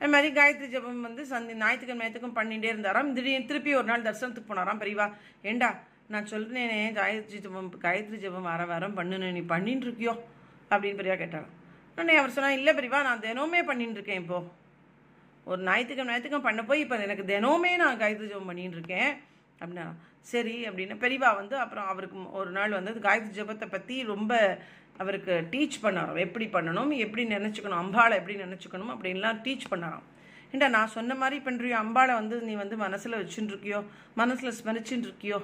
[0.01, 3.13] அது மாதிரி காயத்ரி ஜெபம் வந்து சந்தி ஞாயிற்றுக்கிழமை ஞாயிற்றுக்கும் பண்ணிகிட்டே இருந்தாராம்.
[3.17, 4.83] திடீர்னு திருப்பி ஒரு நாள் தரிசனத்துக்கு போனாராம்.
[4.83, 5.07] பெரியவா
[5.51, 5.71] ஏண்டா
[6.13, 10.15] நான் சொல்கிறேனே காயத்ரி ஜபம் காயத்ரி ஜெபம் வர வாரம் பண்ணுன்னு நீ பண்ணின்னு இருக்கியோ?
[10.71, 11.55] அப்படின்னு பெரியவா கேட்டாராம்.
[11.99, 14.39] உடனே அவர் சொன்னால் இல்லை பெரியவா நான் தினமுமே பண்ணிட்டு இருக்கேன் இப்போ.
[15.47, 19.11] ஒரு ஞாயிற்றுக்கிழமை ஞாயிற்றுக்கிழமை பண்ண போய் இப்போ எனக்கு தினமுமே நான் காயத்ரி ஜெபம் பண்ணிட்டு இருக்கேன்.
[19.61, 19.87] அப்படின்னா
[20.33, 24.33] சரி அப்படின்னு பெரியவா வந்து அப்புறம் அவருக்கு ஒரு நாள் வந்து காயத்ரி ஜெபத்தை பற்றி ரொம்ப
[25.03, 26.93] அவருக்கு டீச் பண்ணாராம் எப்படி பண்ணணும்?
[27.05, 27.81] எப்படி நினச்சிக்கணும்?
[27.83, 28.93] அம்பாளை எப்படி நினச்சிக்கணும்?
[28.95, 30.07] அப்படின்லாம் டீச் பண்ணாராம்
[30.53, 33.81] ஏண்டா நான் சொன்ன மாதிரி பண்ணுறியோ அம்பாளை வந்து நீ வந்து மனசில் வச்சுட்டு இருக்கியோ
[34.21, 35.39] மனசில் ஸ்மரிச்சுட்டு இருக்கியோ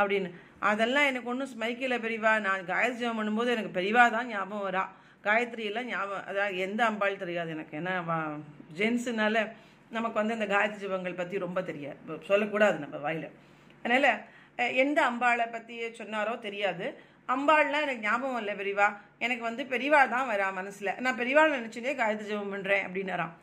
[0.00, 0.30] அப்படின்னு.
[0.70, 4.84] அதெல்லாம் எனக்கு ஒன்றும் ஸ்மரிக்கல பெரியவா நான் காயத்ரி ஜெபம் பண்ணும்போது எனக்கு பெரியவா தான் ஞாபகம் வரா.
[5.26, 7.74] காயத்ரியெல்லாம் ஞாபகம் அதாவது எந்த அம்பாள் தெரியாது எனக்கு.
[7.80, 7.94] ஏன்னா
[8.80, 9.44] ஜென்ஸுனால
[9.96, 12.18] நமக்கு வந்து அந்த காயத்ரி ஜெபங்கள் பற்றி ரொம்ப தெரியாது.
[12.28, 13.28] சொல்லக்கூடாது நம்ம வாயில.
[13.84, 14.10] அதனால்
[14.84, 16.86] எந்த அம்பாளை பற்றி சொன்னாரோ தெரியாது.
[17.34, 18.88] அம்பாள்லாம் எனக்கு ஞாபகம் இல்லை பெரியவா.
[19.24, 20.90] எனக்கு வந்து பெரியவா தான் வரா மனசில்.
[21.04, 23.34] நான் பெரியவாள் நினச்சிட்டே காயத்ரி ஜெபம் பண்ணுறேன் அப்படின்னாராம்.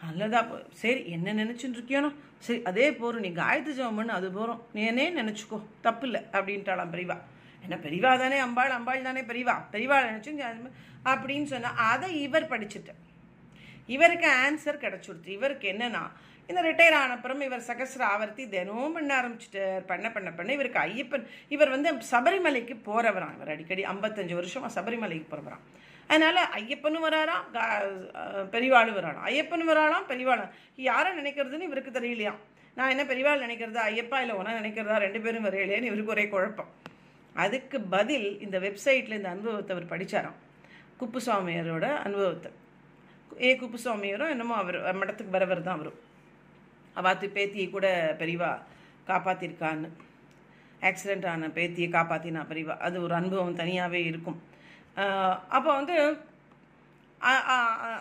[0.00, 2.10] நல்லதா போ சரி என்ன நினச்சிட்டு இருக்கியோனோ?
[2.46, 6.92] சரி அதே போகிறோம் நீ காயத்ரி ஜெபம் பண்ணு அது போகிறோம் நீ என்னே நினச்சிக்கோ தப்பு இல்லை அப்படின்ட்டாளாம்
[6.94, 7.16] பெரியவா.
[7.64, 9.56] என்ன பெரியவா தானே அம்பாள் அம்பாள் தானே பெரியவா.
[9.74, 10.32] பெரியவா நினச்சி
[11.12, 12.92] அப்படின்னு சொன்னால் அதை இவர் படிச்சுட்டு
[13.94, 16.02] இவருக்கு ஆன்சர் கிடச்சிடுச்சு இவருக்கு என்னன்னா
[16.46, 19.86] இந்த ரிட்டையர் ஆன அப்புறம் இவர் சகசிர ஆவர்த்தி தினமும் பண்ண ஆரம்பிச்சுட்டார்.
[19.86, 25.64] பண்ண பண்ண பண்ண இவருக்கு ஐயப்பன் இவர் வந்து சபரிமலைக்கு போகிறவரான் இவர் அடிக்கடி ஐம்பத்தஞ்சு வருஷமாக சபரிமலைக்கு போகிறவரான்
[26.06, 28.10] அதனால ஐயப்பனும் வராராம் கா-
[28.50, 32.38] பெரியவாளும் வராளாம் ஐயப்பனும் வராளாம் பெரியவாளும் யாரை நினைக்கிறதுன்னு இவருக்கு தெரியலையாம்
[32.74, 34.20] நான் என்ன பெரியவாள் நினைக்கிறதா ஐயப்பா?
[34.20, 34.96] இல்லை உன நினைக்கிறதா?
[34.96, 36.68] ரெண்டு பேரும் வரையிலேன்னு இவருக்கு ஒரே குழப்பம்.
[37.34, 40.34] அதுக்கு பதில் இந்த வெப்சைட்டில் இந்த அனுபவத்தை அவர் படிச்சாராம்.
[41.00, 42.52] குப்புசுவாமியரோட அனுபவத்தை.
[43.42, 46.12] ஏ குப்புசுவாமியரும் என்னமோ அவர் மடத்துக்கு வரவர் தான் அவரும்.
[47.00, 47.86] அவாத்து பேத்தியை கூட
[48.20, 48.50] பெரியவா
[49.08, 49.88] காப்பாத்திருக்கான்னு.
[50.88, 54.38] ஆக்சிடென்ட் ஆன பேத்தியை காப்பாத்தினா பெரியவா அது ஒரு அனுபவம் தனியாகவே இருக்கும்.
[55.56, 55.96] அப்போ வந்து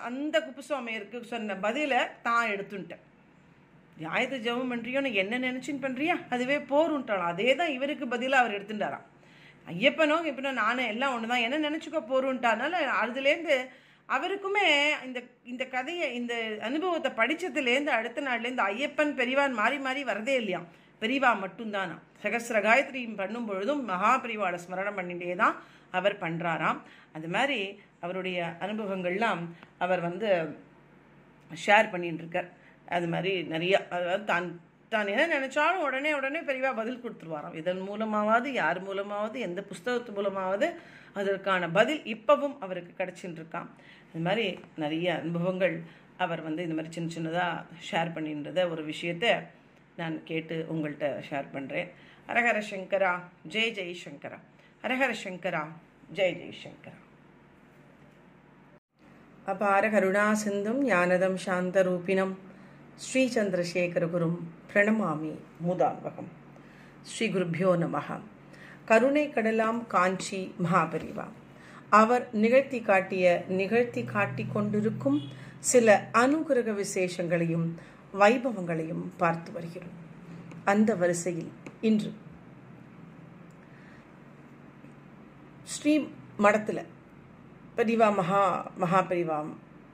[0.10, 3.04] அந்த குப்புசாமியருக்கு சொன்ன பதிலை தான் எடுத்துட்டேன்
[4.04, 6.16] நியாயத்தை ஜெபம் பண்றியோன்னு என்ன நினைச்சுன்னு பண்றியா?
[6.34, 9.08] அதுவே போருன்ட்டாலும் அதே தான் இவருக்கு பதிலாக அவர் எடுத்துட்டாராம்
[9.68, 13.56] ஐயப்பனோ இப்பனோ நானே எல்லாம் ஒன்று தான் என்ன நினச்சிக்கோ போருன்ட்டானால அதுலேருந்து
[14.14, 14.68] அவருக்குமே
[15.06, 20.68] இந்த இந்த கதையை இந்த அனுபவத்தை படித்ததுலேருந்து அடுத்த நாள்லேருந்து ஐயப்பன் பெரியவான் மாறி மாறி வரதே இல்லையாம்
[21.02, 21.96] பெரியவா மட்டும்தானா?
[22.24, 24.12] சகசிர காயத்ரியும் பண்ணும் பொழுதும் மகா
[24.58, 25.56] ஸ்மரணம் பண்ணிட்டே தான்
[25.92, 26.80] அவர் பண்ணுறாராம்
[27.14, 27.58] அது மாதிரி
[28.00, 29.42] அவருடைய அனுபவங்கள்லாம்
[29.78, 30.30] அவர் வந்து
[31.52, 32.50] ஷேர் பண்ணிட்டு இருக்கார்
[32.88, 34.48] அது மாதிரி நிறைய அதாவது தான்
[34.92, 37.56] தான் என்ன நினச்சாலும் உடனே உடனே பெரியவா பதில் கொடுத்துருவாராம்.
[37.56, 40.68] இதன் மூலமாவது யார் மூலமாவது எந்த புஸ்தகத்து மூலமாவது
[41.14, 43.70] அதற்கான பதில் இப்பவும் அவருக்கு கிடச்சின்னு இருக்கான்
[44.14, 44.46] இந்த மாதிரி
[44.76, 45.76] நிறைய அனுபவங்கள்
[46.18, 49.28] அவர் வந்து இந்த மாதிரி சின்ன சின்னதாக ஷேர் பண்ணின்றத ஒரு விஷயத்த
[49.96, 51.90] நான் கேட்டு உங்கள்கிட்ட ஷேர் பண்ணுறேன்
[52.28, 53.14] ஹரஹர சங்கரா
[53.48, 54.38] ஜெய் ஜெய் சங்கரா.
[54.84, 55.64] ஹரஹர சங்கரா
[56.14, 57.00] ஜெய் ஜெய் சங்கரா.
[59.46, 62.36] அபார கருணா சிந்தும் ஞானதம் சாந்தரூபிணம்
[64.12, 64.38] குரும்
[64.70, 65.32] பிரணமாமி
[65.66, 66.30] மூதான்வகம்
[67.02, 68.26] ஸ்ரீ குருப்பியோ நமகம்
[68.86, 71.26] கருணை கடலாம் காஞ்சி மகாபரிவா.
[71.90, 75.20] அவர் நிகழ்த்தி காட்டிய நிகழ்த்தி காட்டி கொண்டிருக்கும்
[75.72, 77.68] சில அனுகிரக விசேஷங்களையும்
[78.22, 79.96] வைபவங்களையும் பார்த்து வருகிறோம்.
[80.72, 81.52] அந்த வரிசையில்
[81.90, 82.12] இன்று
[85.74, 85.94] ஸ்ரீ
[86.38, 86.84] மடத்தில்
[87.78, 88.42] பெரிவா மகா
[88.78, 89.38] மகா பெரிவா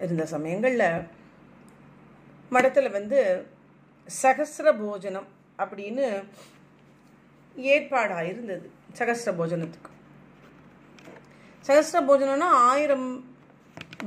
[0.05, 0.87] இருந்த சமயங்களில்
[2.49, 3.19] மடத்தில் வந்து
[4.21, 5.27] சகசிர போஜனம்
[5.57, 6.05] அப்படின்னு
[7.55, 8.67] ஏற்பாடாக இருந்தது
[8.99, 9.91] சகஸ்ர போஜனத்துக்கு.
[11.67, 13.07] சகஸ்ர போஜனம்னா ஆயிரம்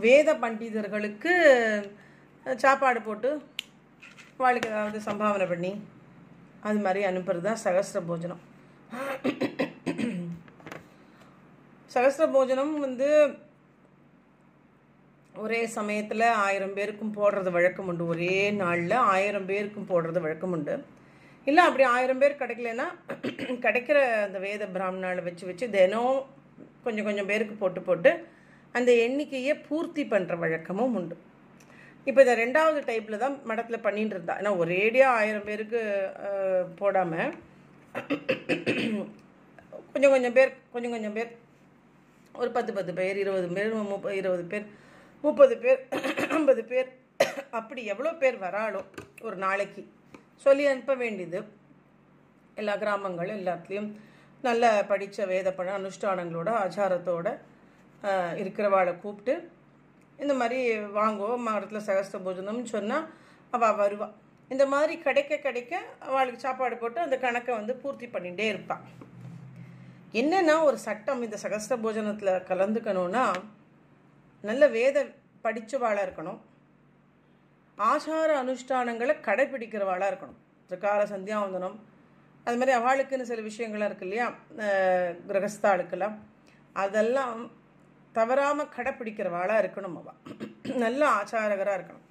[0.04, 1.32] வேத பண்டிதர்களுக்கு
[2.64, 3.30] சாப்பாடு போட்டு
[4.42, 5.72] வாழ்க்கை ஏதாவது சம்பாவனை பண்ணி
[6.68, 8.42] அது மாதிரி அனுப்புறது தான் சகஸ்ர போஜனம்.
[11.94, 13.08] சகஸ்ர போஜனம் வந்து
[15.44, 18.06] ஒரே சமயத்தில் ஆயிரம் பேருக்கும் போடுறது வழக்கம் உண்டு.
[18.14, 20.74] ஒரே நாளில் ஆயிரம் பேருக்கும் போடுறது வழக்கம் உண்டு.
[21.46, 22.86] இல்லை அப்படி ஆயிரம் பேர் கிடைக்கலன்னா
[23.66, 26.18] கிடைக்கிற அந்த வேத பிராமணாவை வச்சு வச்சு தினம்
[26.84, 28.10] கொஞ்சம் கொஞ்சம் பேருக்கு போட்டு போட்டு
[28.74, 31.16] அந்த எண்ணிக்கையை பூர்த்தி பண்ணுற வழக்கமும் உண்டு.
[32.06, 34.34] இப்போ இந்த ரெண்டாவது டைப்பில் தான் மடத்தில் பண்ணிட்டு இருந்தா.
[34.40, 35.80] ஏன்னா ஒரேடியாக ஆயிரம் பேருக்கு
[36.80, 37.32] போடாமல்
[39.92, 41.30] கொஞ்சம் கொஞ்சம் பேர் கொஞ்சம் கொஞ்சம் பேர்
[42.40, 44.66] ஒரு பத்து பத்து பேர் இருபது பேர் முப்பது இருபது பேர்
[45.24, 45.80] முப்பது பேர்
[46.36, 46.88] ஐம்பது பேர்
[47.50, 48.80] அப்படி எவ்வளோ பேர் வராளோ
[49.22, 49.82] ஒரு நாளைக்கு
[50.40, 51.40] சொல்லி அனுப்ப வேண்டியது.
[52.60, 53.90] எல்லா கிராமங்களும் எல்லாத்துலேயும்
[54.46, 57.28] நல்ல படித்த வேத அனுஷ்டானங்களோட ஆச்சாரத்தோட
[58.42, 59.34] இருக்கிறவாளை கூப்பிட்டு
[60.22, 60.58] இந்த மாதிரி
[60.98, 63.06] வாங்குவோம் மரத்தில் சகஸ்த போஜனம்னு சொன்னால்
[63.56, 64.14] அவள் வருவாள்
[64.50, 65.72] இந்த மாதிரி கிடைக்க கிடைக்க
[66.08, 68.84] அவளுக்கு சாப்பாடு போட்டு அந்த கணக்கை வந்து பூர்த்தி பண்ணிகிட்டே இருப்பாள்
[70.20, 73.24] என்னென்னா ஒரு சட்டம் இந்த சகஸ்த போஜனத்தில் கலந்துக்கணும்னா
[74.44, 74.98] நல்ல வேத
[75.44, 76.40] படித்தவாளாக இருக்கணும்.
[77.78, 80.40] ஆச்சார அனுஷ்டானங்களை கடைப்பிடிக்கிறவாளாக இருக்கணும்.
[80.68, 81.76] திருக்கால சந்தியாவந்தனம்
[82.46, 84.26] அது மாதிரி அவளுக்குன்னு சில விஷயங்கள்லாம் இருக்கு இல்லையா?
[85.30, 86.16] கிரகஸ்தாளுக்கெல்லாம்.
[86.84, 87.40] அதெல்லாம்
[88.18, 92.06] தவறாமல் கடைப்பிடிக்கிறவாளாக இருக்கணும் அவள் நல்ல ஆச்சாரகராக இருக்கணும்.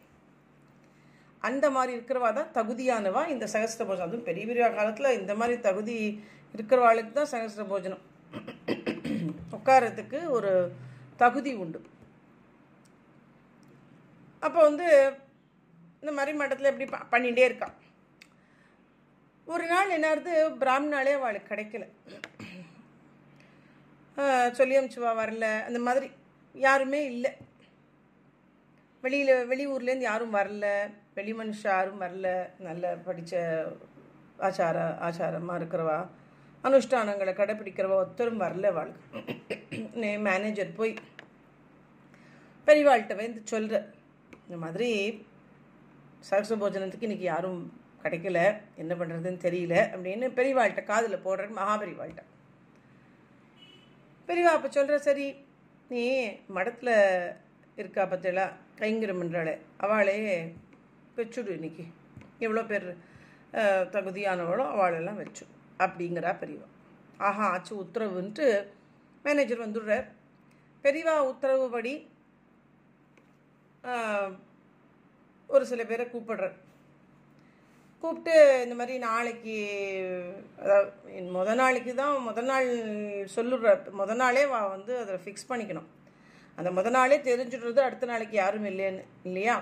[1.48, 3.22] அந்த மாதிரி இருக்கிறவா தான் தகுதியானவா?
[3.34, 4.08] இந்த சகஸ்திர போஜனம்.
[4.10, 5.98] அதுவும் பெரிய பெரிய காலத்தில் இந்த மாதிரி தகுதி
[6.56, 8.04] இருக்கிறவாளுக்கு தான் சகஸ்திர போஜனம்.
[9.58, 10.52] உட்காரத்துக்கு ஒரு
[11.24, 11.80] தகுதி உண்டு.
[14.46, 14.88] அப்போ வந்து
[16.02, 17.68] இந்த மாதிரி மட்டத்தில் எப்படி பண்ணிகிட்டே இருக்கா.
[19.46, 20.32] ஒரு நாள் என்னது
[20.64, 21.86] பிராமணாலே அவளுக்கு கிடைக்கல.
[24.52, 25.46] சொல்லி அமிச்சுவா வரல.
[25.68, 26.08] அந்த மாதிரி
[26.54, 27.32] யாருமே இல்லை.
[29.02, 30.66] வெளியில் வெளியூர்லேருந்து யாரும் வரல.
[31.14, 32.28] வெளி மனுஷ யாரும் வரல.
[32.60, 33.34] நல்ல படித்த
[34.40, 34.78] ஆச்சார
[35.08, 36.00] ஆச்சாரமாக இருக்கிறவா.
[36.64, 40.94] அனுஷ்டானங்களை கடைப்பிடிக்கிறவா ஒருத்தரும் வரல வாழ்க்கை மேனேஜர் போய்
[42.66, 43.80] பெரியவாள்கிட்ட வந்து சொல்கிற
[44.48, 44.90] இந்த மாதிரி
[46.30, 47.62] சரஸ்வ போஜனத்துக்கு இன்றைக்கி யாரும்
[48.04, 48.40] கிடைக்கல.
[48.82, 49.76] என்ன பண்ணுறதுன்னு தெரியல.
[49.94, 52.24] அப்படின்னு பெரியவாள்கிட்ட காதில் போடுறேன் மகாபெரிவாள்கிட்ட.
[54.28, 55.28] பெரியவா அப்போ சொல்கிற சரி
[55.94, 56.04] நீ
[56.56, 56.94] மடத்தில்
[57.82, 58.46] இருக்கா பத்தியலா
[58.82, 59.56] கைங்கரம் பண்ணுறாளே
[59.86, 60.18] அவளே
[61.18, 61.86] வச்சுடு இன்னைக்கு.
[62.46, 62.88] எவ்வளோ பேர்
[63.96, 65.46] தகுதியானவளோ அவளெல்லாம் வச்சு
[65.84, 66.68] அப்படிங்கிறா பெரியவா.
[67.28, 68.46] ஆஹா ஆச்சு உத்தரவுன்ட்டு
[69.26, 70.08] மேனேஜர் வந்துடுறார்.
[70.86, 71.94] பெரியவா உத்தரவுபடி
[75.56, 76.56] ஒரு சில பேரை கூப்பிடுறேன்.
[78.04, 78.36] கூப்பிட்டு
[78.66, 79.56] இந்த மாதிரி நாளைக்கு
[80.62, 82.70] அதாவது முத நாளைக்கு தான் முத நாள்
[83.36, 85.90] சொல்லுற முத நாளே வா வந்து அதை ஃபிக்ஸ் பண்ணிக்கணும்.
[86.58, 89.58] அந்த முத நாளே தெரிஞ்சுடுறது அடுத்த நாளைக்கு யாரும் இல்லைன்னு இல்லையா?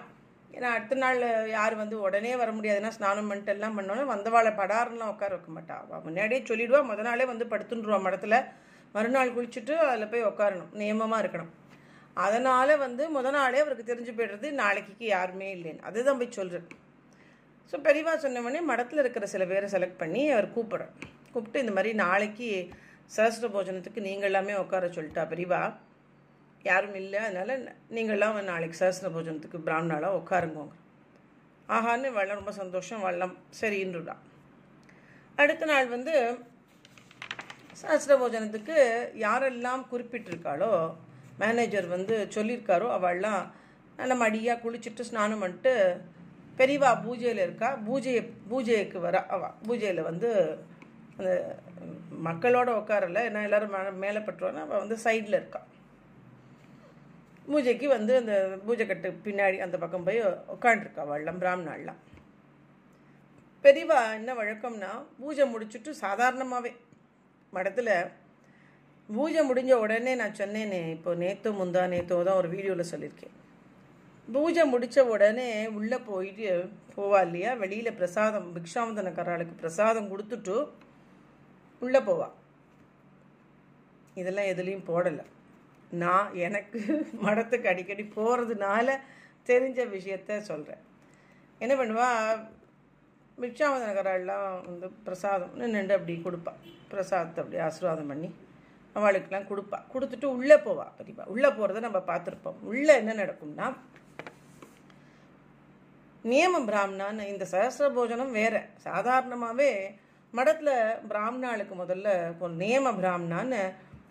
[0.56, 1.20] ஏன்னா அடுத்த நாள்
[1.58, 5.76] யார் வந்து உடனே வர முடியாதுன்னா ஸ்நானம் பண்ணிட்டு எல்லாம் பண்ணோன்னா வந்தவாளை படாருலாம் உட்கார வைக்க மாட்டா.
[5.84, 8.40] அவள் முன்னாடியே சொல்லிவிடுவா முத நாளே வந்து படுத்துட்டுருவா மடத்தில்.
[8.96, 10.72] மறுநாள் குளிச்சுட்டு அதில் போய் உட்காரணும்.
[10.82, 11.52] நியமமாக இருக்கணும்.
[12.26, 15.86] அதனால் வந்து முத நாளே அவருக்கு தெரிஞ்சு போய்டுறது நாளைக்கு யாருமே இல்லைன்னு.
[15.90, 16.68] அதுதான் போய் சொல்கிறேன்
[17.74, 20.94] ஸோ பெரியவா சொன்னவொடனே மடத்தில் இருக்கிற சில பேரை செலக்ட் பண்ணி அவர் கூப்பிட்றேன்
[21.34, 22.48] கூப்பிட்டு இந்த மாதிரி நாளைக்கு
[23.16, 25.62] சரஸ்வர போஜனத்துக்கு நீங்கள் எல்லாமே உட்கார சொல்லிட்டா பெரியவா
[26.66, 27.54] யாரும் இல்லை அதனால்
[27.96, 30.74] நீங்கள்லாம் நாளைக்கு சரஸ்வர போஜனத்துக்கு பிராமணாலாக உட்காருங்கோங்க.
[31.70, 34.16] ஆஹான்னு வெள்ளம் ரொம்ப சந்தோஷம் வெள்ளம் சரின்னுடா
[35.38, 36.14] அடுத்த நாள் வந்து
[37.82, 38.78] சஹஸ்ர போஜனத்துக்கு
[39.26, 40.72] யாரெல்லாம் குறிப்பிட்டிருக்காளோ
[41.40, 43.44] மேனேஜர் வந்து சொல்லியிருக்காரோ அவள்லாம்
[43.98, 45.74] நல்ல மடியாக குளிச்சுட்டு ஸ்நானம் பண்ணிட்டு
[46.60, 47.70] பெரியவா பூஜையில் இருக்கா?
[47.88, 50.30] பூஜையை பூஜைக்கு வர அவள் பூஜையில் வந்து
[51.18, 51.30] அந்த
[52.28, 55.62] மக்களோட உட்காரல ஏன்னா எல்லாரும் மேலே மேலே பட்டுருவாங்க அவள் வந்து சைடில் இருக்கா.
[57.48, 58.34] பூஜைக்கு வந்து அந்த
[58.66, 60.20] பூஜை கட்டு பின்னாடி அந்த பக்கம் போய்
[60.56, 62.02] உட்காண்டிருக்கா அவள்லாம் பிராமணாலாம்
[63.64, 66.72] பெரியவா என்ன வழக்கம்னா பூஜை முடிச்சுட்டு சாதாரணமாகவே
[67.54, 67.94] மடத்தில்
[69.16, 73.36] பூஜை முடிஞ்ச உடனே நான் சொன்னேனே இப்போ நேத்தோ முந்தா நேத்தோ தான் ஒரு வீடியோவில் சொல்லியிருக்கேன்.
[74.28, 75.48] பூஜை முடித்த உடனே
[75.78, 76.50] உள்ளே போயிட்டு
[76.96, 77.52] போவா இல்லையா?
[77.62, 80.56] வெளியில் பிரசாதம் பிக்ஷாவந்தனக்காராளுக்கு பிரசாதம் கொடுத்துட்டு
[81.82, 82.28] உள்ளே போவா.
[84.16, 85.26] இதெல்லாம் எதுலேயும் போடலை.
[85.92, 86.80] நான் எனக்கு
[87.26, 88.88] மடத்துக்கு அடிக்கடி போகிறதுனால
[89.48, 90.84] தெரிஞ்ச விஷயத்த சொல்கிறேன்
[91.62, 92.10] என்ன பண்ணுவா?
[93.38, 96.54] பிக்ஷாவந்தனக்காரெல்லாம் வந்து பிரசாதம் நின்று அப்படி கொடுப்பா.
[96.94, 98.30] பிரசாதத்தை அப்படி ஆசீர்வாதம் பண்ணி
[98.98, 99.78] அவளுக்கெல்லாம் கொடுப்பா.
[99.94, 102.60] கொடுத்துட்டு உள்ளே போவா பெரியப்பா உள்ளே போகிறத நம்ம பார்த்துருப்போம்.
[102.72, 103.68] உள்ளே என்ன நடக்கும்னா
[106.32, 108.56] நியம பிராமணான்னு இந்த சகசிர போஜனம் வேற.
[108.88, 109.70] சாதாரணமாகவே
[110.38, 110.74] மடத்தில்
[111.12, 112.08] பிராமணாளுக்கு முதல்ல
[112.44, 113.62] ஒரு நியம பிராமணான்னு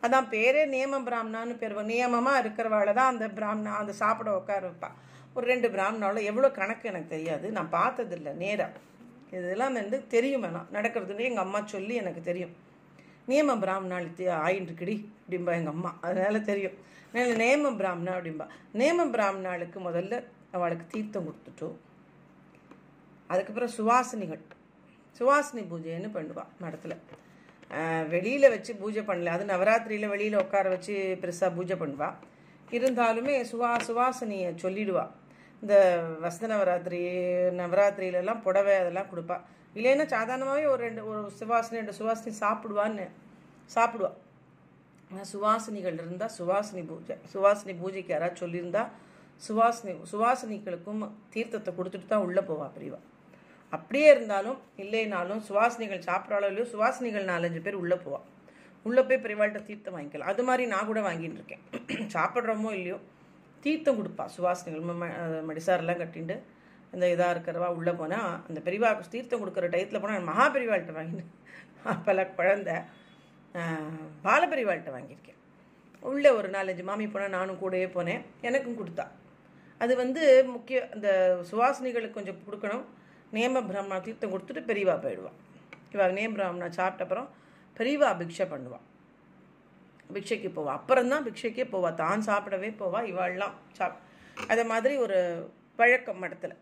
[0.07, 1.74] அதான் பேரே நியம பிராமணான்னு பேர்.
[1.93, 4.91] நியமமாக இருக்கிறவாளை தான் அந்த பிராமணா அந்த சாப்பிட உட்கார வைப்பா.
[5.35, 7.47] ஒரு ரெண்டு பிராமணாவில் எவ்வளோ கணக்கு எனக்கு தெரியாது.
[7.57, 8.87] நான் பார்த்ததில்ல நேராக
[9.39, 10.68] இதெல்லாம் வந்து தெரியும் வேணாம்.
[10.76, 12.55] நடக்கிறதுன்னு எங்கள் அம்மா சொல்லி எனக்கு தெரியும்.
[13.29, 15.91] நியம பிராமணாளுக்கு ஆயின்ட்டுக்குடி அப்படிம்பா எங்கள் அம்மா.
[16.01, 16.76] அதனால தெரியும்.
[17.12, 18.47] அதனால நேம பிராமணா அப்படிம்பா.
[18.81, 20.14] நேம பிராமணாளுக்கு முதல்ல
[20.57, 21.76] அவளுக்கு தீர்த்தம் கொடுத்துட்டோம்.
[23.33, 24.43] அதுக்கப்புறம் சுவாசினிகள்.
[25.18, 26.97] சுவாசினி பூஜைன்னு பண்ணுவாள் மடத்தில்.
[28.09, 29.33] வெளியில் வச்சு பூஜை பண்ணல.
[29.37, 32.16] அது நவராத்திரியில் வெளியில் உட்கார வச்சு பெருசாக பூஜை பண்ணுவாள்
[32.79, 35.05] இருந்தாலுமே சுவா சுவாசினியை சொல்லிடுவா.
[35.62, 35.74] இந்த
[36.24, 36.99] வசந்த நவராத்திரி
[37.61, 39.37] நவராத்திரியிலலாம் புடவை அதெல்லாம் கொடுப்பா.
[39.79, 43.07] இல்லைன்னா சாதாரணமாகவே ஒரு ரெண்டு ஒரு சுவாசனை ரெண்டு சுவாசினி சாப்பிடுவான்னு
[43.74, 44.11] சாப்பிடுவா.
[45.11, 48.83] ஆனால் சுவாசினிகள் இருந்தால் சுவாசினி பூஜை சுவாசினி பூஜைக்கு யாராவது சொல்லியிருந்தா
[49.47, 51.03] சுவாசினி சுவாசினிகளுக்கும்
[51.35, 52.99] தீர்த்தத்தை கொடுத்துட்டு தான் உள்ளே போவா பிரிவா.
[53.72, 58.20] அப்படியே இருந்தாலும் இல்லைனாலும் சுவாசினிகள் சாப்பிட்றாலோ இல்லையோ சுவாசினிகள் நாலஞ்சு பேர் உள்ளே போவா.
[58.87, 61.62] உள்ளே போய் பெரியவாள்கிட்ட தீர்த்தம் வாங்கிக்கலாம் அது மாதிரி நான் கூட வாங்கிட்டு இருக்கேன்.
[62.16, 62.99] சாப்பிட்றோமோ இல்லையோ
[63.64, 64.85] தீர்த்தம் கொடுப்பா சுவாசினிகள்.
[65.51, 66.37] மடிசாரெல்லாம் கட்டிட்டு
[66.95, 71.32] இந்த இதாக இருக்கிறவா உள்ளே போனால் அந்த பெரியவா தீர்த்தம் கொடுக்குற டயத்தில் போனால் மகா பெரியவாள்கிட்ட வாங்கினேன்.
[72.09, 72.70] பல குழந்த
[74.26, 75.39] பாலபெரிவாள்கிட்ட வாங்கியிருக்கேன்.
[76.11, 78.22] உள்ளே ஒரு நாலஞ்சு மாமி போனால் நானும் கூடயே போனேன்.
[78.49, 79.07] எனக்கும் கொடுத்தா.
[79.80, 80.22] அது வந்து
[80.55, 81.09] முக்கிய அந்த
[81.51, 82.84] சுவாசினிகளுக்கு கொஞ்சம் கொடுக்கணும்.
[83.36, 85.39] நேம பிராமணா தீர்த்தம் கொடுத்துட்டு பெரியவா போயிடுவான்
[85.95, 87.28] இவா நேம பிராமணா சாப்பிட்ட அப்புறம்
[87.78, 88.84] பெரியவா பிக்ஷை பண்ணுவாள்
[90.16, 91.91] பிக்ஷைக்கு போவாள் அப்புறம் தான் பிக்ஷைக்கே போவா.
[92.03, 93.01] தான் சாப்பிடவே போவா.
[93.12, 93.99] இவாள்லாம் சாப்
[94.53, 95.18] அதை மாதிரி ஒரு
[95.78, 96.55] பழக்கம் மடத்தில்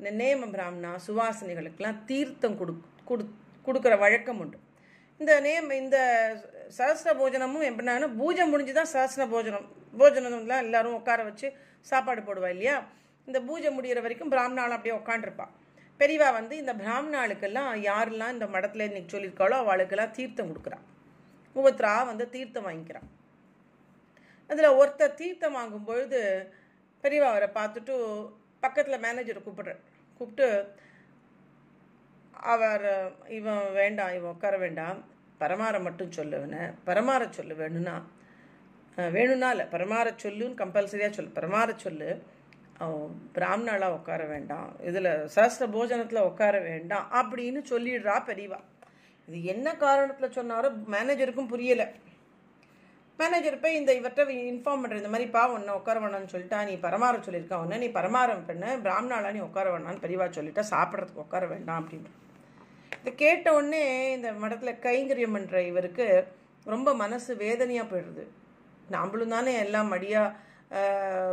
[0.00, 2.72] இந்த நேம பிராமணா சுவாசனைகளுக்கெல்லாம் தீர்த்தம் கொடு
[3.08, 3.24] கொடு
[3.66, 4.58] கொடுக்குற வழக்கம் உண்டு.
[5.20, 5.98] இந்த நேம் இந்த
[6.76, 9.66] சஹஸ்ர போஜனமும் எப்படின்னா பூஜை முடிஞ்சு தான் சஹஸ்ர போஜனம்
[10.00, 11.48] போஜனம்லாம் எல்லாரும் உட்கார வச்சு
[11.90, 12.76] சாப்பாடு போடுவா இல்லையா?
[13.28, 15.46] இந்த பூஜை முடிகிற வரைக்கும் பிராமணாள் அப்படியே உட்காண்டிருப்பா
[16.00, 20.84] பெரியவா வந்து இந்த பிராமணாளுக்கெல்லாம் யாரெல்லாம் இந்த மடத்தில் இன்னைக்கு சொல்லியிருக்காளோ அவளுக்கெல்லாம் தீர்த்தம் கொடுக்குறான்
[21.56, 23.08] ஒவ்வொருத்தரா வந்து தீர்த்தம் வாங்கிக்கிறான்
[24.50, 26.20] அதில் ஒருத்தர் தீர்த்தம் வாங்கும் பொழுது
[27.04, 27.94] பெரியவா அவரை பார்த்துட்டு
[28.62, 29.82] பக்கத்தில் மேனேஜரை கூப்பிடுறார்.
[30.18, 30.74] கூப்பிட்டு
[32.32, 35.04] அவர் இவன் வேண்டாம் இவன் உட்கார வேண்டாம்.
[35.40, 36.74] பரமாற மட்டும் சொல்லுவன.
[36.86, 38.06] பரமார சொல்லு வேணும்னா.
[38.96, 39.66] வேணும்னா இல்லை.
[39.66, 41.30] பரமார சொல்லுன்னு கம்பல்சரியாக சொல்லு.
[41.34, 42.22] பரமார சொல்லு.
[43.34, 44.80] பிராமணாலாம் உட்கார வேண்டாம்.
[44.80, 47.08] இதில் சஹஸ்ர போஜனத்தில் உட்கார வேண்டாம்.
[47.12, 48.58] அப்படின்னு சொல்லிடுறா பெரியவா.
[49.26, 51.88] இது என்ன காரணத்தில் சொன்னாரோ மேனேஜருக்கும் புரியலை.
[53.20, 57.14] மேனேஜர் போய் இந்த இவர்கிட்ட இன்ஃபார்ம் பண்ணுற இந்த மாதிரி பா உன்னை உட்கார வேணாம்னு சொல்லிட்டா நீ பரமாற
[57.26, 57.56] சொல்லியிருக்கா.
[57.62, 62.10] உன்ன நீ பரமாரம் பண்ண பிராமணாலா நீ உட்கார வேணாம்னு பெரியவா சொல்லிட்டா சாப்பிட்றதுக்கு உட்கார வேண்டாம் அப்படின்னு
[63.00, 63.82] இதை கேட்ட உடனே
[64.16, 66.06] இந்த மடத்தில் கைங்கரியம் பண்ணுற இவருக்கு
[66.74, 68.24] ரொம்ப மனசு வேதனையாக போயிடுது.
[68.94, 70.34] நம்மளும் தானே எல்லாம் மடியாக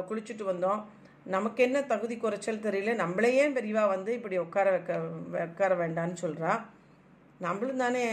[0.10, 0.82] குளிச்சுட்டு வந்தோம்.
[1.36, 2.94] நமக்கு என்ன தகுதி குறைச்சல் தெரியல.
[3.04, 4.98] நம்மளையே பெரியவா வந்து இப்படி உட்கார வைக்க
[5.50, 6.52] உட்கார வேண்டான்னு சொல்கிறா
[7.44, 8.04] நம்மளும் தானே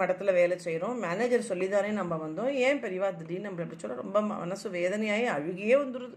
[0.00, 2.50] மடத்தில் வேலை செய்கிறோம் மேனேஜர் சொல்லி தானே நம்ம வந்தோம்.
[2.66, 4.02] ஏன் பெரியவா திடீர்னு நம்ம எப்படி சொல்ல?
[4.04, 6.16] ரொம்ப மனசு வேதனையாகி அழுகியே வந்துடுது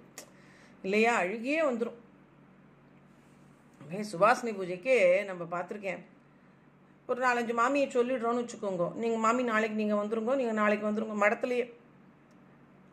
[0.85, 1.13] இல்லையா?
[1.23, 1.99] அழுகியே வந்துடும்
[4.11, 4.97] சுபாஷினி பூஜைக்கே
[5.29, 6.01] நம்ம பார்த்துருக்கேன்.
[7.09, 8.85] ஒரு நாலஞ்சு மாமியை சொல்லிடுறோன்னு வச்சுக்கோங்க.
[9.01, 11.65] நீங்கள் மாமி நாளைக்கு நீங்கள் வந்துருங்க நீங்கள் நாளைக்கு வந்துருங்க மடத்துலையே.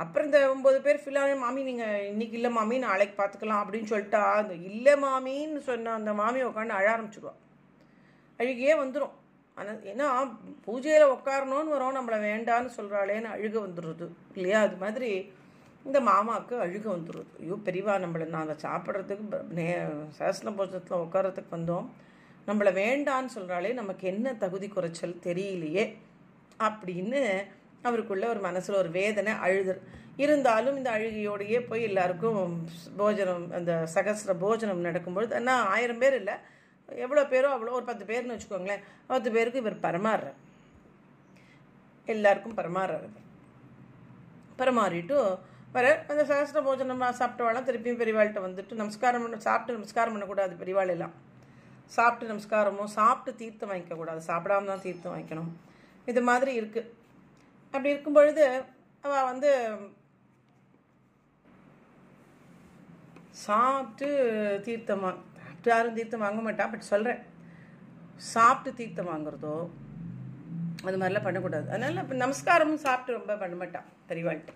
[0.01, 4.55] அப்புறம் இந்த ஒம்பது பேர் ஃபில்லான மாமி நீங்கள் இன்னைக்கு இல்லை மாமி நாளைக்கு பார்த்துக்கலாம் அப்படின்னு சொல்லிட்டா அந்த
[4.71, 7.35] இல்லை மாமின்னு சொன்ன அந்த மாமி உட்காந்து அழ ஆரம்பிச்சிடுவா
[8.41, 9.15] அழுகியே வந்துடும்
[9.59, 10.07] ஆனால் ஏன்னா
[10.67, 14.07] பூஜையில் உட்காரணும்னு வரோம் நம்மளை வேண்டான்னு சொல்கிறாளேன்னு அழுக வந்துடுறது
[14.37, 14.59] இல்லையா?
[14.67, 15.11] அது மாதிரி
[15.87, 17.31] இந்த மாமாவுக்கு அழுக வந்துடுறது.
[17.43, 19.67] ஐயோ பெரியவா நம்மளை நாங்கள் சாப்பிட்றதுக்கு நே
[20.19, 21.87] சாசன போஜனத்தில் உட்காரத்துக்கு வந்தோம்.
[22.49, 25.85] நம்மளை வேண்டான்னு சொல்கிறாளே நமக்கு என்ன தகுதி குறைச்சல் தெரியலையே
[26.69, 27.23] அப்படின்னு
[27.89, 29.75] அவருக்குள்ள ஒரு மனசில் ஒரு வேதனை அழுது.
[30.23, 32.41] இருந்தாலும் இந்த அழுகையோடையே போய் எல்லாருக்கும்
[33.01, 36.37] போஜனம் அந்த சகசிர போஜனம் நடக்கும்பொழுது ஆனால் ஆயிரம் பேர் இல்லை
[37.05, 38.85] எவ்வளோ பேரோ அவ்வளோ ஒரு பத்து பேர்னு வச்சுக்கோங்களேன்.
[39.13, 40.39] பத்து பேருக்கு இவர் பரமாறுறார்
[42.15, 43.09] எல்லாருக்கும் பரமாறுறார்
[44.61, 45.17] பரமாறிட்டு
[45.75, 51.15] வர அந்த சகஸ்ர போஜனம் சாப்பிட்டவாளாம் திருப்பியும் பெரியவாள்கிட்ட வந்துட்டு நமஸ்காரம் பண்ண சாப்பிட்டு நமஸ்காரம் பண்ணக்கூடாது பெரியவாள் எல்லாம்
[51.97, 54.21] சாப்பிட்டு நமஸ்காரமோ சாப்பிட்டு தீர்த்தம் வாங்கிக்கக்கூடாது.
[54.31, 55.53] சாப்பிடாம தான் தீர்த்தம் வாங்கிக்கணும்.
[56.11, 56.91] இது மாதிரி இருக்குது
[57.75, 58.45] அப்படி இருக்கும் பொழுது
[59.05, 59.51] அவள் வந்து
[63.47, 64.09] சாப்பிட்டு
[64.67, 65.17] தீர்த்தமாக
[65.73, 67.21] யாரும் தீர்த்தம் வாங்க மாட்டா பட் சொல்கிறேன்
[68.33, 69.55] சாப்பிட்டு தீர்த்தம் வாங்குறதோ
[70.87, 71.67] அது மாதிரிலாம் பண்ணக்கூடாது.
[71.75, 74.53] அதனால் இப்போ நமஸ்காரமும் சாப்பிட்டு ரொம்ப பண்ண மாட்டான் பெரியவாள்கிட்ட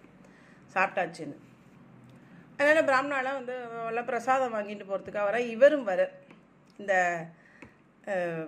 [0.74, 1.36] சாப்பிட்டாச்சுன்னு.
[2.56, 3.54] அதனால் பிராமணாலாம் வந்து
[3.90, 6.00] எல்லாம் பிரசாதம் வாங்கிட்டு போகிறதுக்காக வர இவரும் வர.
[6.78, 6.94] இந்த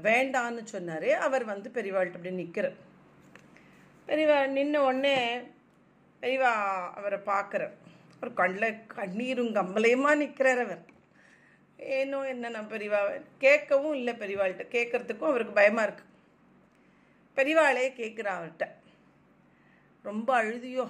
[0.07, 2.79] வேண்டான்னு சொன்னார் அவர் வந்து பெரியவாள்கிட்ட அப்படி நிற்கிறார்
[4.09, 5.17] பெரியவா நின்ன உடனே
[6.23, 6.53] பெரியவா
[6.99, 7.63] அவரை பார்க்குற
[8.17, 10.83] அவர் கண்ணில் கண்ணீரும் கம்பலையுமா நிற்கிறார் அவர்.
[11.77, 16.05] ஏனோ என்ன நான் பெரியவா கேட்கவும் இல்லை பெரியவாள்கிட்ட கேட்கறதுக்கும் அவருக்கு பயமாக இருக்கு.
[17.37, 18.69] பெரியவாளே கேட்குறா அவர்கிட்ட
[20.03, 20.89] ரொம்ப அழுதியோ?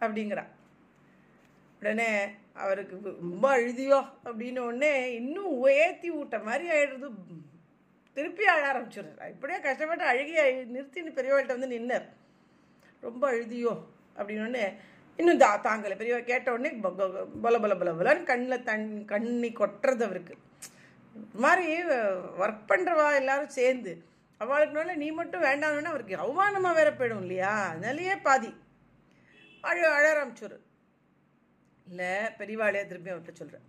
[0.00, 0.44] அப்படிங்கிறா.
[1.78, 2.24] உடனே
[2.54, 4.04] அவருக்கு ரொம்ப அழுதியோ?
[4.24, 7.10] அப்படின்னு உடனே இன்னும் ஏற்றி ஊட்ட மாதிரி ஆயிடுறது.
[8.12, 10.34] திருப்பி அழ ஆரம்பிச்சிடுறாரு இப்படியே கஷ்டப்பட்டு அழுகி
[10.74, 12.06] நிறுத்தின்னு பெரியவாள்கிட்ட வந்து நின்னார்.
[13.00, 13.84] ரொம்ப அழுதியோ?
[14.16, 14.74] அப்படின்னு உடனே
[15.18, 15.94] இன்னும் தா தாங்கலை.
[16.00, 16.70] பெரியவா கேட்ட உடனே
[17.44, 20.34] பல பல பல பலன்னு கண்ணில் தண் கண்ணி கொட்டுறது அவருக்கு.
[21.14, 21.66] இது மாதிரி
[22.42, 23.92] ஒர்க் பண்ணுறவா எல்லாரும் சேர்ந்து
[24.40, 27.52] அவளுக்குனால நீ மட்டும் வேண்டாம்னு அவருக்கு அவமானமாக வேற போயிடும் இல்லையா?
[27.70, 28.50] அதனாலேயே பாதி.
[29.64, 30.58] அழ அழ ஆரம்பிச்சுரு
[31.86, 33.66] இல்லை பெரியவாளையே திருப்பி அவர்கிட்ட சொல்கிறேன்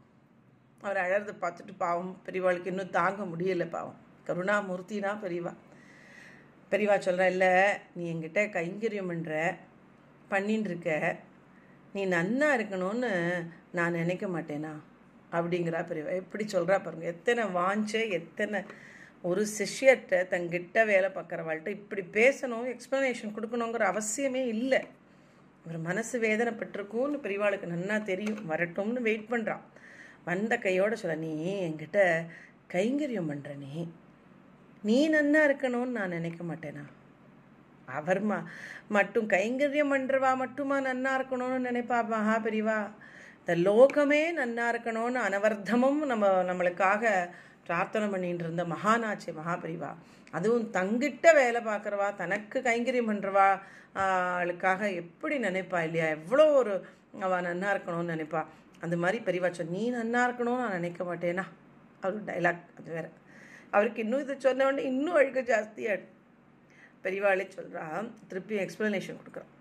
[0.81, 3.97] அவர் அழறதை பார்த்துட்டு பாவம் பெரியவாளுக்கு இன்னும் தாங்க முடியல பாவம்.
[4.27, 5.53] கருணாமூர்த்தினா பெரியவா.
[6.71, 7.51] பெரியவா சொல்கிறா இல்லை
[7.95, 9.33] நீ என்கிட்ட கைங்கரியம் பண்ணுற
[10.31, 10.91] பண்ணின்னு இருக்க.
[11.93, 13.11] நீ நன்னா இருக்கணும்னு
[13.71, 14.73] நான் நினைக்க மாட்டேனா?
[15.31, 16.13] அப்படிங்கிறா பெரியவா.
[16.23, 17.05] எப்படி சொல்கிறா பாருங்க.
[17.05, 18.59] எத்தனை வாஞ்சே எத்தனை
[19.21, 24.81] ஒரு சிஷ்யர்கிட்ட தங்கிட்ட வேலை பார்க்குறவாள்கிட்ட இப்படி பேசணும் எக்ஸ்ப்ளனேஷன் கொடுக்கணுங்கிற அவசியமே இல்லை.
[25.65, 28.49] அவர் மனசு வேதனை பெற்றிருக்கும்னு பெரியவாளுக்கு நன்னா தெரியும்.
[28.49, 29.65] வரட்டும்னு வெயிட் பண்ணுறான்
[30.25, 31.33] வந்த கையோட சொல்ல நீ
[31.67, 31.99] என்கிட்ட
[32.73, 33.73] கைங்கரியம் பண்ணுற நீ.
[34.81, 36.85] நீ நன்னா இருக்கணும்னு நான் நினைக்க மாட்டேனா?
[37.93, 38.37] அவர் மா
[38.87, 42.79] மட்டும் கைங்கரியம் பண்ணுறவா மட்டுமா நன்னா இருக்கணும்னு நினைப்பா மகா பெரியவா
[43.39, 47.03] இந்த லோகமே நன்னா இருக்கணும்னு அனவர்த்தமும் நம்ம நம்மளுக்காக
[47.67, 49.91] பிரார்த்தனை பண்ணிட்டு இருந்த மகானாச்சி மகாபெரிவா
[50.33, 53.47] அதுவும் தங்கிட்ட வேலை பார்க்குறவா தனக்கு கைங்கரியம் பண்ணுறவா
[53.95, 56.07] ஆளுக்காக எப்படி நினைப்பா இல்லையா?
[56.07, 56.73] எவ்வளோ ஒரு
[57.21, 58.41] அவள் நன்னா இருக்கணும்னு நினைப்பா.
[58.81, 61.45] அந்த மாதிரி பெரியவா சொல் நீ நன்னா இருக்கணும்னு நான் நினைக்க மாட்டேனா?
[62.03, 63.07] அவர் டைலாக் அது வேற.
[63.71, 65.97] அவருக்கு இன்னும் இதை சொன்ன உடனே இன்னும் அழுக ஜாஸ்தியாக
[67.03, 67.83] பெரியவாளே சொல்கிறா
[68.29, 69.53] திருப்பியும் எக்ஸ்ப்ளனேஷன் கொடுக்குறான்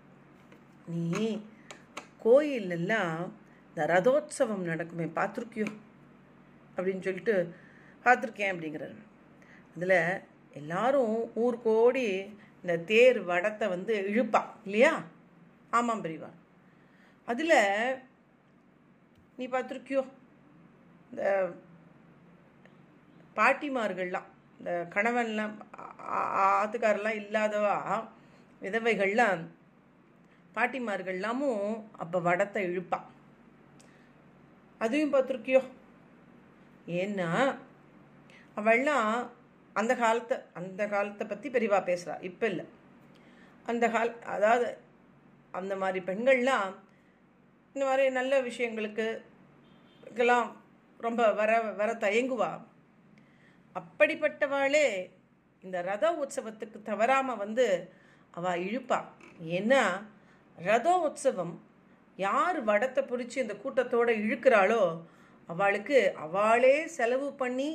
[1.13, 1.27] நீ
[2.25, 3.13] கோயிலெல்லாம்
[3.69, 5.67] இந்த ரதோத்சவம் நடக்குமே பார்த்துருக்கியோ?
[6.75, 7.35] அப்படின்னு சொல்லிட்டு
[8.05, 8.97] பார்த்துருக்கேன் அப்படிங்கிறாரு.
[9.75, 9.97] அதில்
[10.59, 12.05] எல்லாரும் ஊர் கோடி
[12.61, 14.93] இந்த தேர் வடத்தை வந்து இழுப்பா இல்லையா?
[15.69, 16.29] ஆமாம் பிரிவா
[17.27, 17.57] அதில்
[19.37, 20.03] நீ பார்த்துருக்கியோ?
[21.09, 21.23] இந்த
[23.37, 24.29] பாட்டிமார்கள்லாம்
[24.59, 25.55] இந்த கணவன்லாம்
[26.45, 27.77] ஆத்துக்காரெல்லாம் இல்லாதவா?
[28.61, 29.41] விதவைகள்லாம்
[30.55, 31.65] பாட்டிமார்கள்லாமும்
[32.03, 33.07] அப்போ வடத்தை இழுப்பான்
[34.81, 35.61] அதையும் பார்த்துருக்கியோ?
[37.01, 37.29] ஏன்னா
[38.57, 39.11] அவள்லாம்
[39.75, 42.65] அந்த காலத்தை அந்த காலத்தை பற்றி பெரிவா பேசுகிறா இப்போ இல்லை.
[43.65, 44.69] அந்த கால் அதாவது
[45.53, 46.69] அந்த மாதிரி பெண்கள்லாம்
[47.75, 49.05] இந்த மாதிரி நல்ல விஷயங்களுக்கு
[50.99, 52.51] ரொம்ப வர வர தயங்குவா.
[53.75, 54.85] அப்படிப்பட்டவாளே
[55.63, 57.65] இந்த ரத உற்சவத்துக்கு தவறாமல் வந்து
[58.33, 58.99] அவ இழுப்பா.
[59.57, 59.83] ஏன்னா
[60.57, 61.53] ரத உற்சவம்
[62.19, 64.83] யார் வடத்தை பிடிச்சி இந்த கூட்டத்தோடு இழுக்கிறாளோ
[65.49, 67.69] அவளுக்கு அவளே செலவு பண்ணி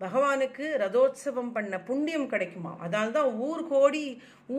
[0.00, 2.72] பகவானுக்கு ரதோத்சவம் பண்ண புண்ணியம் கிடைக்குமா?
[2.84, 4.04] அதனால தான் ஊர் கோடி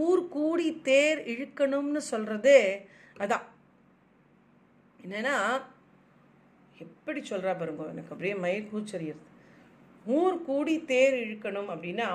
[0.01, 2.59] ஊர் கூடி தேர் இழுக்கணும்னு சொல்கிறதே
[3.15, 3.45] அதான்.
[4.99, 5.35] என்னன்னா
[6.77, 9.23] எப்படி சொல்கிறா பாருங்க எனக்கு அப்படியே மயிர் கூச்சரியுது
[10.05, 12.07] ஊர் கூடி தேர் இழுக்கணும் அப்படின்னா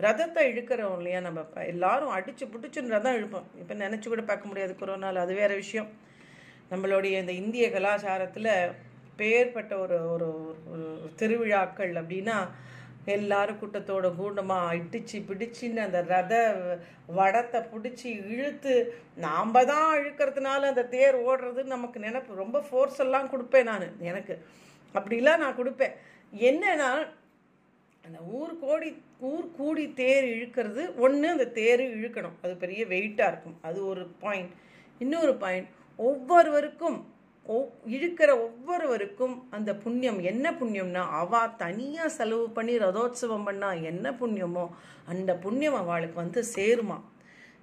[0.00, 1.40] ரதத்தை இழுக்கிறோம் இல்லையா நம்ம?
[1.40, 3.46] இப்போ எல்லாரும் அடிச்சு பிடிச்சின்னு ரதம் இழுப்போம்.
[3.60, 5.88] இப்போ நினச்சி கூட பார்க்க முடியாது கொரோனாவில் அது வேற விஷயம்.
[6.70, 8.52] நம்மளுடைய இந்த இந்திய கலாச்சாரத்தில்
[9.18, 10.28] பேர்பட்ட ஒரு ஒரு
[10.72, 10.86] ஒரு
[11.20, 12.36] திருவிழாக்கள் அப்படின்னா
[13.16, 16.34] எல்லாரும் கூட்டத்தோட கூட்டமாக இடிச்சு பிடிச்சின்னு அந்த ரத
[17.18, 18.74] வடத்தை பிடிச்சி இழுத்து
[19.16, 22.40] நாம் தான் இழுக்கிறதுனால அந்த தேர் ஓடுறது நமக்கு நினப்பு.
[22.44, 24.36] ரொம்ப ஃபோர்ஸ் எல்லாம் கொடுப்பேன் நான் எனக்கு.
[24.94, 25.96] அப்படிலாம் நான் கொடுப்பேன்.
[26.36, 27.08] என்னன்னா
[28.04, 32.36] அந்த ஊர் கோடி ஊர் கூடி தேர் இழுக்கிறது ஒன்று அந்த தேர் இழுக்கணும்.
[32.42, 33.58] அது பெரிய வெயிட்டாக இருக்கும்.
[33.62, 34.50] அது ஒரு பாயிண்ட்
[34.98, 37.12] இன்னொரு பாயிண்ட் ஒவ்வொருவருக்கும்
[37.48, 44.68] ஒவ்- இழுக்கிற ஒவ்வொருவருக்கும் அந்த புண்ணியம் என்ன புண்ணியம்னா அவா தனியாக செலவு பண்ணி ரதோத்சவம் பண்ணா என்ன புண்ணியமோ
[45.06, 47.00] அந்த புண்ணியம் அவளுக்கு வந்து சேருமா.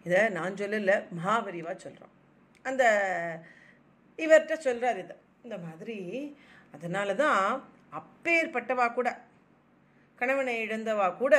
[0.03, 2.13] இதை நான் சொல்லலை மகாபரிவாக சொல்கிறோம்
[2.63, 2.83] அந்த
[4.17, 5.15] இவர்கிட்ட சொல்கிறார் இதை.
[5.43, 6.37] இந்த மாதிரி
[6.73, 7.63] அதனால தான்
[7.99, 9.09] அப்பேற்பட்டவா கூட
[10.19, 11.35] கணவனை இழந்தவா கூட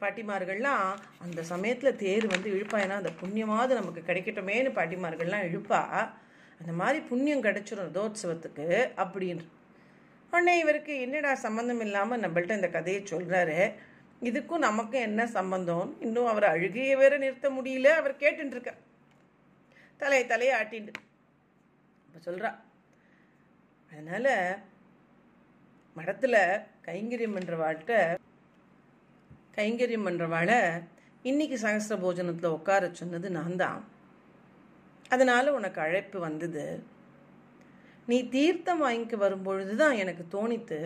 [0.00, 0.86] பாட்டிமார்கள்லாம்
[1.24, 2.78] அந்த சமயத்தில் தேர் வந்து இழுப்பா.
[2.84, 5.80] ஏன்னா அந்த புண்ணியமாவது நமக்கு கிடைக்கட்டுமேன்னு பாட்டிமார்கள்லாம் இழுப்பா.
[6.60, 8.66] அந்த மாதிரி புண்ணியம் கிடைச்சிரும் ரதோத்சவத்துக்கு
[9.02, 9.44] அப்படின்ற
[10.32, 13.58] உடனே இவருக்கு என்னடா சம்மந்தம் இல்லாமல் நம்மள்ட்ட இந்த கதையை சொல்கிறாரு
[14.28, 15.88] இதுக்கும் நமக்கும் என்ன சம்பந்தம்?
[16.06, 18.72] இன்னும் அவர் அழுகையை வேற நிறுத்த முடியல அவர் கேட்டுருக்க
[20.02, 20.92] தலையை தலையை ஆட்டின்னு
[22.06, 22.50] அப்போ சொல்கிறா
[23.92, 24.30] அதனால்
[25.96, 26.40] மடத்தில்
[26.86, 27.94] கைங்கரியம் பண்ணுறவாள்கிட்ட
[29.56, 30.58] கைங்கரியம் பண்ணுறவாளை
[31.24, 33.80] இன்னைக்கு சகஸ்ர போஜனத்தில் உட்கார சொன்னது நான் தான்
[35.08, 36.64] அதனால் உனக்கு அழைப்பு வந்தது.
[38.08, 40.80] நீ தீர்த்தம் வாங்கிக்க வரும்பொழுது தான் எனக்கு தோணித்து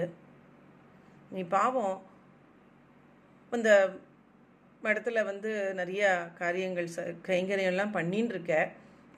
[1.30, 1.96] நீ பாவம்
[3.52, 3.70] இந்த
[4.82, 8.54] இடத்துல வந்து நிறைய காரியங்கள் ச கைங்கரியம்லாம் பண்ணின்னு இருக்க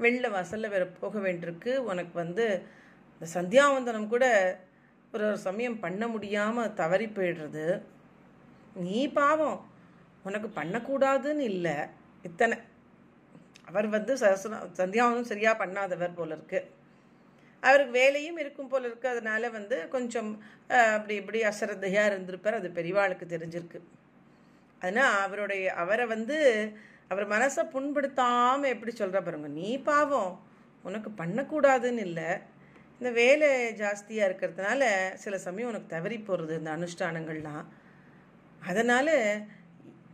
[0.01, 2.45] வெளில வாசலில் வேற போக வேண்டியிருக்கு உனக்கு வந்து
[3.13, 4.27] இந்த சந்தியாவந்தனம் கூட
[5.15, 7.65] ஒரு ஒரு சமயம் பண்ண முடியாமல் தவறி போயிடுறது.
[8.75, 9.59] நீ பாவம்.
[10.25, 11.77] உனக்கு பண்ணக்கூடாதுன்னு இல்லை.
[12.23, 12.57] இத்தனை.
[13.65, 16.61] அவர் வந்து சரசன சந்தியாவும் சரியாக பண்ணாதவர் போல இருக்கு.
[17.63, 19.09] அவருக்கு வேலையும் இருக்கும் போல இருக்கு.
[19.09, 20.31] அதனால வந்து கொஞ்சம்
[20.69, 22.55] அப்படி இப்படி அசரத்தையாக இருந்திருப்பார்.
[22.55, 23.81] அது பெரியவாளுக்கு தெரிஞ்சிருக்கு.
[24.83, 26.39] அதனால் அவருடைய அவரை வந்து
[27.09, 29.49] அவர் மனசை புண்படுத்தாமல் எப்படி சொல்கிற பாருங்க.
[29.49, 30.33] நீ பாவம்.
[30.83, 32.31] உனக்கு பண்ணக்கூடாதுன்னு இல்லை.
[33.01, 33.49] இந்த வேலை
[33.81, 34.83] ஜாஸ்தியாக இருக்கிறதுனால
[35.23, 37.65] சில சமயம் உனக்கு தவறி போகிறது இந்த அனுஷ்டானங்கள்லாம்.
[38.63, 39.15] அதனால்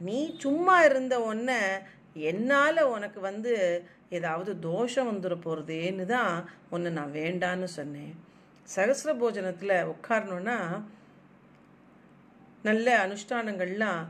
[0.07, 1.57] நீ சும்மா இருந்த உன்னை
[2.30, 3.53] என்னால் உனக்கு வந்து
[4.18, 6.34] ஏதாவது தோஷம் வந்துட போகிறதேன்னு தான்
[6.74, 8.12] உன்னை நான் வேண்டான்னு சொன்னேன்.
[8.74, 10.59] சகசிர போஜனத்தில் உட்காரணுன்னா
[12.68, 14.05] நல்ல அனுஷ்டானங்கள்லாம்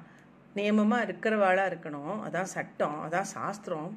[0.59, 2.17] நியமமாக இருக்கிறவாளாக இருக்கணும்.
[2.27, 3.91] அதான் சட்டம் அதான் சாஸ்திரம்.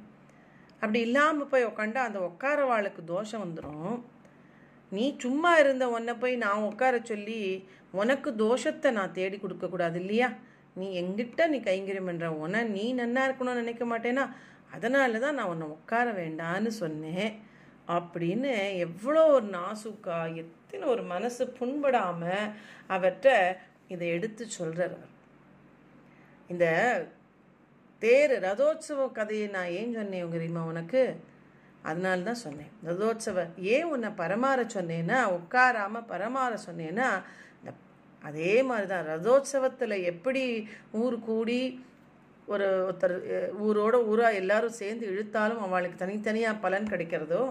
[0.82, 3.94] அப்படி இல்லாமல் போய் உக்காண்டா அந்த உட்காரவாளுக்கு தோஷம் வந்துடும்
[4.92, 7.40] நீ சும்மா இருந்த உன்னை போய் நான் உட்கார சொல்லி
[7.92, 10.30] உனக்கு தோஷத்தை நான் தேடி கொடுக்கக்கூடாது இல்லையா?
[10.76, 14.26] நீ எங்கிட்ட நீ கைங்கரியம் பண்ணுற உன நீ நன்னா இருக்கணும்னு நினைக்க மாட்டேனா
[14.72, 17.30] அதனால தான் நான் உன்னை உட்கார வேண்டான்னு சொன்னேன்.
[17.88, 18.52] அப்படின்னு
[18.86, 22.52] எவ்வளோ ஒரு நாசுக்கா எத்தனை ஒரு மனசு புண்படாமல்
[22.90, 23.30] அவர்கிட்ட
[23.88, 24.98] இதை எடுத்து சொல்கிறார்
[26.50, 26.66] இந்த
[28.02, 31.02] தேர் ரதோத்சவ கதையை நான் ஏன் சொன்னேன் தெரியுமா உனக்கு?
[31.84, 32.72] அதனால தான் சொன்னேன்.
[32.88, 37.10] ரதோத்சவ ஏன் உன்னை பரமாற சொன்னேன்னா உட்காராம பரமாற சொன்னேன்னா
[38.22, 40.44] அதே மாதிரி தான் ரதோத்சவத்தில் எப்படி
[41.02, 41.62] ஊர் கூடி
[42.48, 43.14] ஒரு ஒருத்தர்
[43.66, 47.44] ஊரோட ஊராக எல்லாரும் சேர்ந்து இழுத்தாலும் அவளுக்கு தனித்தனியாக பலன் கிடைக்கிறதோ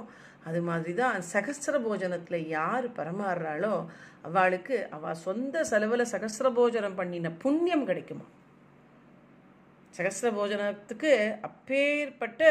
[0.48, 3.74] அது மாதிரி தான் சகசிர போஜனத்தில் யார் பரமாறுறாளோ
[4.22, 8.26] அவளுக்கு அவள் சொந்த செலவில் சகஸ்ர போஜனம் பண்ணின புண்ணியம் கிடைக்குமா?
[9.98, 11.12] சகசிர போஜனத்துக்கு
[11.48, 12.42] அப்பேற்பட்ட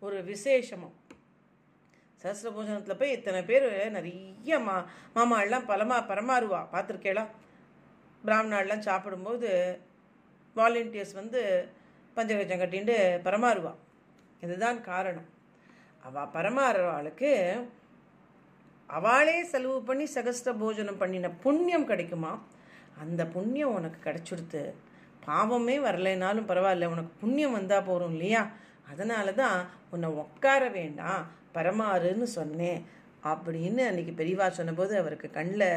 [0.00, 0.96] ஒரு விசேஷமும்.
[2.22, 4.74] சஹசிர போஜனத்தில் போய் இத்தனை பேர் நிறைய மா
[5.14, 7.24] மாமாள்லாம் பலமா பரமாறுவா பார்த்துருக்கேளா?
[8.24, 9.50] பிராமணாள்லாம் சாப்பிடும்போது
[10.56, 11.68] வாலண்டியர்ஸ் வந்து
[12.16, 12.96] பஞ்சகஜம் கட்டின்ட்டு
[13.26, 13.72] பரமாறுவா.
[14.40, 15.28] இதுதான் காரணம்.
[16.06, 17.32] அவள் பரமாறுவாளுக்கு
[18.86, 22.32] அவளே செலவு பண்ணி சகஸ்ர போஜனம் பண்ணின புண்ணியம் கிடைக்குமா?
[23.02, 24.62] அந்த புண்ணியம் உனக்கு கிடைச்சிடுத்து.
[25.26, 28.42] பாவமே வரலைனாலும் பரவாயில்ல உனக்கு புண்ணியம் வந்தால் போகிறோம் இல்லையா?
[28.90, 29.58] அதனால தான்
[29.90, 31.24] உன்னை உட்கார வேண்டாம்.
[31.54, 32.80] பரமாறுன்னு சொன்னேன்.
[33.24, 35.68] அப்படின்னு அன்னைக்கு பெரியவா சொன்னபோது அவருக்கு கண்ணில்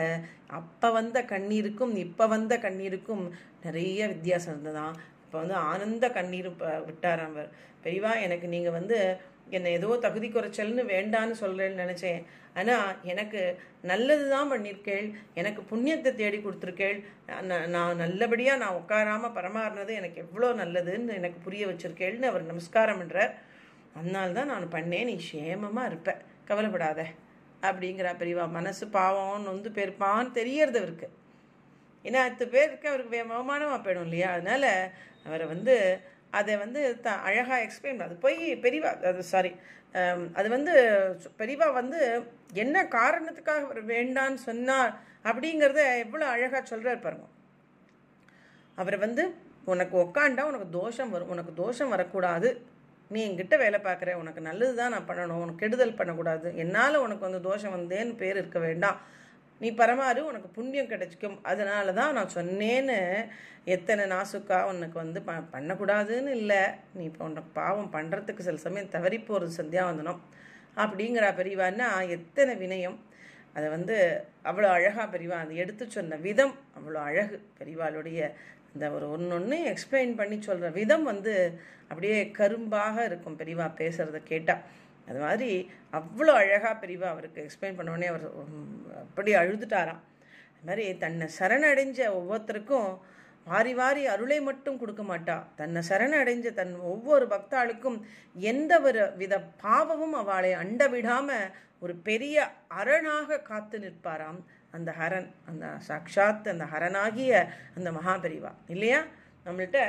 [0.48, 3.24] அப்போ வந்த கண்ணீருக்கும் இப்போ வந்த கண்ணீருக்கும்
[3.64, 4.94] நிறைய வித்தியாசம் இருந்ததான்
[5.24, 7.50] இப்போ வந்து ஆனந்த கண்ணீர் ப- விட்டாராம் அவர்.
[7.84, 8.98] பெரியவா எனக்கு நீங்கள் வந்து
[9.50, 12.20] என்னை ஏதோ தகுதி குறைச்சல்னு வேண்டான்னு சொல்கிறேன்னு நினச்சேன்.
[12.54, 13.42] ஆனால் எனக்கு
[13.82, 16.98] நல்லது தான் பண்ணியிருக்கேள் எனக்கு புண்ணியத்தை தேடி கொடுத்துருக்கேள்.
[17.42, 23.34] நான் நான் நல்லபடியாக நான் உட்காராமல் பரமாறினது எனக்கு எவ்வளோ நல்லதுன்னு எனக்கு புரிய வச்சிருக்கேள்னு அவர் நமஸ்காரம் பண்ணுறார்
[23.94, 25.04] அதனால தான் நான் பண்ணேன்.
[25.04, 26.18] நீ சேமமாக இருப்ப.
[26.46, 27.06] கவலைப்படாத.
[27.62, 31.10] அப்படிங்கிறா பெரியவா மனசு பாவம் நொந்து பெருப்பான்னு தெரியறது அவருக்கு.
[32.04, 34.32] ஏன்னா அத்து பேருக்கு அவருக்கு வே- போயிடும் இல்லையா?
[34.32, 34.90] அதனால்
[35.26, 36.00] அவரை வந்து
[36.32, 39.56] அதை வந்து த அழகாக எக்ஸ்பிளைன் அது போய் பெரியவா அது சாரி
[40.34, 40.74] அது வந்து
[41.38, 47.26] பெரியவா வந்து என்ன காரணத்துக்காக அவர் வேண்டான்னு சொன்னார் அப்படிங்கிறத எவ்வளோ அழகாக சொல்கிறார் பாருங்க.
[48.76, 49.34] அவரை வந்து
[49.66, 51.30] உனக்கு உக்காண்டா உனக்கு தோஷம் வரும்.
[51.30, 52.62] உனக்கு தோஷம் வரக்கூடாது.
[53.14, 57.42] நீ என்கிட்ட வேலை பார்க்குற உனக்கு நல்லது தான் நான் பண்ணணும் உனக்கு கெடுதல் பண்ணக்கூடாது என்னால் உனக்கு வந்து
[57.50, 59.00] தோஷம் வந்தேன்னு பேர் இருக்க வேண்டாம்.
[59.62, 61.36] நீ பரமாறு உனக்கு புண்ணியம் கிடைச்சிக்கும்.
[61.52, 62.98] அதனால தான் நான் சொன்னேன்னு
[63.76, 66.62] எத்தனை நாசுக்கா உனக்கு வந்து ப பண்ணக்கூடாதுன்னு இல்லை.
[66.98, 70.22] நீ இப்போ உனக்கு பாவம் பண்ணுறதுக்கு சில சமயம் தவறி போகிறது சந்தியாவந்தனம்
[70.84, 72.98] அப்படிங்கிற பெரியவான்னா எத்தனை வினயம்.
[73.58, 73.96] அதை வந்து
[74.50, 77.38] அவ்வளோ அழகாக பெரியவா அதை எடுத்து சொன்ன விதம் அவ்வளோ அழகு.
[77.60, 78.20] பெரியவாளுடைய
[78.76, 81.34] இந்த ஒரு ஒன்று ஒன்று எக்ஸ்பிளைன் பண்ணி சொல்கிற விதம் வந்து
[81.90, 84.64] அப்படியே கரும்பாக இருக்கும் பெரியவா பேசுகிறத கேட்டால்
[85.10, 85.50] அது மாதிரி
[86.00, 88.26] அவ்வளோ அழகாக பெரியவா அவருக்கு எக்ஸ்பிளைன் பண்ணோடனே அவர்
[89.04, 90.02] அப்படி அழுதுட்டாராம்.
[90.54, 92.88] அது மாதிரி தன்னை சரணடைஞ்ச ஒவ்வொருத்தருக்கும்
[93.52, 95.36] வாரி வாரி அருளை மட்டும் கொடுக்க மாட்டா.
[95.60, 97.98] தன்னை சரணடைஞ்ச தன் ஒவ்வொரு பக்தாளுக்கும்
[98.52, 99.34] எந்த ஒரு வித
[99.64, 101.30] பாவமும் அவளை அண்ட விடாம
[101.84, 102.46] ஒரு பெரிய
[102.80, 104.40] அரணாக காத்து நிற்பாராம்.
[104.76, 107.32] அந்த ஹரன் அந்த சாட்சாத் அந்த ஹரனாகிய
[107.78, 108.52] அந்த மகாபெரிவா.
[108.68, 109.00] இல்லையா?
[109.46, 109.80] நம்மள்கிட்ட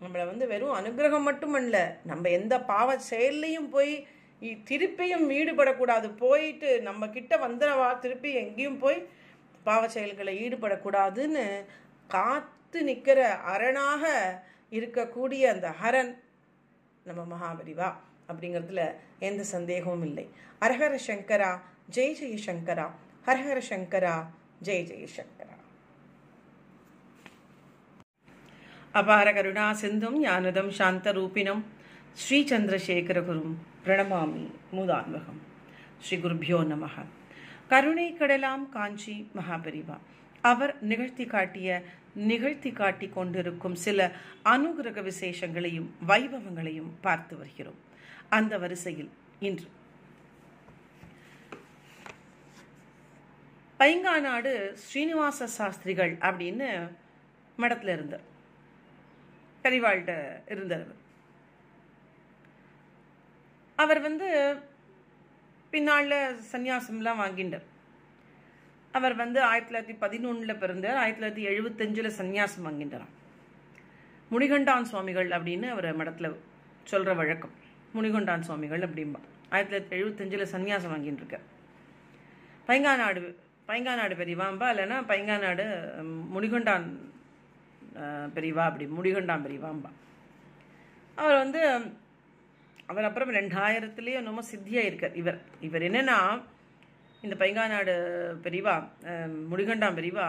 [0.00, 4.06] நம்மளை வந்து வெறும் அனுகிரகம் மட்டும் அல்ல நம்ம எந்த பாவ செயல்லையும் போய்
[4.70, 6.08] திருப்பியும் ஈடுபடக்கூடாது.
[6.16, 9.08] போயிட்டு நம்ம கிட்ட வந்துடவா திருப்பி எங்கேயும் போய்
[9.64, 11.46] பாவ செயல்களை ஈடுபடக்கூடாதுன்னு
[12.08, 13.20] காத்து நிற்கிற
[13.52, 14.02] அரணாக
[14.70, 16.12] இருக்கக்கூடிய அந்த ஹரன்
[17.04, 17.90] நம்ம மகாபரிவா
[18.28, 18.82] அப்படிங்கிறதுல
[19.18, 20.26] எந்த சந்தேகமும் இல்லை.
[20.60, 21.52] அரஹர சங்கரா
[21.94, 22.86] ஜெய் ஜெய் சங்கரா.
[23.24, 24.14] ஹரஹர சங்கரா
[24.62, 25.56] ஜெய் ஜெய சங்கரா
[28.94, 31.60] அபார கருணா சிந்தும் ஞானதம் சாந்தரூபிணம்
[32.14, 33.52] ஸ்ரீ சந்திரசேகரகுரும்
[33.84, 34.44] பிரணமாமி
[34.76, 35.40] மூதான்வகம்
[36.04, 37.04] ஸ்ரீ குருபியோ நமக
[37.68, 39.98] கருணை கடலாம் காஞ்சி மகாபரிவா
[40.44, 41.68] அவர் நிகழ்த்தி காட்டிய
[42.30, 43.98] நிகழ்த்தி காட்டி கொண்டிருக்கும் சில
[44.54, 47.78] அனுகிரக விசேஷங்களையும் வைபவங்களையும் பார்த்து வருகிறோம்.
[48.30, 49.10] அந்த வரிசையில்
[49.40, 49.68] இன்று
[53.80, 56.66] பைங்காநாடு ஸ்ரீனிவாச சாஸ்திரிகள் அப்படின்னு
[57.56, 58.26] மடத்தில் இருந்தார்.
[59.62, 60.84] கரிவாள்கிட்ட இருந்தார்
[63.76, 64.00] அவர்.
[64.00, 64.56] வந்து
[65.70, 66.10] பின்னால்
[66.52, 67.66] சந்நியாசம்லாம் வாங்கிட்டார்
[68.92, 73.14] அவர் வந்து ஆயிரத்தி தொள்ளாயிரத்தி பதினொன்றில் பிறந்தார் ஆயிரத்தி தொள்ளாயிரத்தி எழுபத்தஞ்சில் சந்நியாசம் வாங்கின்றாராம்
[74.30, 76.40] முனிகண்டான் சுவாமிகள் அப்படின்னு அவர் மடத்தில்
[76.84, 77.54] சொல்கிற வழக்கம்.
[77.94, 79.20] முனிகொண்டான் சுவாமிகள் அப்படிம்பா.
[79.50, 81.46] ஆயிரத்தி தொள்ளாயிரத்தி எழுபத்தஞ்சில் சந்நியாசம் வாங்கின்னு இருக்கார்
[82.66, 83.34] பைங்காநாடு
[83.70, 85.64] பைங்காநாடு பெரியவாம்பா இல்லைன்னா பைங்காநாடு
[86.34, 86.86] முனிகொண்டான்
[88.36, 89.90] பெரியவா அப்படி முடிகொண்டான் பெரியவாம்பா.
[91.22, 91.62] அவர் வந்து
[92.90, 95.38] அவர் அப்புறம் ரெண்டாயிரத்துலேயே என்னமோ சித்தியாக இருக்கார் இவர்.
[95.66, 96.16] இவர் என்னென்னா
[97.26, 97.94] இந்த பைங்காநாடு
[98.46, 98.74] பெரியவா
[99.52, 100.26] முடிகண்டாம் பெரியவா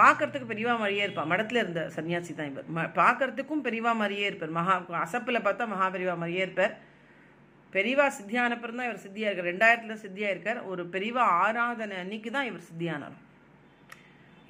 [0.00, 2.68] பார்க்கறதுக்கு பெரியவா மாதிரியே இருப்பார் மடத்தில் இருந்த சன்னியாசி தான் இவர்.
[2.76, 4.56] ம பார்க்கறதுக்கும் பெரியவா மாதிரியே இருப்பார்.
[4.58, 4.74] மகா
[5.04, 6.74] அசப்பில் பார்த்தா மகாபெரிவா மாதிரியே இருப்பார்.
[7.74, 9.50] பெரியவா சித்தியான அப்புறம் தான் இவர் சித்தியாக இருக்கார்.
[9.52, 10.60] ரெண்டாயிரத்தில் சித்தியாக இருக்கார்.
[10.72, 13.16] ஒரு பெரியவா ஆராதனை அன்னைக்கு தான் இவர் சித்தியானார்.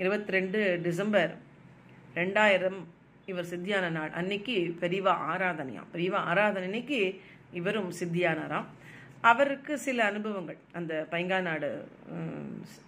[0.02, 1.32] இருபத்தி ரெண்டு டிசம்பர்
[2.20, 2.80] ரெண்டாயிரம்
[3.32, 4.10] இவர் சித்தியான நாள்.
[4.20, 5.90] அன்னைக்கு பெரியவா ஆராதனையாம்.
[5.94, 7.00] பெரியவா ஆராதனை அன்னைக்கு
[7.60, 8.66] இவரும் சித்தியானாராம்.
[9.30, 10.58] அவருக்கு சில அனுபவங்கள்.
[10.78, 11.70] அந்த பைங்காநாடு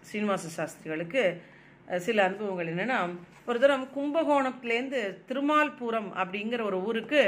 [0.08, 1.22] சீனிவாச சாஸ்திரிகளுக்கு
[2.06, 2.98] சில அனுபவங்கள் என்னென்னா
[3.50, 7.22] ஒரு தரம் கும்பகோணத்துலேருந்து திருமால்புரம் அப்படிங்கிற ஒரு ஊருக்கு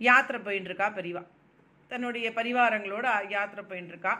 [0.00, 1.22] யாத்திரை போயின்னு இருக்கா பெரியவா
[1.94, 4.14] தன்னுடைய பரிவாரங்களோட யாத்திரை போயின்ட்டுருக்கா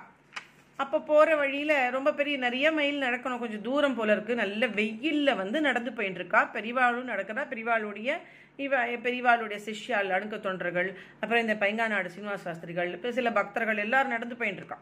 [0.79, 3.41] அப்போ போகிற வழியில் ரொம்ப பெரிய நிறைய மைல் நடக்கணும்.
[3.43, 8.17] கொஞ்சம் தூரம் போல இருக்குது நல்ல வெயிலில் வந்து நடந்து போயின்ட்டுருக்கா பெரிவாளும் நடக்கிறா பெரிவாளுடைய
[8.59, 10.89] இவ பெரிவாளுடைய சிஷ்யால் அணுக்க தொண்டர்கள்
[11.21, 14.79] அப்புறம் இந்த பைங்காநாடு சீனிவாச சாஸ்திரிகள் இப்போ சில பக்தர்கள் எல்லாரும் நடந்து போயின்னு இருக்கா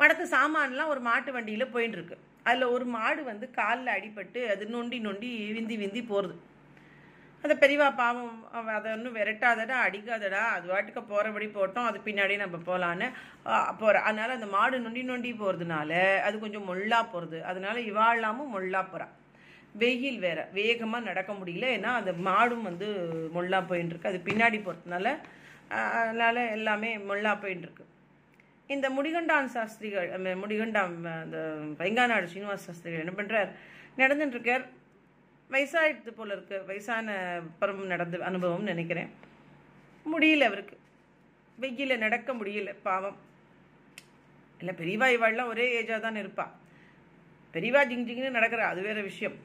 [0.00, 4.98] மடத்து சாமான்லாம் ஒரு மாட்டு வண்டியில் போயின்னு இருக்கு அதில் ஒரு மாடு வந்து காலில் அடிபட்டு அது நொண்டி
[4.98, 6.36] நொண்டி விந்தி விந்தி போகிறது
[7.46, 8.32] அந்த பெரியவா பாவம்
[8.76, 13.06] அதை ஒன்றும் விரட்டாதடா அடிக்காதடா அது வாட்டுக்கு போகிறபடி போட்டோம் அது பின்னாடி நம்ம போகலான்னு
[13.78, 15.92] போகிற அதனால் அந்த மாடு நொண்டி நொண்டி போகிறதுனால
[16.22, 19.14] அது கொஞ்சம் மொல்லா போகிறது அதனால இவாழாமும் மொல்லா போகிறான்
[19.74, 20.40] வெயில் வேற.
[20.52, 21.66] வேகமாக நடக்க முடியல.
[21.76, 22.86] ஏன்னா அந்த மாடும் வந்து
[23.34, 25.08] மொல்லா போயின்னு இருக்கு அது பின்னாடி போகிறதுனால
[25.98, 27.84] அதனால் எல்லாமே மொல்லா போயின்னு இருக்கு
[28.70, 30.08] இந்த முடிகண்டான் சாஸ்திரிகள்
[30.42, 31.38] முடிகண்டாம் அந்த
[31.78, 33.50] பைங்காநாடு சீனிவாச சாஸ்திரிகள் என்ன பண்ணுறார்
[33.98, 34.64] நடந்துட்டுருக்கார்
[35.50, 36.56] இருக்கார் போல இருக்கு.
[36.68, 37.08] வயசான
[37.60, 39.10] பருவம் நடந்த அனுபவம் நினைக்கிறேன்.
[40.12, 40.76] முடியல அவருக்கு.
[41.58, 43.18] வெயில நடக்க முடியல பாவம்.
[44.60, 46.46] இல்லை பெரியவா இவாள்லாம் ஒரே ஏஜாக தான் இருப்பா.
[47.54, 49.36] பெரியவா ஜிங் ஜிங்னு நடக்கிற அது வேற விஷயம்.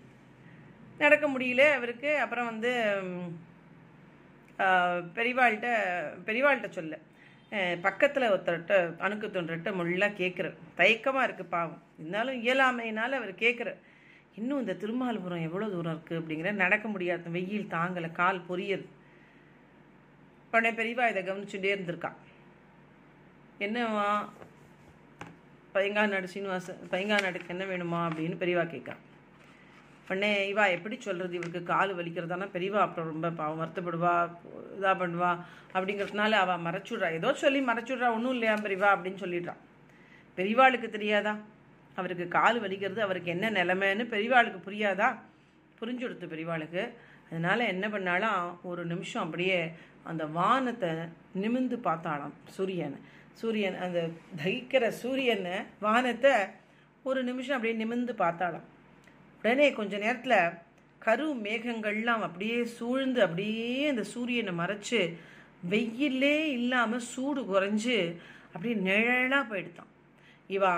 [1.03, 2.11] நடக்க முடியல அவருக்கு.
[2.23, 2.72] அப்புறம் வந்து
[5.18, 5.69] பெரியவாள்கிட்ட
[6.28, 6.95] பெரியவாள்கிட்ட சொல்ல.
[7.86, 8.76] பக்கத்தில் ஒருத்தர்கிட்ட
[9.06, 10.48] அணுக்கு தொண்டர்கிட்ட முள்ளாக கேட்குற
[10.80, 11.82] தயக்கமாக இருக்குது பாவம்.
[11.99, 13.69] இருந்தாலும் இயலாமையினால் அவர் கேட்குற
[14.36, 18.86] இன்னும் இந்த திருமால்புரம் எவ்வளோ தூரம் இருக்குது அப்படிங்கிற நடக்க முடியாத வெயில் தாங்கலை கால் பொரியது
[20.53, 22.12] உடனே பெரியவா இதை கவனிச்சுட்டே இருந்திருக்கா.
[23.60, 24.08] என்னவா?
[25.76, 28.95] பைங்காநாடு சீனிவாச பைங்காநாடுக்கு என்ன வேணுமா அப்படின்னு பெரியவா கேட்கா.
[30.08, 32.48] உடனே இவா எப்படி சொல்கிறது இவருக்கு கால் வலிக்கிறதானா?
[32.56, 34.14] பெரியவா அப்புறம் ரொம்ப பாவம் வருத்தப்படுவா
[34.78, 35.32] இதாக பண்ணுவா
[35.74, 37.10] அப்படிங்கிறதுனால அவள் மறைச்சுட்றா.
[37.12, 38.10] ஏதோ சொல்லி மறைச்சுட்றா.
[38.16, 39.62] ஒன்றும் இல்லையா பெரியவா அப்படின்னு சொல்லிடுறான்
[40.38, 41.34] பெரியவாளுக்கு தெரியாதா?
[41.95, 45.09] அவருக்கு கால் வலிக்கிறது அவருக்கு என்ன நிலைமைன்னு பெரியவாளுக்கு புரியாதா?
[45.80, 46.84] புரிஞ்சு கொடுத்து பெரியவாளுக்கு
[47.30, 49.59] அதனால் என்ன பண்ணாலும் ஒரு நிமிஷம் அப்படியே
[50.03, 50.89] அந்த வானத்தை
[51.41, 52.99] நிமிந்து பார்த்தாளாம் சூரியனை.
[53.34, 53.99] சூரியன் அந்த
[54.43, 56.34] தகிக்கிற சூரியனை வானத்தை
[57.03, 58.68] ஒரு நிமிஷம் அப்படியே நிமிந்து பார்த்தாளாம்.
[59.39, 60.53] உடனே கொஞ்ச நேரத்தில்
[60.99, 64.99] கரு மேகங்கள்லாம் அப்படியே சூழ்ந்து அப்படியே அந்த சூரியனை மறைச்சு
[65.69, 67.97] வெயிலே இல்லாமல் சூடு குறைஞ்சு
[68.53, 69.91] அப்படியே நிழலாக போயிடுதான்.
[70.49, 70.73] இவா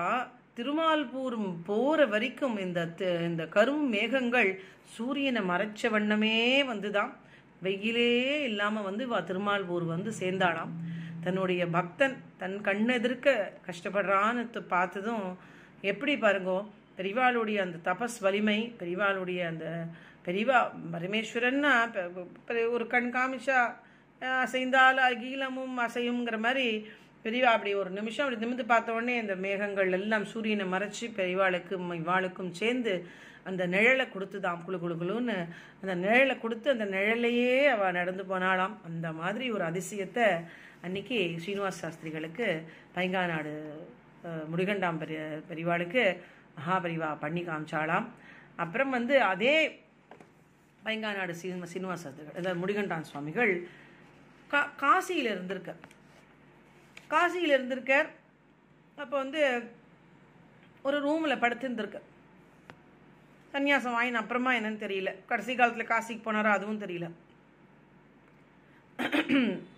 [0.57, 1.35] திருமால்பூர்
[1.67, 2.79] போகிற வரைக்கும் இந்த
[3.27, 4.49] இந்த கரும் மேகங்கள்
[4.95, 6.35] சூரியனை மறைச்ச வண்ணமே
[6.71, 7.13] வந்துதான்.
[7.65, 8.09] வெயிலே
[8.49, 10.73] இல்லாமல் வந்து வா திருமால்பூர் வந்து சேர்ந்தாளாம்.
[11.25, 13.35] தன்னுடைய பக்தன் தன் கண்ணெதிர்க்க
[13.67, 15.25] கஷ்டப்படுறான்னு பார்த்ததும்
[15.91, 16.57] எப்படி பாருங்கோ
[16.97, 19.67] பெரிவாளுடைய அந்த தபஸ் வலிமை பெரிவாளுடைய அந்த
[20.27, 20.59] பெரிவா
[20.93, 21.71] பரமேஸ்வரன்னா
[22.75, 23.61] ஒரு கண் காமிச்சா
[24.41, 26.67] அசைந்தால் அகிலமும் அசையுங்கிற மாதிரி
[27.25, 32.51] பெரியவா அப்படி ஒரு நிமிஷம் அப்படி நிமிந்து பார்த்த உடனே அந்த மேகங்கள் எல்லாம் சூரியனை மறைச்சி பெரியவாளுக்கும் இவாளுக்கும்
[32.57, 32.93] சேர்ந்து
[33.45, 35.37] அந்த நிழலை கொடுத்துதாம் குளு குளு குளுன்னு
[35.81, 38.75] அந்த நிழலை கொடுத்து அந்த நிழலையே அவ நடந்து போனாளாம்.
[38.87, 40.27] அந்த மாதிரி ஒரு அதிசயத்தை
[40.83, 42.47] அன்னைக்கு ஸ்ரீனிவாஸ் சாஸ்திரிகளுக்கு
[42.95, 43.53] பைங்காநாடு
[44.23, 46.03] அஹ், முருகண்டாம் பெரிய பெரியவாளுக்கு
[46.57, 48.07] மகாபரிவா பண்ணி காமிச்சாலாம்
[48.59, 49.55] அப்புறம் வந்து அதே
[50.81, 53.53] பைங்காநாடு சீனிவாச சாஸ்திரிகள் முடிகண்டான் சுவாமிகள்
[54.49, 55.71] கா காசியில் இருந்திருக்க.
[57.13, 58.09] காசியில் இருந்திருக்கார்.
[59.03, 59.41] அப்போ வந்து
[60.87, 62.07] ஒரு ரூமில் படுத்துருந்துருக்கார்
[63.53, 65.09] சன்னியாசம் வாங்கின அப்புறமா என்னன்னு தெரியல.
[65.31, 67.07] கடைசி காலத்தில் காசிக்கு போனாரோ அதுவும் தெரியல.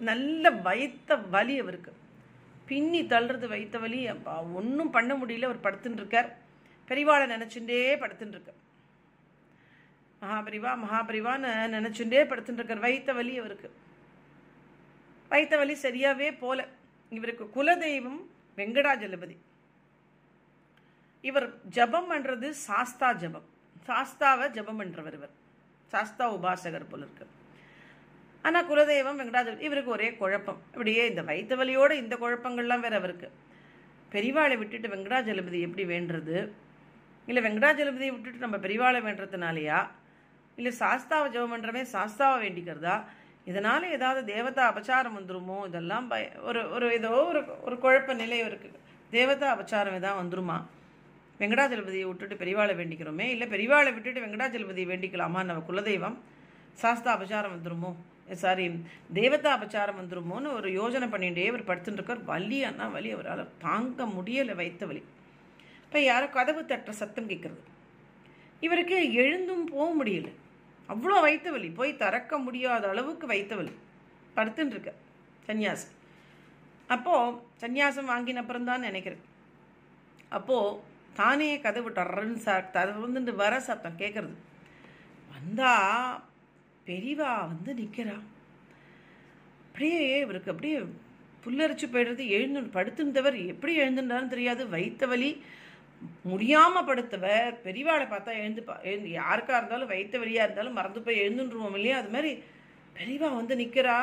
[0.09, 1.91] நல்ல வயிற்ற வலி அவருக்கு.
[2.69, 3.99] பின்னி தள்ளுறது வைத்த வலி.
[4.59, 5.47] ஒன்றும் பண்ண முடியல.
[5.49, 6.29] அவர் படுத்துன்னு இருக்கார்
[6.87, 8.61] பெரிவாளை நினச்சுட்டே படுத்துட்டுருக்கார்
[10.21, 13.69] மகாபரிவா மகாபரிவான்னு நினச்சுட்டே படுத்துட்டுருக்கார் இருக்கார் வலி அவருக்கு.
[15.29, 16.67] வைத்த வலி சரியாகவே போல.
[17.09, 18.19] இவருக்கு குலதெய்வம்
[18.57, 19.37] வெங்கடாஜலபதி.
[21.21, 23.45] இவர் ஜபம் பண்றது சாஸ்தா ஜபம்.
[23.87, 25.29] சாஸ்தாவை ஜபம் பண்றவர் இவர்.
[25.87, 27.27] சாஸ்தா உபாசகர் போல இருக்கு.
[28.41, 30.61] ஆனா குலதெய்வம் வெங்கடாஜலபதி இவருக்கு ஒரே குழப்பம்.
[30.71, 33.31] இப்படியே இந்த வயிற்று வலியோட இந்த குழப்பங்கள்லாம் வேற அவருக்கு
[34.11, 36.51] பெரிவாளை விட்டுட்டு வெங்கடாஜலபதி எப்படி வேண்டுறது?
[37.25, 39.87] இல்லை வெங்கடாஜலபதியை விட்டுட்டு நம்ம பெரிவாளை வேண்டுறதுனாலயா?
[40.55, 43.03] இல்லை சாஸ்தாவை ஜெபம் பண்ணுறமே சாஸ்தாவை வேண்டிக்கிறதா?
[43.47, 45.65] இதனால ஏதாவது தேவதா அபச்சாரம் வந்துருமோ?
[45.65, 48.69] இதெல்லாம் பய ஒரு ஒரு ஏதோ ஒரு ஒரு குழப்ப நிலை இருக்கு
[49.09, 50.57] தேவதா அபச்சாரம் ஏதாவது வந்துருமா?
[51.39, 53.25] வெங்கடாஜலபதியை விட்டுட்டு பெரியவாளை வேண்டிக்கிறோமே?
[53.33, 55.41] இல்லை பெரிவாளை விட்டுட்டு வெங்கடாஜலபதியை வேண்டிக்கலாமா?
[55.43, 56.17] நம்ம குலதெய்வம்.
[56.73, 57.91] சாஸ்தா அபச்சாரம் வந்துருமோ?
[58.33, 58.63] சாரி
[59.13, 63.11] தேவதா அபச்சாரம் வந்துருமோன்னு ஒரு யோஜனை பண்ணிட்டே அவர் படுத்துட்டுருக்கார் வலி அண்ணா வலி.
[63.11, 65.03] அவரால் தாங்க முடியலை வைத்த வலி.
[65.83, 67.61] இப்போ யாரோ கதவு தட்டுற சத்தம் கேட்குறது
[68.59, 70.29] இவருக்கு எழுந்தும் போக முடியல.
[70.89, 73.73] அவ்வளோ வைத்த வலி போய் திறக்க முடியாத அளவுக்கு வைத்த வலி
[74.37, 74.91] படுத்துன்னு இருக்க
[75.47, 75.87] சன்னியாசி.
[76.95, 79.23] அப்போது சன்னியாசம் வாங்கின அப்புறம் தான் நினைக்கிறேன்.
[80.37, 80.77] அப்போது
[81.19, 84.35] தானே கதவு டர்றன்னு சார் திறந்துட்டு வர சத்தம் கேட்குறது
[85.33, 85.73] வந்தா
[86.87, 88.15] பெரிவா வந்து நிற்கிறா
[89.67, 90.77] அப்படியே இவருக்கு அப்படியே
[91.43, 94.63] புல்லரிச்சு போயிடுறது எழுந்து படுத்திருந்தவர் எப்படி எழுந்துட்டான்னு தெரியாது.
[94.75, 95.31] வைத்த வலி
[96.31, 101.97] முடியாம படுத்தவர் பெரியவாளை பார்த்தா எழுந்துப்பா எழுந்து யாருக்கா இருந்தாலும் வைத்த வலியா இருந்தாலும் மறந்து போய் எழுந்துருவோம் இல்லையா?
[101.97, 102.31] அது மாதிரி
[102.95, 103.97] பெரியவா வந்து நிற்கிறா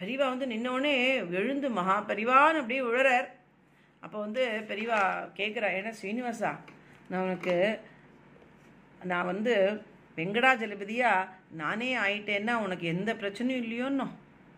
[0.00, 0.94] பெரியவா வந்து நின்னோடனே
[1.40, 3.28] எழுந்து மகா பெரியவான்னு அப்படியே உழறார்.
[4.02, 5.00] அப்போ வந்து பெரியவா
[5.36, 6.50] கேட்குறா ஏன்னா ஸ்ரீனிவாசா
[7.08, 7.54] நான் உனக்கு
[9.00, 9.54] நான் வந்து
[10.16, 11.12] வெங்கடாஜலபதியா
[11.50, 14.06] நானே ஆயிட்டேன்னா உனக்கு எந்த பிரச்சனையும் இல்லையோன்னோ?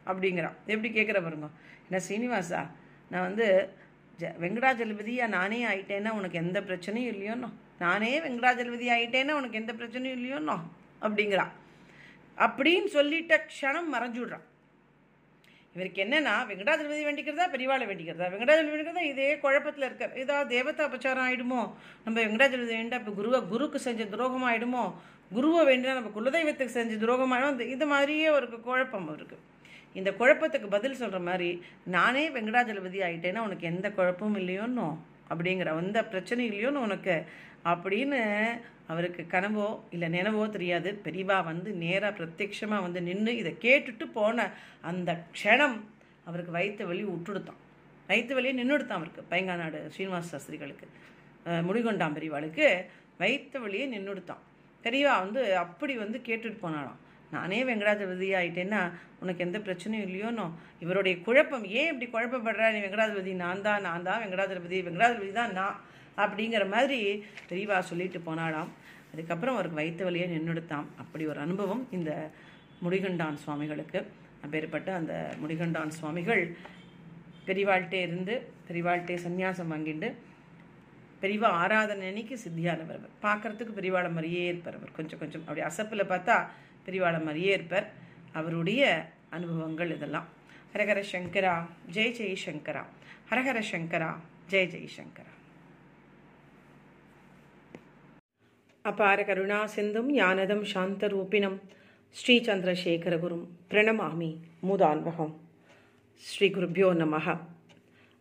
[0.06, 1.48] அப்படிங்கிறான் எப்படி கேட்குற பாருங்க.
[1.86, 2.62] என்ன ஸ்ரீனிவாசா
[3.10, 3.46] நான் வந்து
[4.18, 7.48] ஜ வெங்கடாஜலபதியா நானே ஆயிட்டேன்னா உனக்கு எந்த பிரச்சனையும் இல்லையோன்னோ?
[7.78, 10.56] நானே வெங்கடாஜலபதி ஆயிட்டேன்னா உனக்கு எந்த பிரச்சனையும் இல்லையோன்னோ?
[11.02, 11.52] அப்படிங்கிறான்.
[12.38, 14.44] அப்படின்னு சொல்லிட்ட க்ஷணம் மறைஞ்சுடுறான்
[15.74, 18.26] இவருக்கு என்னன்னா வெங்கடாஜலபதி வேண்டிக்கிறதா பெரியவாளை வேண்டிக்கிறதா?
[18.32, 19.04] வெங்கடாஜலபதி வேண்டிக்கிறதா?
[19.04, 21.60] இதே குழப்பத்தில் இருக்கார் ஏதாவது தேவதா அபச்சாரம் ஆகிடுமோ
[22.04, 24.84] நம்ம வெங்கடாஜலபதி வேண்டா இப்போ குருவை குருக்கு செஞ்ச துரோகம் ஆகிடுமோ
[25.32, 29.42] குருவை வேண்டினா நம்ம குலதெய்வத்துக்கு செஞ்ச துரோகம் ஆகிடும் இந்த- மாதிரியே ஒரு குழப்பம் இருக்குது
[29.94, 31.48] இந்த குழப்பத்துக்கு பதில் சொல்கிற மாதிரி
[31.86, 34.86] நானே வெங்கடாஜலபதி ஆகிட்டேன்னா உனக்கு எந்த குழப்பமும் இல்லையோன்னு
[35.30, 37.16] அப்படிங்கிற எந்த பிரச்சனையும் இல்லையோன்னு உனக்கு.
[37.72, 38.20] அப்படின்னு
[38.92, 40.90] அவருக்கு கனவோ இல்லை நினைவோ தெரியாது.
[41.04, 44.46] பெரியவா வந்து நேராக பிரத்யட்சமாக வந்து நின்று இதை கேட்டுட்டு போன
[44.90, 45.76] அந்த க்ஷணம்
[46.26, 47.60] அவருக்கு வயிற்று வலி விட்டுடுத்தான்
[48.08, 50.86] வயிற்று வலியை நின்றுடுத்தான் அவருக்கு பைங்காநாடு ஸ்ரீனிவாச சாஸ்திரிகளுக்கு
[51.68, 52.66] முடிகொண்டாம் பெரியவாளுக்கு
[53.18, 54.42] வயிற்று வலியை நின்றுடுத்தான்
[54.84, 57.00] பெரியவா வந்து அப்படி வந்து கேட்டுட்டு போனாலாம்
[57.34, 58.80] நானே வெங்கடாதிபதி ஆயிட்டேன்னா
[59.22, 60.46] உனக்கு எந்த பிரச்சனையும் இல்லையோனோ
[60.82, 62.64] இவருடைய குழப்பம் ஏன் இப்படி குழப்பப்படுற?
[62.74, 65.78] நீ வெங்கடாதிபதி நான் தான் நான் தான் வெங்கடாதிபதி வெங்கடாதிபதி தான் நான்
[66.18, 66.98] அப்படிங்கிற மாதிரி
[67.48, 68.70] பெரியவா சொல்லிட்டு போனாடாம்
[69.12, 72.10] அதுக்கப்புறம் அவருக்கு வயிற்று வழியை நின்றுடுத்தாம் அப்படி ஒரு அனுபவம் இந்த
[72.84, 74.00] முடிகண்டான் சுவாமிகளுக்கு.
[74.44, 75.12] அப்பேற்பட்ட அந்த
[75.42, 76.42] முடிகண்டான் சுவாமிகள்
[77.46, 78.34] பெரிவாழ்கிட்டே இருந்து
[78.68, 80.08] பெரிவாழ்கிட்டே சந்நியாசம் வாங்கிட்டு
[81.22, 84.92] பெரிவா ஆராதனை அன்னைக்கு சித்தியானவர் அவர் பார்க்கறதுக்கு பெரியவாளை மாதிரியே இருப்பார் அவர்.
[84.98, 85.44] கொஞ்சம் கொஞ்சம்.
[85.46, 86.36] அப்படி அசப்பில் பார்த்தா
[86.86, 87.92] பெரியவாளை மாதிரியே இருப்பார்.
[88.32, 90.26] அவருடைய அனுபவங்கள் இதெல்லாம்.
[90.74, 92.84] ஹரஹர சங்கரா ஜெய் ஜெய் சங்கரா.
[93.30, 94.16] ஹரஹர சங்கரா
[94.50, 95.32] ஜெய் சங்கரா.
[98.82, 101.58] அபார கருணா சிந்தும் ஞானதம் சாந்தரூபிணம்.
[102.10, 104.36] ஸ்ரீ சந்திரசேகரகுரும் பிரணமாமி
[104.68, 105.34] மூதான்வகம்.
[106.16, 107.40] ஸ்ரீ குருப்பியோ நமக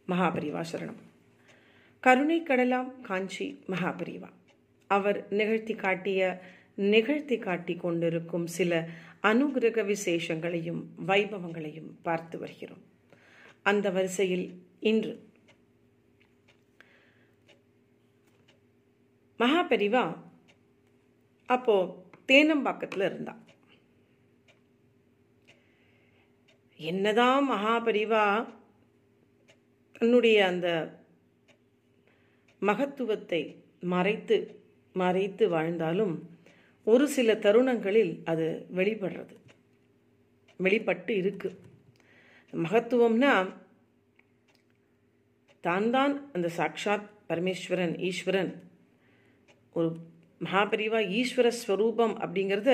[0.07, 1.01] மகாபரிவா சரணம்
[1.99, 4.29] கருணை கடலாம் காஞ்சி மகாபரிவா.
[4.87, 6.41] அவர் நிகழ்த்தி காட்டிய
[6.77, 8.87] நிகழ்த்தி காட்டி கொண்டிருக்கும் சில
[9.23, 12.83] அனுகிரக விசேஷங்களையும் வைபவங்களையும் பார்த்து வருகிறோம்.
[13.63, 14.45] அந்த வரிசையில்
[14.79, 15.13] இன்று
[19.39, 20.03] மகாபரிவா
[21.49, 21.75] அப்போ
[22.27, 23.33] தேனம்பாக்கத்தில் இருந்தா
[26.79, 28.47] என்னதான் மகாபரிவா
[29.93, 30.67] தன்னுடைய அந்த
[32.61, 33.41] மகத்துவத்தை
[33.79, 34.37] மறைத்து
[34.95, 36.32] மறைத்து வாழ்ந்தாலும்
[36.87, 38.45] ஒரு சில தருணங்களில் அது
[38.79, 39.35] வெளிப்படுறது.
[40.59, 41.49] வெளிப்பட்டு இருக்கு.
[42.53, 43.33] மகத்துவம்னா
[45.63, 48.51] தான் தான் அந்த சாக்ஷாத் பரமேஸ்வரன் ஈஸ்வரன்.
[49.75, 49.89] ஒரு
[50.41, 52.71] மகாபரிவா ஈஸ்வர ஸ்வரூபம் அப்படிங்கிறத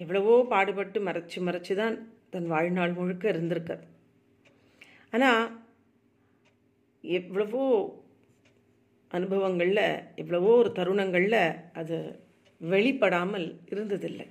[0.00, 1.96] எவ்வளவோ பாடுபட்டு மறைச்சு மறைச்சு தான்
[2.32, 3.84] தன் வாழ்நாள் முழுக்க இருந்திருக்கார்.
[5.12, 5.44] ஆனால்
[7.04, 7.64] எவ்வளவோ
[9.10, 9.86] அனுபவங்களில்
[10.22, 11.42] எவ்வளவோ ஒரு தருணங்களில்
[11.72, 11.96] அது
[12.60, 14.26] வெளிப்படாமல் இருந்ததில்லை.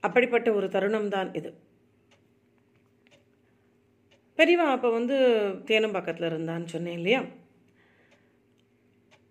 [0.00, 1.54] அப்படிப்பட்ட ஒரு தருணம் தான் இது.
[4.36, 5.16] பெரியவா அப்போ வந்து
[5.66, 7.24] தேனம்பாக்கத்தில் இருந்தான்னு சொன்னேன் இல்லையா?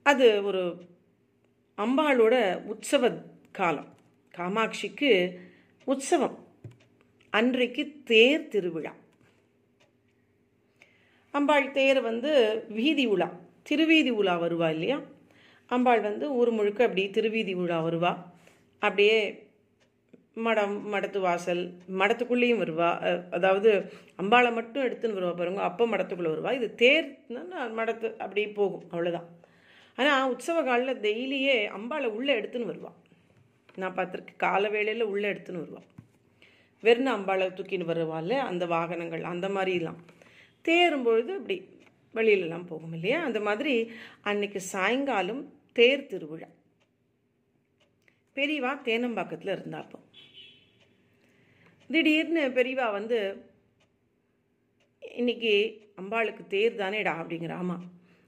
[0.03, 0.87] அது ஒரு
[1.77, 3.97] அம்பாளோட உற்சவ காலம்.
[4.37, 5.39] காமாட்சிக்கு
[5.85, 6.37] உற்சவம்.
[7.29, 8.93] அன்றைக்கு தேர் திருவிழா.
[11.31, 13.29] அம்பாள் தேர் வந்து வீதி உலா
[13.63, 15.01] திருவீதி உலா வருவா இல்லையா?
[15.71, 18.11] அம்பாள் வந்து ஊர் முழுக்க அப்படியே திருவீதி உலா வருவா.
[18.81, 19.17] அப்படியே
[20.45, 21.61] மடம் மடத்து வாசல்
[21.99, 22.89] மடத்துக்குள்ளேயும் வருவா.
[23.37, 23.69] அதாவது
[24.21, 26.51] அம்பாளை மட்டும் எடுத்துன்னு வருவா பாருங்க அப்போ மடத்துக்குள்ளே வருவா.
[26.59, 29.29] இது தேர்னா மடத்து அப்படியே போகும் அவ்வளோதான்
[29.97, 32.97] ஆனால் உற்சவ காலில் டெய்லியே அம்பாளை உள்ளே எடுத்துன்னு வருவாள்
[33.81, 35.87] நான் பார்த்துருக்கேன் கால வேளையில் உள்ளே எடுத்துன்னு வருவாள்
[36.83, 39.99] வெறும் அம்பாளை தூக்கின்னு வருவாள் அந்த வாகனங்கள் அந்த மாதிரிலாம்.
[40.65, 41.55] தேரும்பொழுது அப்படி
[42.17, 43.17] வெளியிலலாம் போகும் இல்லையா?
[43.27, 43.73] அந்த மாதிரி
[44.29, 45.41] அன்னைக்கு சாயங்காலம்
[45.75, 46.47] தேர் திருவிழா.
[48.35, 49.97] பெரியவா தேனம்பாக்கத்தில் இருந்தாப்போ.
[51.89, 53.17] திடீர்னு பெரியவா வந்து
[55.01, 55.53] இன்னைக்கு
[56.01, 57.13] அம்பாளுக்கு தேர் தானேடா?
[57.21, 57.83] அப்படிங்கிற ஆமாம்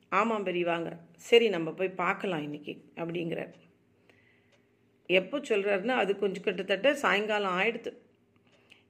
[0.10, 0.96] ஆமாம் பெரியவாங்கிற
[1.30, 3.54] சரி நம்ம போய் பார்க்கலாம் இன்னைக்கு அப்படிங்கிறார்
[5.10, 7.94] எப்போ சொல்கிறாருன்னா அது கொஞ்சம் கிட்டத்தட்ட சாயங்காலம் ஆயிடுது.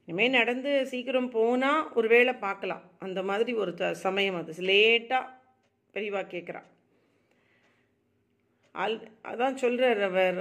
[0.06, 2.82] இனிமேல் நடந்து சீக்கிரம் போனால் ஒரு வேளை பார்க்கலாம்.
[2.98, 4.52] அந்த மாதிரி ஒரு த சமயம் அது.
[4.72, 5.24] லேட்டாக
[5.94, 6.62] பெரியவா கேட்குறா
[8.82, 8.96] ஆல்
[9.30, 10.36] அதான் சொல்கிறார் அவர்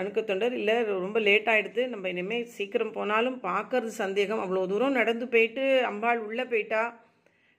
[0.00, 4.42] அணுக்க தொண்டர் இல்லை ரொம்ப லேட் ஆகிடுது நம்ம இனிமேல் சீக்கிரம் போனாலும் பார்க்கறது சந்தேகம்.
[4.44, 6.82] அவ்வளோ தூரம் நடந்து போயிட்டு அம்பாள் உள்ளே போயிட்டா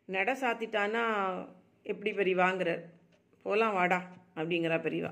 [0.10, 1.04] நட சாத்திட்டானா
[1.86, 2.84] எப்படி பெரியவாங்கிறார்.
[3.46, 4.00] போகலாம் வாடா
[4.38, 5.12] அப்படிங்கிறா பெரியவா.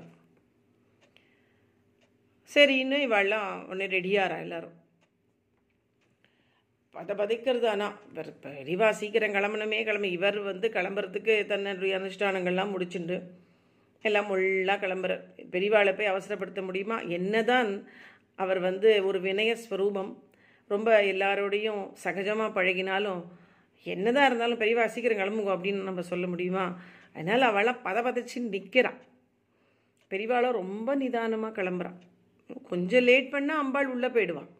[2.50, 4.76] சரின்னு இவாள்லாம் உடனே ரெடியாரா எல்லாரும்.
[6.94, 13.16] பத பதைக்கிறது ஆனால் இவர் பெரியவா சீக்கிரம் கிளம்பணுமே கிளம்பி இவர் வந்து கிளம்புறதுக்கு தன்னுடைய அனுஷ்டானங்கள்லாம் முடிச்சுண்டு
[14.08, 15.12] எல்லாம் முள்ளாக கிளம்புற
[15.54, 16.96] பெரியவாளை போய் அவசரப்படுத்த முடியுமா?
[17.16, 17.70] என்னதான்
[18.38, 20.10] அவர் வந்து ஒரு வினய ஸ்வரூபம்.
[20.70, 23.22] ரொம்ப எல்லாரோடையும் சகஜமாக பழகினாலும்
[23.86, 26.64] என்னதான் இருந்தாலும் பெரியவா சீக்கிரம் கிளம்புங்க அப்படின்னு நம்ம சொல்ல முடியுமா?
[27.14, 29.00] அதனால் அவளை பத பதச்சு நிற்கிறான்
[30.10, 31.98] பெரியவாளும் ரொம்ப நிதானமாக கிளம்புறான்.
[32.70, 34.50] கொஞ்சம் லேட் பண்ணால் அம்பாள் உள்ளே போயிடுவான்.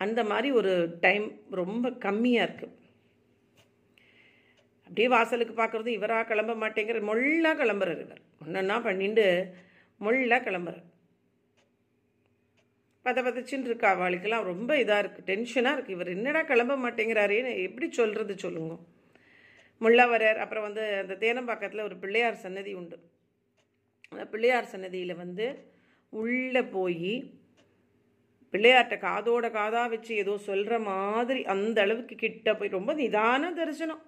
[0.00, 0.72] அந்த மாதிரி ஒரு
[1.04, 1.26] டைம்
[1.60, 2.76] ரொம்ப கம்மியாக இருக்குது
[4.86, 8.22] அப்படியே வாசலுக்கு பார்க்குறது இவராக கிளம்ப மாட்டேங்கிற மொல்லாக கிளம்புறார் இவர்.
[8.44, 9.26] ஒன்றா பண்ணிட்டு
[10.00, 10.88] மொல்லாக கிளம்புறேன்
[13.06, 18.34] பத பதச்சின்னு இருக்கா அவளுக்கெல்லாம் ரொம்ப இதாக இருக்குது டென்ஷனாக இருக்குது இவர் என்னடா கிளம்ப மாட்டேங்கிறாரேன்னு எப்படி சொல்கிறது
[18.44, 18.74] சொல்லுங்க.
[19.80, 22.96] முள்ளவரர் அப்புறம் வந்து அந்த தேனம்பாக்கத்தில் ஒரு பிள்ளையார் சன்னதி உண்டு.
[24.12, 25.46] அந்த பிள்ளையார் சன்னதியில் வந்து
[26.12, 27.12] உள்ளே போய்
[28.54, 34.02] பிள்ளையார்கிட்ட காதோட காதாக வச்சு ஏதோ சொல்கிற மாதிரி அந்த அளவுக்கு கிட்ட போய் ரொம்ப நிதான தரிசனம்.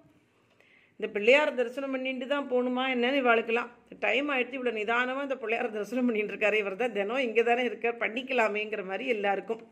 [0.99, 3.71] இந்த பிள்ளையார் தரிசனம் பண்ணிட்டு தான் போகணுமா என்னன்னு இவாளுக்கெல்லாம்.
[3.99, 6.57] டைம் ஆகிடுச்சு இவ்வளோ நிதானமாக இந்த பிள்ளையார் தரிசனம் பண்ணிட்டு இருக்காரு.
[6.63, 9.63] இவர் தான் தினம் இங்கே தானே இருக்கார் பண்ணிக்கலாமேங்கிற மாதிரி எல்லாருக்கும்.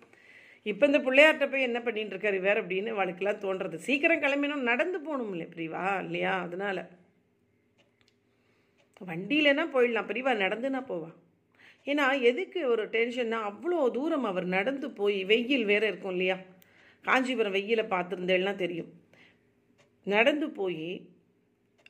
[0.66, 3.78] இப்போ இந்த பிள்ளையார்கிட்ட போய் என்ன பண்ணிட்டு இருக்காரு வேறு அப்படின்னு வாழ்க்கலாம் தோன்றது.
[3.78, 6.34] சீக்கிரம் கிளம்பினோம் நடந்து போகணும் இல்லை பிரிவா இல்லையா?
[6.41, 6.78] அதனால.
[9.02, 11.10] வண்டியிலனா போயிடலாம் பிரிவா நடந்துனா போவா.
[11.88, 16.38] ஏன்னா எதுக்கு ஒரு டென்ஷன்னா அவ்வளோ தூரம் அவர் நடந்து போய் வெயில் வேற இருக்கும் இல்லையா?
[17.06, 18.91] காஞ்சிபுரம் வெயில பார்த்துருந்தேன்னா தெரியும்.
[20.08, 20.88] நடந்து போய்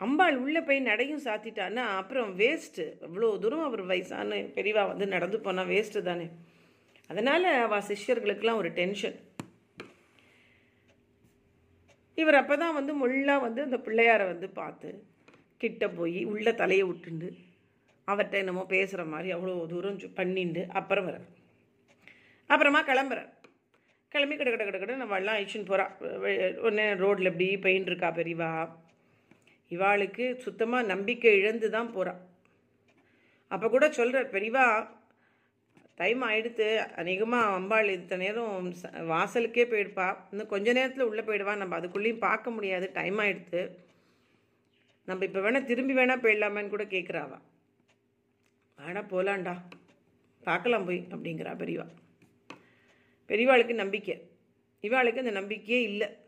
[0.03, 5.69] அம்பாள் உள்ளே போய் நடையும் சாத்திட்டான்னா அப்புறம் வேஸ்ட்டு அவ்வளோ தூரம் அவர் வயசான பெரியவா வந்து நடந்து போனால்
[5.73, 6.27] வேஸ்ட்டு தானே.
[7.11, 9.17] அதனால் அவள் சிஷ்யர்களுக்கெல்லாம் ஒரு டென்ஷன்
[12.17, 14.89] இவர் அப்போ தான் வந்து முள்ளாக வந்து அந்த பிள்ளையாரை வந்து பார்த்து
[15.61, 17.29] கிட்ட போய் உள்ள தலையை விட்டுண்டு
[18.07, 21.17] அவர்கிட்ட என்னமோ பேசுகிற மாதிரி அவ்வளோ தூரம் பண்ணிண்டு அப்புறம் வர
[22.49, 23.29] அப்புறமா கிளம்புறார்.
[24.11, 25.85] கிளம்பி கிட கிட கிட கிட நம்ம எல்லாம் அழிச்சுன்னு போகிறா
[26.67, 28.49] ஒன்று ரோட்டில் எப்படி பெயின் இருக்கா பெரியவா.
[29.77, 32.31] இவாளுக்கு சுத்தமாக நம்பிக்கை இழந்து தான் போகிறான்
[33.47, 34.87] அப்போ கூட சொல்கிறார் பெரியவா
[35.95, 36.77] டைம் ஆயிடுத்து.
[36.77, 40.17] அநேகமாக அம்பாள் இத்தனை நேரம் ச- வாசலுக்கே போயிடுப்பா.
[40.31, 41.57] இன்னும் கொஞ்ச நேரத்தில் உள்ளே போயிடுவா.
[41.57, 42.89] நம்ம அதுக்குள்ளேயும் பார்க்க முடியாது.
[42.93, 43.71] டைம் ஆயிடுத்து.
[45.05, 47.41] நம்ம இப்போ வேணால் திரும்பி வேணால் போயிடலாமேன்னு கூட கேட்குறாவா
[48.77, 49.57] வேணா போகலாண்டா
[50.43, 51.87] பார்க்கலாம் போய் அப்படிங்கிறா பெரியவா.
[53.27, 54.29] பெரியவாளுக்கு நம்பிக்கை.
[54.81, 56.22] இவாளுக்கு அந்த நம்பிக்கையே இல்லை.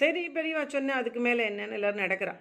[0.00, 2.34] சரி பெரியவா சொன்ன அதுக்கு மேலே என்னென்னு எல்லாரும் நடக்கிறா.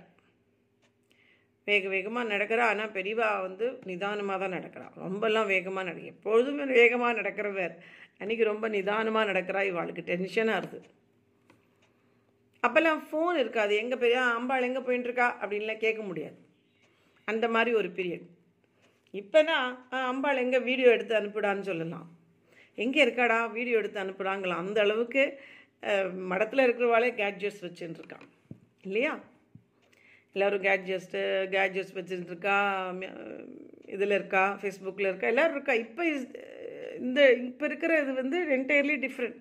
[1.68, 2.66] வேக வேகமாக நடக்கிறா.
[2.72, 7.74] ஆனால் பெரியவா வந்து நிதானமாக தான் நடக்கிறாள் ரொம்பலாம் வேகமாக நட எப்பொழுதுமே வேகமாக நடக்கிறவர்
[8.22, 9.62] அன்றைக்கி ரொம்ப நிதானமாக நடக்கிறா.
[9.72, 10.88] இவாளுக்கு டென்ஷனாக இருக்குது
[12.64, 13.74] அப்போல்லாம் ஃபோன் இருக்காது.
[13.82, 16.38] எங்கே பெரிய அம்பாள் எங்கே போயின்ட்டுருக்கா அப்படின்லாம் கேட்க முடியாது.
[17.32, 18.26] அந்த மாதிரி ஒரு பீரியட்
[19.20, 19.58] இப்போனா
[20.12, 22.08] அம்பாள் எங்கே வீடியோ எடுத்து அனுப்பிடான்னு சொல்லலாம்.
[22.84, 23.38] எங்கே இருக்காடா?
[23.58, 25.24] வீடியோ எடுத்து அனுப்புகிறாங்களா அந்த அளவுக்கு
[26.32, 28.28] மடத்தில் இருக்கிறவாளே கேட்ஜெட்ஸ் வச்சுன்னு இருக்கான்
[28.88, 29.14] இல்லையா?
[30.36, 31.22] எல்லோரும் கேட்ஜெஸ்ட்டு
[31.56, 32.58] கேட்ஜெட்ஸ் வச்சுட்டு இருக்கா
[33.96, 35.76] இதில் இருக்கா ஃபேஸ்புக்கில் இருக்கா எல்லோரும் இருக்கா.
[35.86, 36.04] இப்போ
[37.06, 39.40] இந்த இப்போ இருக்கிற இது வந்து என்டையர்லி டிஃப்ரெண்ட்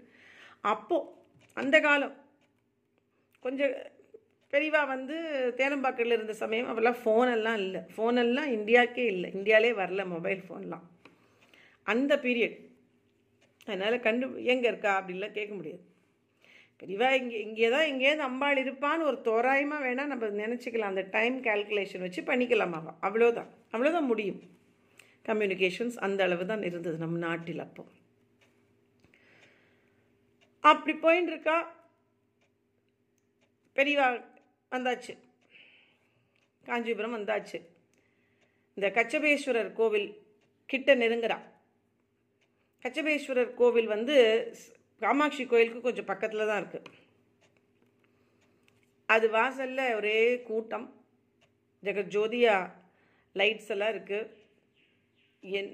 [0.73, 1.09] அப்போது
[1.57, 2.15] அந்த காலம்
[3.45, 3.75] கொஞ்சம்
[4.53, 5.17] பெரியவா வந்து
[5.61, 7.81] தேனம்பாக்கத்தில் இருந்த சமயம் அவெல்லாம் ஃபோனெல்லாம் இல்லை.
[7.95, 9.29] ஃபோனெல்லாம் இந்தியாவுக்கே இல்லை.
[9.39, 10.85] இந்தியாவிலே வரல மொபைல் ஃபோன்லாம்
[11.87, 12.57] அந்த பீரியட்
[13.69, 15.83] அதனால் கண்டு எங்கே இருக்கா அப்படின்லாம் கேட்க முடியாது.
[16.81, 20.93] பெரியவா இங்கே இங்கே தான் எங்கேயாவது அம்பாள் இருப்பான்னு ஒரு தோராயமாக வேணால் நம்ம நினச்சிக்கலாம்.
[20.93, 24.40] அந்த டைம் கால்குலேஷன் வச்சு பண்ணிக்கலாமாவா அவ்வளோதான் அவ்வளோதான் முடியும்.
[25.28, 27.85] கம்யூனிகேஷன்ஸ் அந்த அளவு தான் இருந்தது நம்ம நாட்டில் அப்போ.
[30.65, 31.57] அப்படி போயின்னு இருக்கா
[33.77, 34.07] பெரியவா
[34.73, 35.15] வந்தாச்சு.
[36.66, 37.59] காஞ்சிபுரம் வந்தாச்சு.
[38.77, 40.09] இந்த கச்சபேஸ்வரர் கோவில்
[40.69, 41.39] கிட்ட நெருங்குறா.
[42.85, 44.16] கச்சபேஸ்வரர் கோவில் வந்து
[45.02, 46.93] காமாட்சி கோயிலுக்கு கொஞ்சம் பக்கத்தில் தான் இருக்குது
[49.09, 50.18] அது வாசலில் ஒரே
[50.48, 50.86] கூட்டம்.
[51.82, 52.55] ஜெகஜோதியா
[53.36, 54.32] லைட்ஸ் எல்லாம் இருக்குது
[55.43, 55.73] என்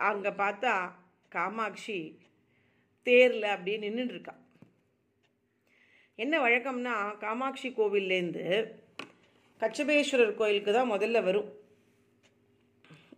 [0.00, 0.72] அங்கே பார்த்தா
[1.28, 1.98] காமாட்சி
[3.06, 4.34] தேரில் அப்படியே நின்றுட்டுருக்கா
[6.18, 8.44] என்ன வழக்கம்னா காமாட்சி கோவில்லேருந்து
[9.60, 11.48] கச்சபேஸ்வரர் கோயிலுக்கு தான் முதல்ல வரும்.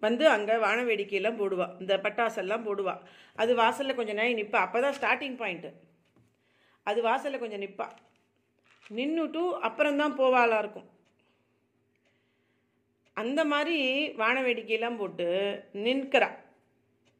[0.03, 3.03] வந்து அங்கே வான வேடிக்கையெல்லாம் போடுவாள் இந்த பட்டாசெல்லாம் போடுவாள்
[3.39, 5.71] அது வாசலில் கொஞ்சம் நேரம் நிற்பா அப்போ தான் ஸ்டார்டிங் பாயிண்ட்டு
[6.87, 7.89] அது வாசலில் கொஞ்சம் நிற்பா
[8.91, 10.89] நின்றுட்டு அப்புறம்தான் போவாளா இருக்கும்.
[13.17, 13.77] அந்த மாதிரி
[14.17, 15.27] வான வேடிக்கையெல்லாம் போட்டு
[15.87, 16.29] நிற்கிறா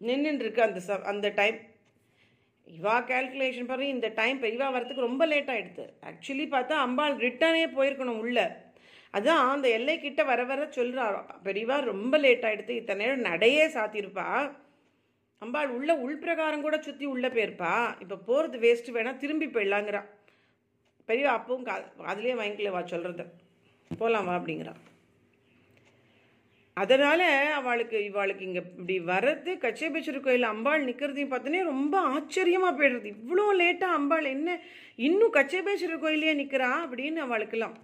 [0.01, 1.59] நின்றுருக்கு அந்த ச அந்த டைம்
[2.67, 7.65] இவா கால்குலேஷன் பண்ணி இந்த டைம் இப்போ இவா வரத்துக்கு ரொம்ப லேட் ஆகிடுது ஆக்சுவலி பார்த்தா அம்பாள் ரிட்டனே
[7.77, 8.47] போயிருக்கணும் உள்ளே.
[9.15, 11.05] அதான் அந்த எல்லைக்கிட்ட வர வர சொல்றா
[11.47, 14.27] பெரியவா ரொம்ப லேட் ஆகிடுது இத்தனை நேரம் நடையே சாத்தியிருப்பா.
[15.43, 17.73] அம்பாள் உள்ள உள்பிரகாரம் கூட சுற்றி உள்ளே போயிருப்பா.
[18.03, 20.03] இப்போ போகிறது வேஸ்ட்டு வேணால் திரும்பி போயிடலாங்கிறா.
[21.09, 21.77] பெரியவா அப்பவும் கா
[22.13, 23.25] அதுலேயே வாங்கிக்கல வா சொல்கிறத
[23.91, 24.75] போகலாம் வா அப்படிங்கிறா.
[26.77, 27.25] அதனால்
[27.59, 33.99] அவளுக்கு இவாளுக்கு இங்கே இப்படி வர்றது கச்சேபேஸ்வரர் கோயில் அம்பாள் நிற்கிறதையும் பார்த்தோன்னே ரொம்ப ஆச்சரியமாக போயிடுறது இவ்வளோ லேட்டாக
[33.99, 34.51] அம்பாள் என்ன
[35.09, 37.77] இன்னும் கச்சேபேஸ்வரர் கோயிலே நிற்கிறா அப்படின்னு அவளுக்கெல்லாம்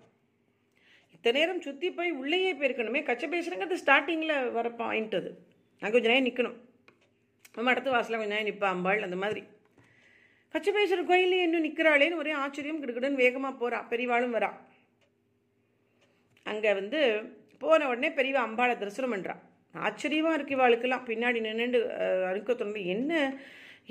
[1.36, 5.30] நேரம் சுற்றி போய் உள்ளேயே போயிருக்கணுமே கச்சபேஸ்வரங்கிறது ஸ்டார்டிங்கில் வர பாயிண்ட் அது.
[5.82, 6.56] நான் கொஞ்சம் நேரம் நிற்கணும்
[7.56, 9.42] நம்ம அடுத்த வாசலில் கொஞ்சம் நேரம் நிற்பா அம்பாள் அந்த மாதிரி.
[10.54, 14.50] கச்சபேஸ்வரர் கோயிலே இன்னும் நிற்கிறாளேன்னு ஒரே ஆச்சரியம் கிடுக்கிடுன்னு வேகமாக போகிறா பெரியவாளும் வரா.
[16.52, 17.00] அங்கே வந்து
[17.62, 19.36] போன உடனே பெரியவா அம்பாளை தரிசனம் பண்ணுறா
[19.74, 21.06] ஆச்சரியமாக இருக்கு இவாளுக்கெல்லாம்.
[21.08, 21.80] பின்னாடி நின்று
[22.30, 23.12] அறுக்க தோணுது என்ன?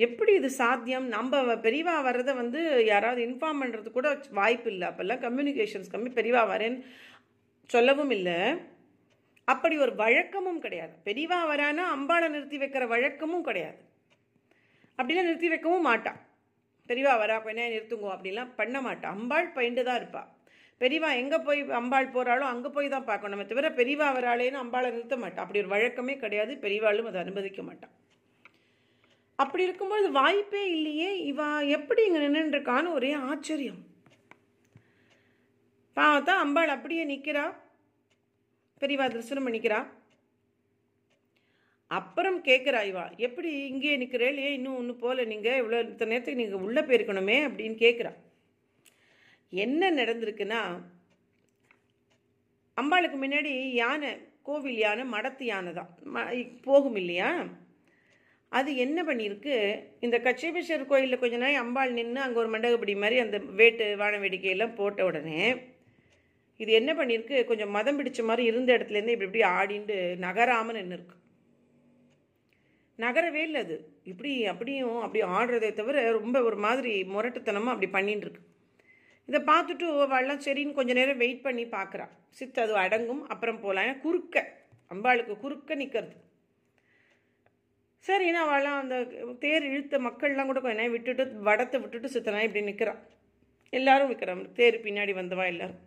[0.05, 1.05] எப்படி இது சாத்தியம்?
[1.15, 4.07] நம்ம பெரியவா வர்றதை வந்து யாராவது இன்ஃபார்ம் பண்ணுறது கூட
[4.39, 4.85] வாய்ப்பு இல்லை.
[4.89, 6.09] அப்போல்லாம் கம்யூனிகேஷன்ஸ் கம்மி.
[6.17, 6.79] பெரியவா வரேன்னு
[7.73, 8.37] சொல்லவும் இல்லை.
[9.53, 10.93] அப்படி ஒரு வழக்கமும் கிடையாது.
[11.07, 13.79] பெரியவா வரானா அம்பாளை நிறுத்தி வைக்கிற வழக்கமும் கிடையாது.
[14.99, 16.19] அப்படிலாம் நிறுத்தி வைக்கவும் மாட்டான்
[16.89, 20.29] பெரியவா வரா கொஞ்ச நிறுத்துங்கோ அப்படிலாம் பண்ண மாட்டான் அம்பாள் பயின்று தான் இருப்பாள்
[20.81, 23.43] பெரியவா எங்கே போய் அம்பாள் போகிறாளோ அங்கே போய் தான் பார்க்கணுமே.
[23.51, 26.53] தவிர பெரியவா வராளேன்னு அம்பாளை நிறுத்த மாட்டான் அப்படி ஒரு வழக்கமே கிடையாது.
[26.65, 27.93] பெரியவாளும் அதை அனுமதிக்க மாட்டான்
[29.43, 31.09] அப்படி இருக்கும்போது வாய்ப்பே இல்லையே.
[31.31, 31.47] இவா
[31.77, 33.81] எப்படி இங்கே நின்றுருக்கான்னு ஒரே ஆச்சரியம்.
[35.97, 37.43] பார்த்தா அம்பாள் அப்படியே நிற்கிறா
[38.81, 39.79] பெரியவா தரிசனம் பண்ணிக்கிறா.
[41.91, 46.59] அப்புறம் கேட்குறா இவா எப்படி இங்கேயே நிற்கிறேன் ஏன் இன்னும் ஒன்று போல நீங்கள் இவ்வளோ இத்தனை நேரத்துக்கு நீங்கள்
[46.59, 48.11] உள்ளே போயிருக்கணுமே அப்படின்னு கேட்குறா
[49.53, 50.61] என்ன நடந்திருக்குன்னா
[52.77, 54.09] அம்பாளுக்கு முன்னாடி யானை
[54.41, 55.91] கோவில் யானை மடத்து யானை தான்.
[56.05, 56.23] ம
[56.61, 57.29] போகும் இல்லையா?
[58.51, 59.55] அது என்ன பண்ணியிருக்கு
[59.99, 64.75] இந்த கச்சேபேஸ்வரர் கோயிலில் கொஞ்ச நாள் அம்பாள் நின்று அங்கே ஒரு மண்டகப்படி மாதிரி அந்த வேட்டு வான வேடிக்கையெல்லாம்
[64.75, 65.39] போட்ட உடனே
[66.59, 67.37] இது என்ன பண்ணியிருக்கு?
[67.49, 69.95] கொஞ்சம் மதம் பிடிச்ச மாதிரி இருந்த இடத்துலேருந்து இப்படி இப்படி ஆடிண்டு
[70.25, 71.15] நகராமல் நின்று இருக்கு.
[72.99, 73.77] நகரவே இல்லை அது.
[74.11, 78.43] இப்படி அப்படியும் அப்படி ஆடுறதே தவிர ரொம்ப ஒரு மாதிரி முரட்டுத்தனமாக அப்படி பண்ணிட்டு இருக்கு.
[79.29, 82.05] இதை பார்த்துட்டு அவள்லாம் சரின்னு கொஞ்ச நேரம் வெயிட் பண்ணி பார்க்குறா.
[82.37, 84.43] சித்து அது அடங்கும் அப்புறம் போகலாம் ஏன்னா குறுக்க
[84.91, 86.15] அம்பாளுக்கு குறுக்க நிற்கிறது
[88.05, 88.95] சரின்னு அவள்லாம் அந்த
[89.43, 93.01] தேர் இழுத்த மக்கள்லாம் கூட கொஞ்ச நேரம் விட்டுட்டு வடத்தை விட்டுட்டு சித்தனா இப்படி நிற்கிறான்
[93.73, 95.81] எல்லாரும் விற்கிறான் தேர் பின்னாடி வந்தவா எல்லாரும்.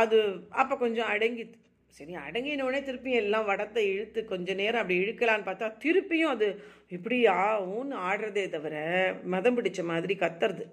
[0.00, 0.18] அது
[0.60, 1.56] அப்போ கொஞ்சம் அடங்கிது
[1.96, 6.48] சரி அடங்கினோடனே திருப்பியும் எல்லாம் வடத்தை இழுத்து கொஞ்ச நேரம் அப்படி இழுக்கலான்னு பார்த்தா திருப்பியும் அது
[6.96, 8.74] இப்படி ஆகும்னு ஆடுறதே தவிர
[9.34, 10.64] மதம் பிடிச்ச மாதிரி கத்துறது.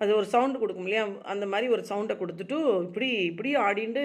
[0.00, 1.04] அது ஒரு சவுண்டு கொடுக்கும் இல்லையா?
[1.32, 2.56] அந்த மாதிரி ஒரு சவுண்டை கொடுத்துட்டு
[2.86, 4.02] இப்படி இப்படி ஆடிண்டு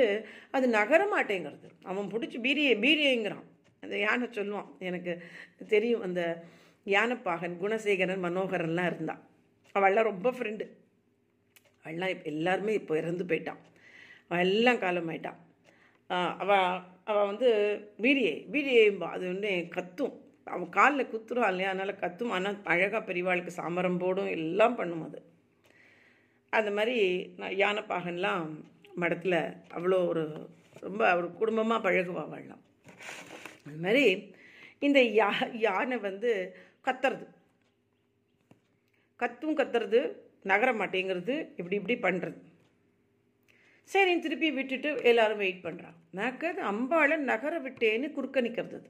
[0.56, 1.70] அது நகர மாட்டேங்கிறது.
[1.92, 3.46] அவன் பிடிச்சி பீரிய பீரியேங்கிறான்.
[3.84, 5.14] அந்த யானை சொல்லுவான் எனக்கு
[5.74, 6.22] தெரியும் அந்த
[6.86, 9.22] யானைப்பாகன் குணசேகரன் மனோகரன்லாம் இருந்தான்.
[9.76, 10.66] அவள்லாம் ரொம்ப ஃப்ரெண்டு
[11.86, 13.60] அவள்லாம் இப்போ எல்லாருமே இப்போ இறந்து போயிட்டான்.
[14.30, 15.40] அவன் எல்லாம் காலமாயிட்டான்.
[16.44, 16.80] அவள்
[17.10, 17.50] அவள் வந்து
[18.06, 20.16] வீடியை வீரியேம்பா அது வந்து கத்தும்.
[20.54, 21.72] அவன் காலில் குத்துருவான் இல்லையா?
[21.74, 22.34] அதனால் கத்தும்.
[22.36, 25.20] ஆனால் அழகாக பெரியவாளுக்கு சாமரம் போடும் எல்லாம் பண்ணும் அது.
[26.54, 26.98] அந்த மாதிரி
[27.42, 28.46] நான் யானைப்பாகன்லாம்
[29.02, 29.40] மடத்தில்
[29.78, 30.24] அவ்வளோ ஒரு
[30.86, 32.24] ரொம்ப ஒரு குடும்பமாக பழகுவா
[33.68, 34.06] அது மாதிரி
[34.88, 35.30] இந்த யா
[35.68, 36.32] யானை வந்து
[36.88, 37.26] கத்துறது.
[39.20, 40.00] கத்தும் கத்துறது
[40.52, 42.40] நகர மாட்டேங்கிறது இப்படி இப்படி பண்ணுறது
[43.90, 48.90] சரி திருப்பி விட்டுட்டு எல்லாரும் வெயிட் பண்ணுறான் நகர் அம்பாளை நகர விட்டேன்னு குறுக்க நிற்கிறது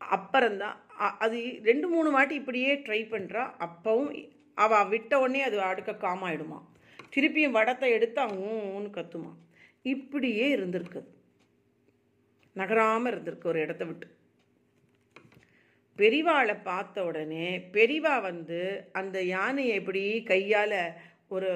[0.00, 0.78] அப்புறம்தான்
[1.18, 4.10] அது ரெண்டு மூணு வாட்டி இப்படியே ட்ரை பண்ணுறா அப்பவும்
[4.58, 6.58] அவள் விட்ட உடனே அது அடுக்க காமாயிடுமா
[7.14, 9.32] திருப்பியும் வடத்தை எடுத்து அவன்னு கத்துமா.
[9.84, 11.10] இப்படியே இருந்திருக்குது
[12.56, 14.06] நகராமல் இருந்திருக்கு ஒரு இடத்த விட்டு.
[15.98, 18.60] பெரிவாளை பார்த்த உடனே பெரிவா வந்து
[19.00, 20.78] அந்த யானையை இப்படி கையால்
[21.36, 21.50] ஒரு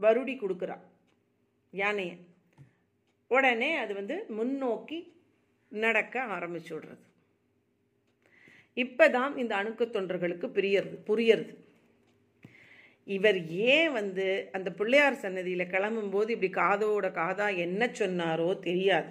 [0.00, 0.76] வருடி கொடுக்குறா
[1.72, 2.16] யானையை.
[3.30, 4.98] உடனே அது வந்து முன்னோக்கி
[5.72, 7.04] நடக்க ஆரம்பிச்சு விடுறது.
[8.76, 11.54] இப்போதான் இந்த அணுக்க தொண்டர்களுக்கு பிரியறது புரியறது.
[13.16, 13.38] இவர்
[13.72, 14.26] ஏன் வந்து
[14.56, 19.10] அந்த பிள்ளையார் சன்னதியில் கிளம்பும்போது இப்படி காதோட காதா என்ன சொன்னாரோ தெரியாது.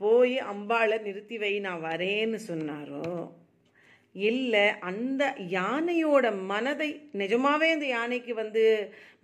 [0.00, 3.06] போய் அம்பாளை நிறுத்தி வை நான் வரேன்னு சொன்னாரோ
[4.14, 5.22] இல்லை அந்த
[5.56, 6.88] யானையோட மனதை
[7.20, 8.62] நிஜமாவே அந்த யானைக்கு வந்து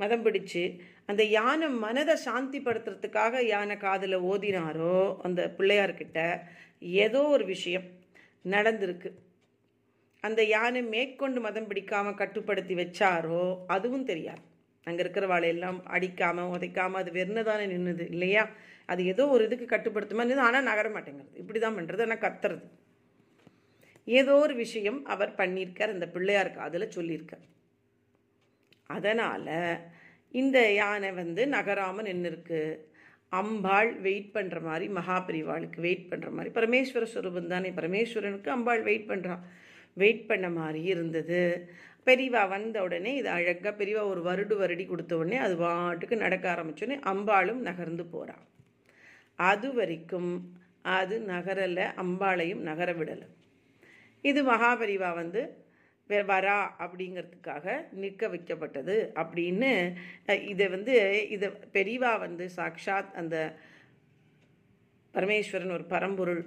[0.03, 0.63] மதம் பிடிச்சு
[1.11, 6.19] அந்த யானை மனதை சாந்திப்படுத்துறதுக்காக யானை காதில் ஓதினாரோ அந்த பிள்ளையார்கிட்ட
[7.05, 7.87] ஏதோ ஒரு விஷயம்
[8.55, 9.11] நடந்திருக்கு.
[10.25, 13.45] அந்த யானை மேற்கொண்டு மதம் பிடிக்காமல் கட்டுப்படுத்தி வச்சாரோ
[13.75, 14.43] அதுவும் தெரியாது.
[14.87, 18.43] அங்கே இருக்கிறவாளை எல்லாம் அடிக்காமல் உதைக்காமல் அது வெறுனதானே நின்றுது இல்லையா?
[18.89, 21.41] அது ஏதோ ஒரு இதுக்கு கட்டுப்படுத்துமா நின்று ஆனால் நகர மாட்டேங்கிறது.
[21.43, 22.65] இப்படி தான் பண்ணுறது ஆனால் கத்துறது.
[24.07, 27.47] ஏதோ ஒரு விஷயம் அவர் பண்ணியிருக்கார் அந்த பிள்ளையாருக்கு அதில் சொல்லியிருக்கார்.
[28.97, 29.55] அதனால்
[30.35, 32.61] இந்த யானை வந்து நகராமல் நின்று இருக்கு
[33.33, 39.43] அம்பாள் வெயிட் பண்ணுற மாதிரி மகாபரிவாளுக்கு வெயிட் பண்ணுற மாதிரி பரமேஸ்வர சுரூபம் தானே பரமேஸ்வரனுக்கு அம்பாள் வெயிட் பண்ணுறான்
[39.97, 41.41] வெயிட் பண்ண மாதிரி இருந்தது.
[42.07, 46.99] பெரியவா வந்த உடனே இது அழகாக பெரியவா ஒரு வருடு வருடி கொடுத்த உடனே அது வாட்டுக்கு நடக்க ஆரம்பிச்சோடனே
[47.13, 48.45] அம்பாளும் நகர்ந்து போகிறான்
[49.39, 50.31] அது வரைக்கும்
[50.99, 53.27] அது நகரலை அம்பாளையும் நகர விடலை.
[54.25, 55.43] இது மகாபரிவா வந்து
[56.11, 59.71] வரா அப்படிங்கிறதுக்காக நிற்க வைக்கப்பட்டது அப்படின்னு
[60.45, 60.95] இதை வந்து
[61.31, 63.37] இதை பெரிவா வந்து சாக்ஷாத் அந்த
[65.15, 66.43] பரமேஸ்வரன் ஒரு பரம்பொருள்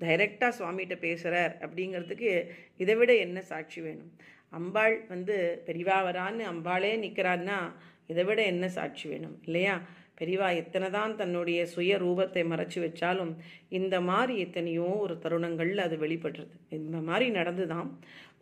[0.00, 2.30] டைரெக்டாக சுவாமிகிட்ட பேசுகிறார் அப்படிங்கிறதுக்கு
[2.76, 4.12] இதை விட என்ன சாட்சி வேணும்?
[4.50, 7.58] அம்பாள் வந்து பெரிவா வரான்னு அம்பாளே நிற்கிறான்னா
[8.06, 9.42] இதை விட என்ன சாட்சி வேணும்?
[9.44, 9.74] இல்லையா?
[10.22, 13.32] பெரியவா எத்தனை தான் தன்னுடைய சுய ரூபத்தை மறைச்சி வச்சாலும்
[13.78, 17.90] இந்த மாதிரி எத்தனையோ ஒரு தருணங்களில் அது வெளிப்படுறது இந்த மாதிரி நடந்துதான்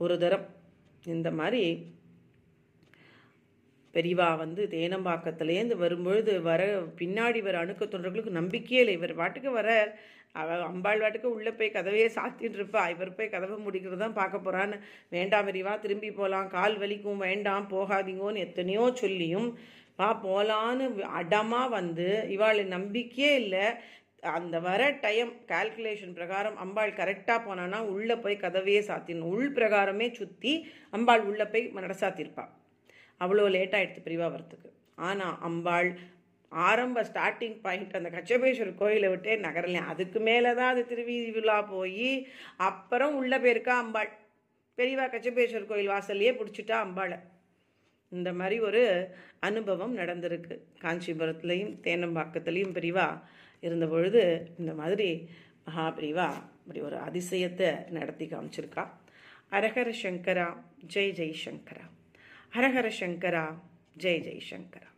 [0.04, 0.46] ஒரு தரம்.
[1.04, 1.62] இந்த மாதிரி
[3.94, 6.62] பெரியவா வந்து தேனம்பாக்கத்துலேருந்து வரும்பொழுது வர
[7.00, 8.94] பின்னாடி வர அணுக்க தொண்டர்களுக்கு நம்பிக்கையே இல்லை.
[8.98, 9.68] இவர் வாட்டுக்கு வர
[10.40, 12.82] அவ அம்பாள் வாட்டுக்கு உள்ளே போய் கதவையே சாத்திட்டு இருப்பா.
[12.94, 14.76] இவர் போய் கதவை முடிக்கிறது தான் பார்க்க போகிறான்னு
[15.16, 17.24] வேண்டாம் பெரியவா திரும்பி போகலாம் கால் வலிக்கும்.
[17.26, 19.48] வேண்டாம் போகாதீங்கோன்னு எத்தனையோ சொல்லியும்
[20.00, 20.84] வா போகலான்னு
[21.20, 23.64] அடமாக வந்து இவாள் நம்பிக்கையே இல்லை.
[24.38, 29.30] அந்த வர டைம் கால்குலேஷன் பிரகாரம் அம்பாள் கரெக்டாக போனான்னா உள்ளே போய் கதவையே சாத்திடணும்.
[29.34, 30.52] உள் பிரகாரமே சுற்றி
[30.96, 32.50] அம்பாள் உள்ளே போய் நடசாத்திருப்பாள்
[33.24, 34.68] அவ்வளோ லேட் ஆகிடுது பிரிவா வரத்துக்கு
[35.08, 35.90] ஆனால் அம்பாள்
[36.52, 42.08] ஆரம்ப ஸ்டார்டிங் பாயிண்ட் அந்த கச்சபேஸ்வர் கோயிலை விட்டே நகரலையும் அதுக்கு மேலே தான் அது திருவிழா போய்
[42.68, 44.10] அப்புறம் உள்ளே போயிருக்கா அம்பாள்.
[44.78, 47.18] பெரியவா கச்சபேஸ்வரர் கோயில் வாசல்லையே பிடிச்சிட்டா அம்பாளை.
[48.10, 48.82] இந்த மாதிரி ஒரு
[49.40, 50.56] அனுபவம் நடந்திருக்கு.
[50.80, 53.08] காஞ்சிபுரத்துலேயும் தேனம்பாக்கத்துலேயும் பிரிவா
[53.60, 54.22] இருந்த பொழுது
[54.58, 55.08] இந்த மாதிரி
[55.66, 56.28] மகாபிரிவா
[56.60, 58.84] இப்படி ஒரு அதிசயத்தை நடத்தி காமிச்சிருக்கா.
[59.52, 60.48] ஹரஹர சங்கரா
[60.94, 61.86] ஜெய் ஜெய் சங்கரா
[62.54, 63.44] ஹரஹர சங்கரா
[63.98, 64.89] ஜெய் ஜெய் சங்கரா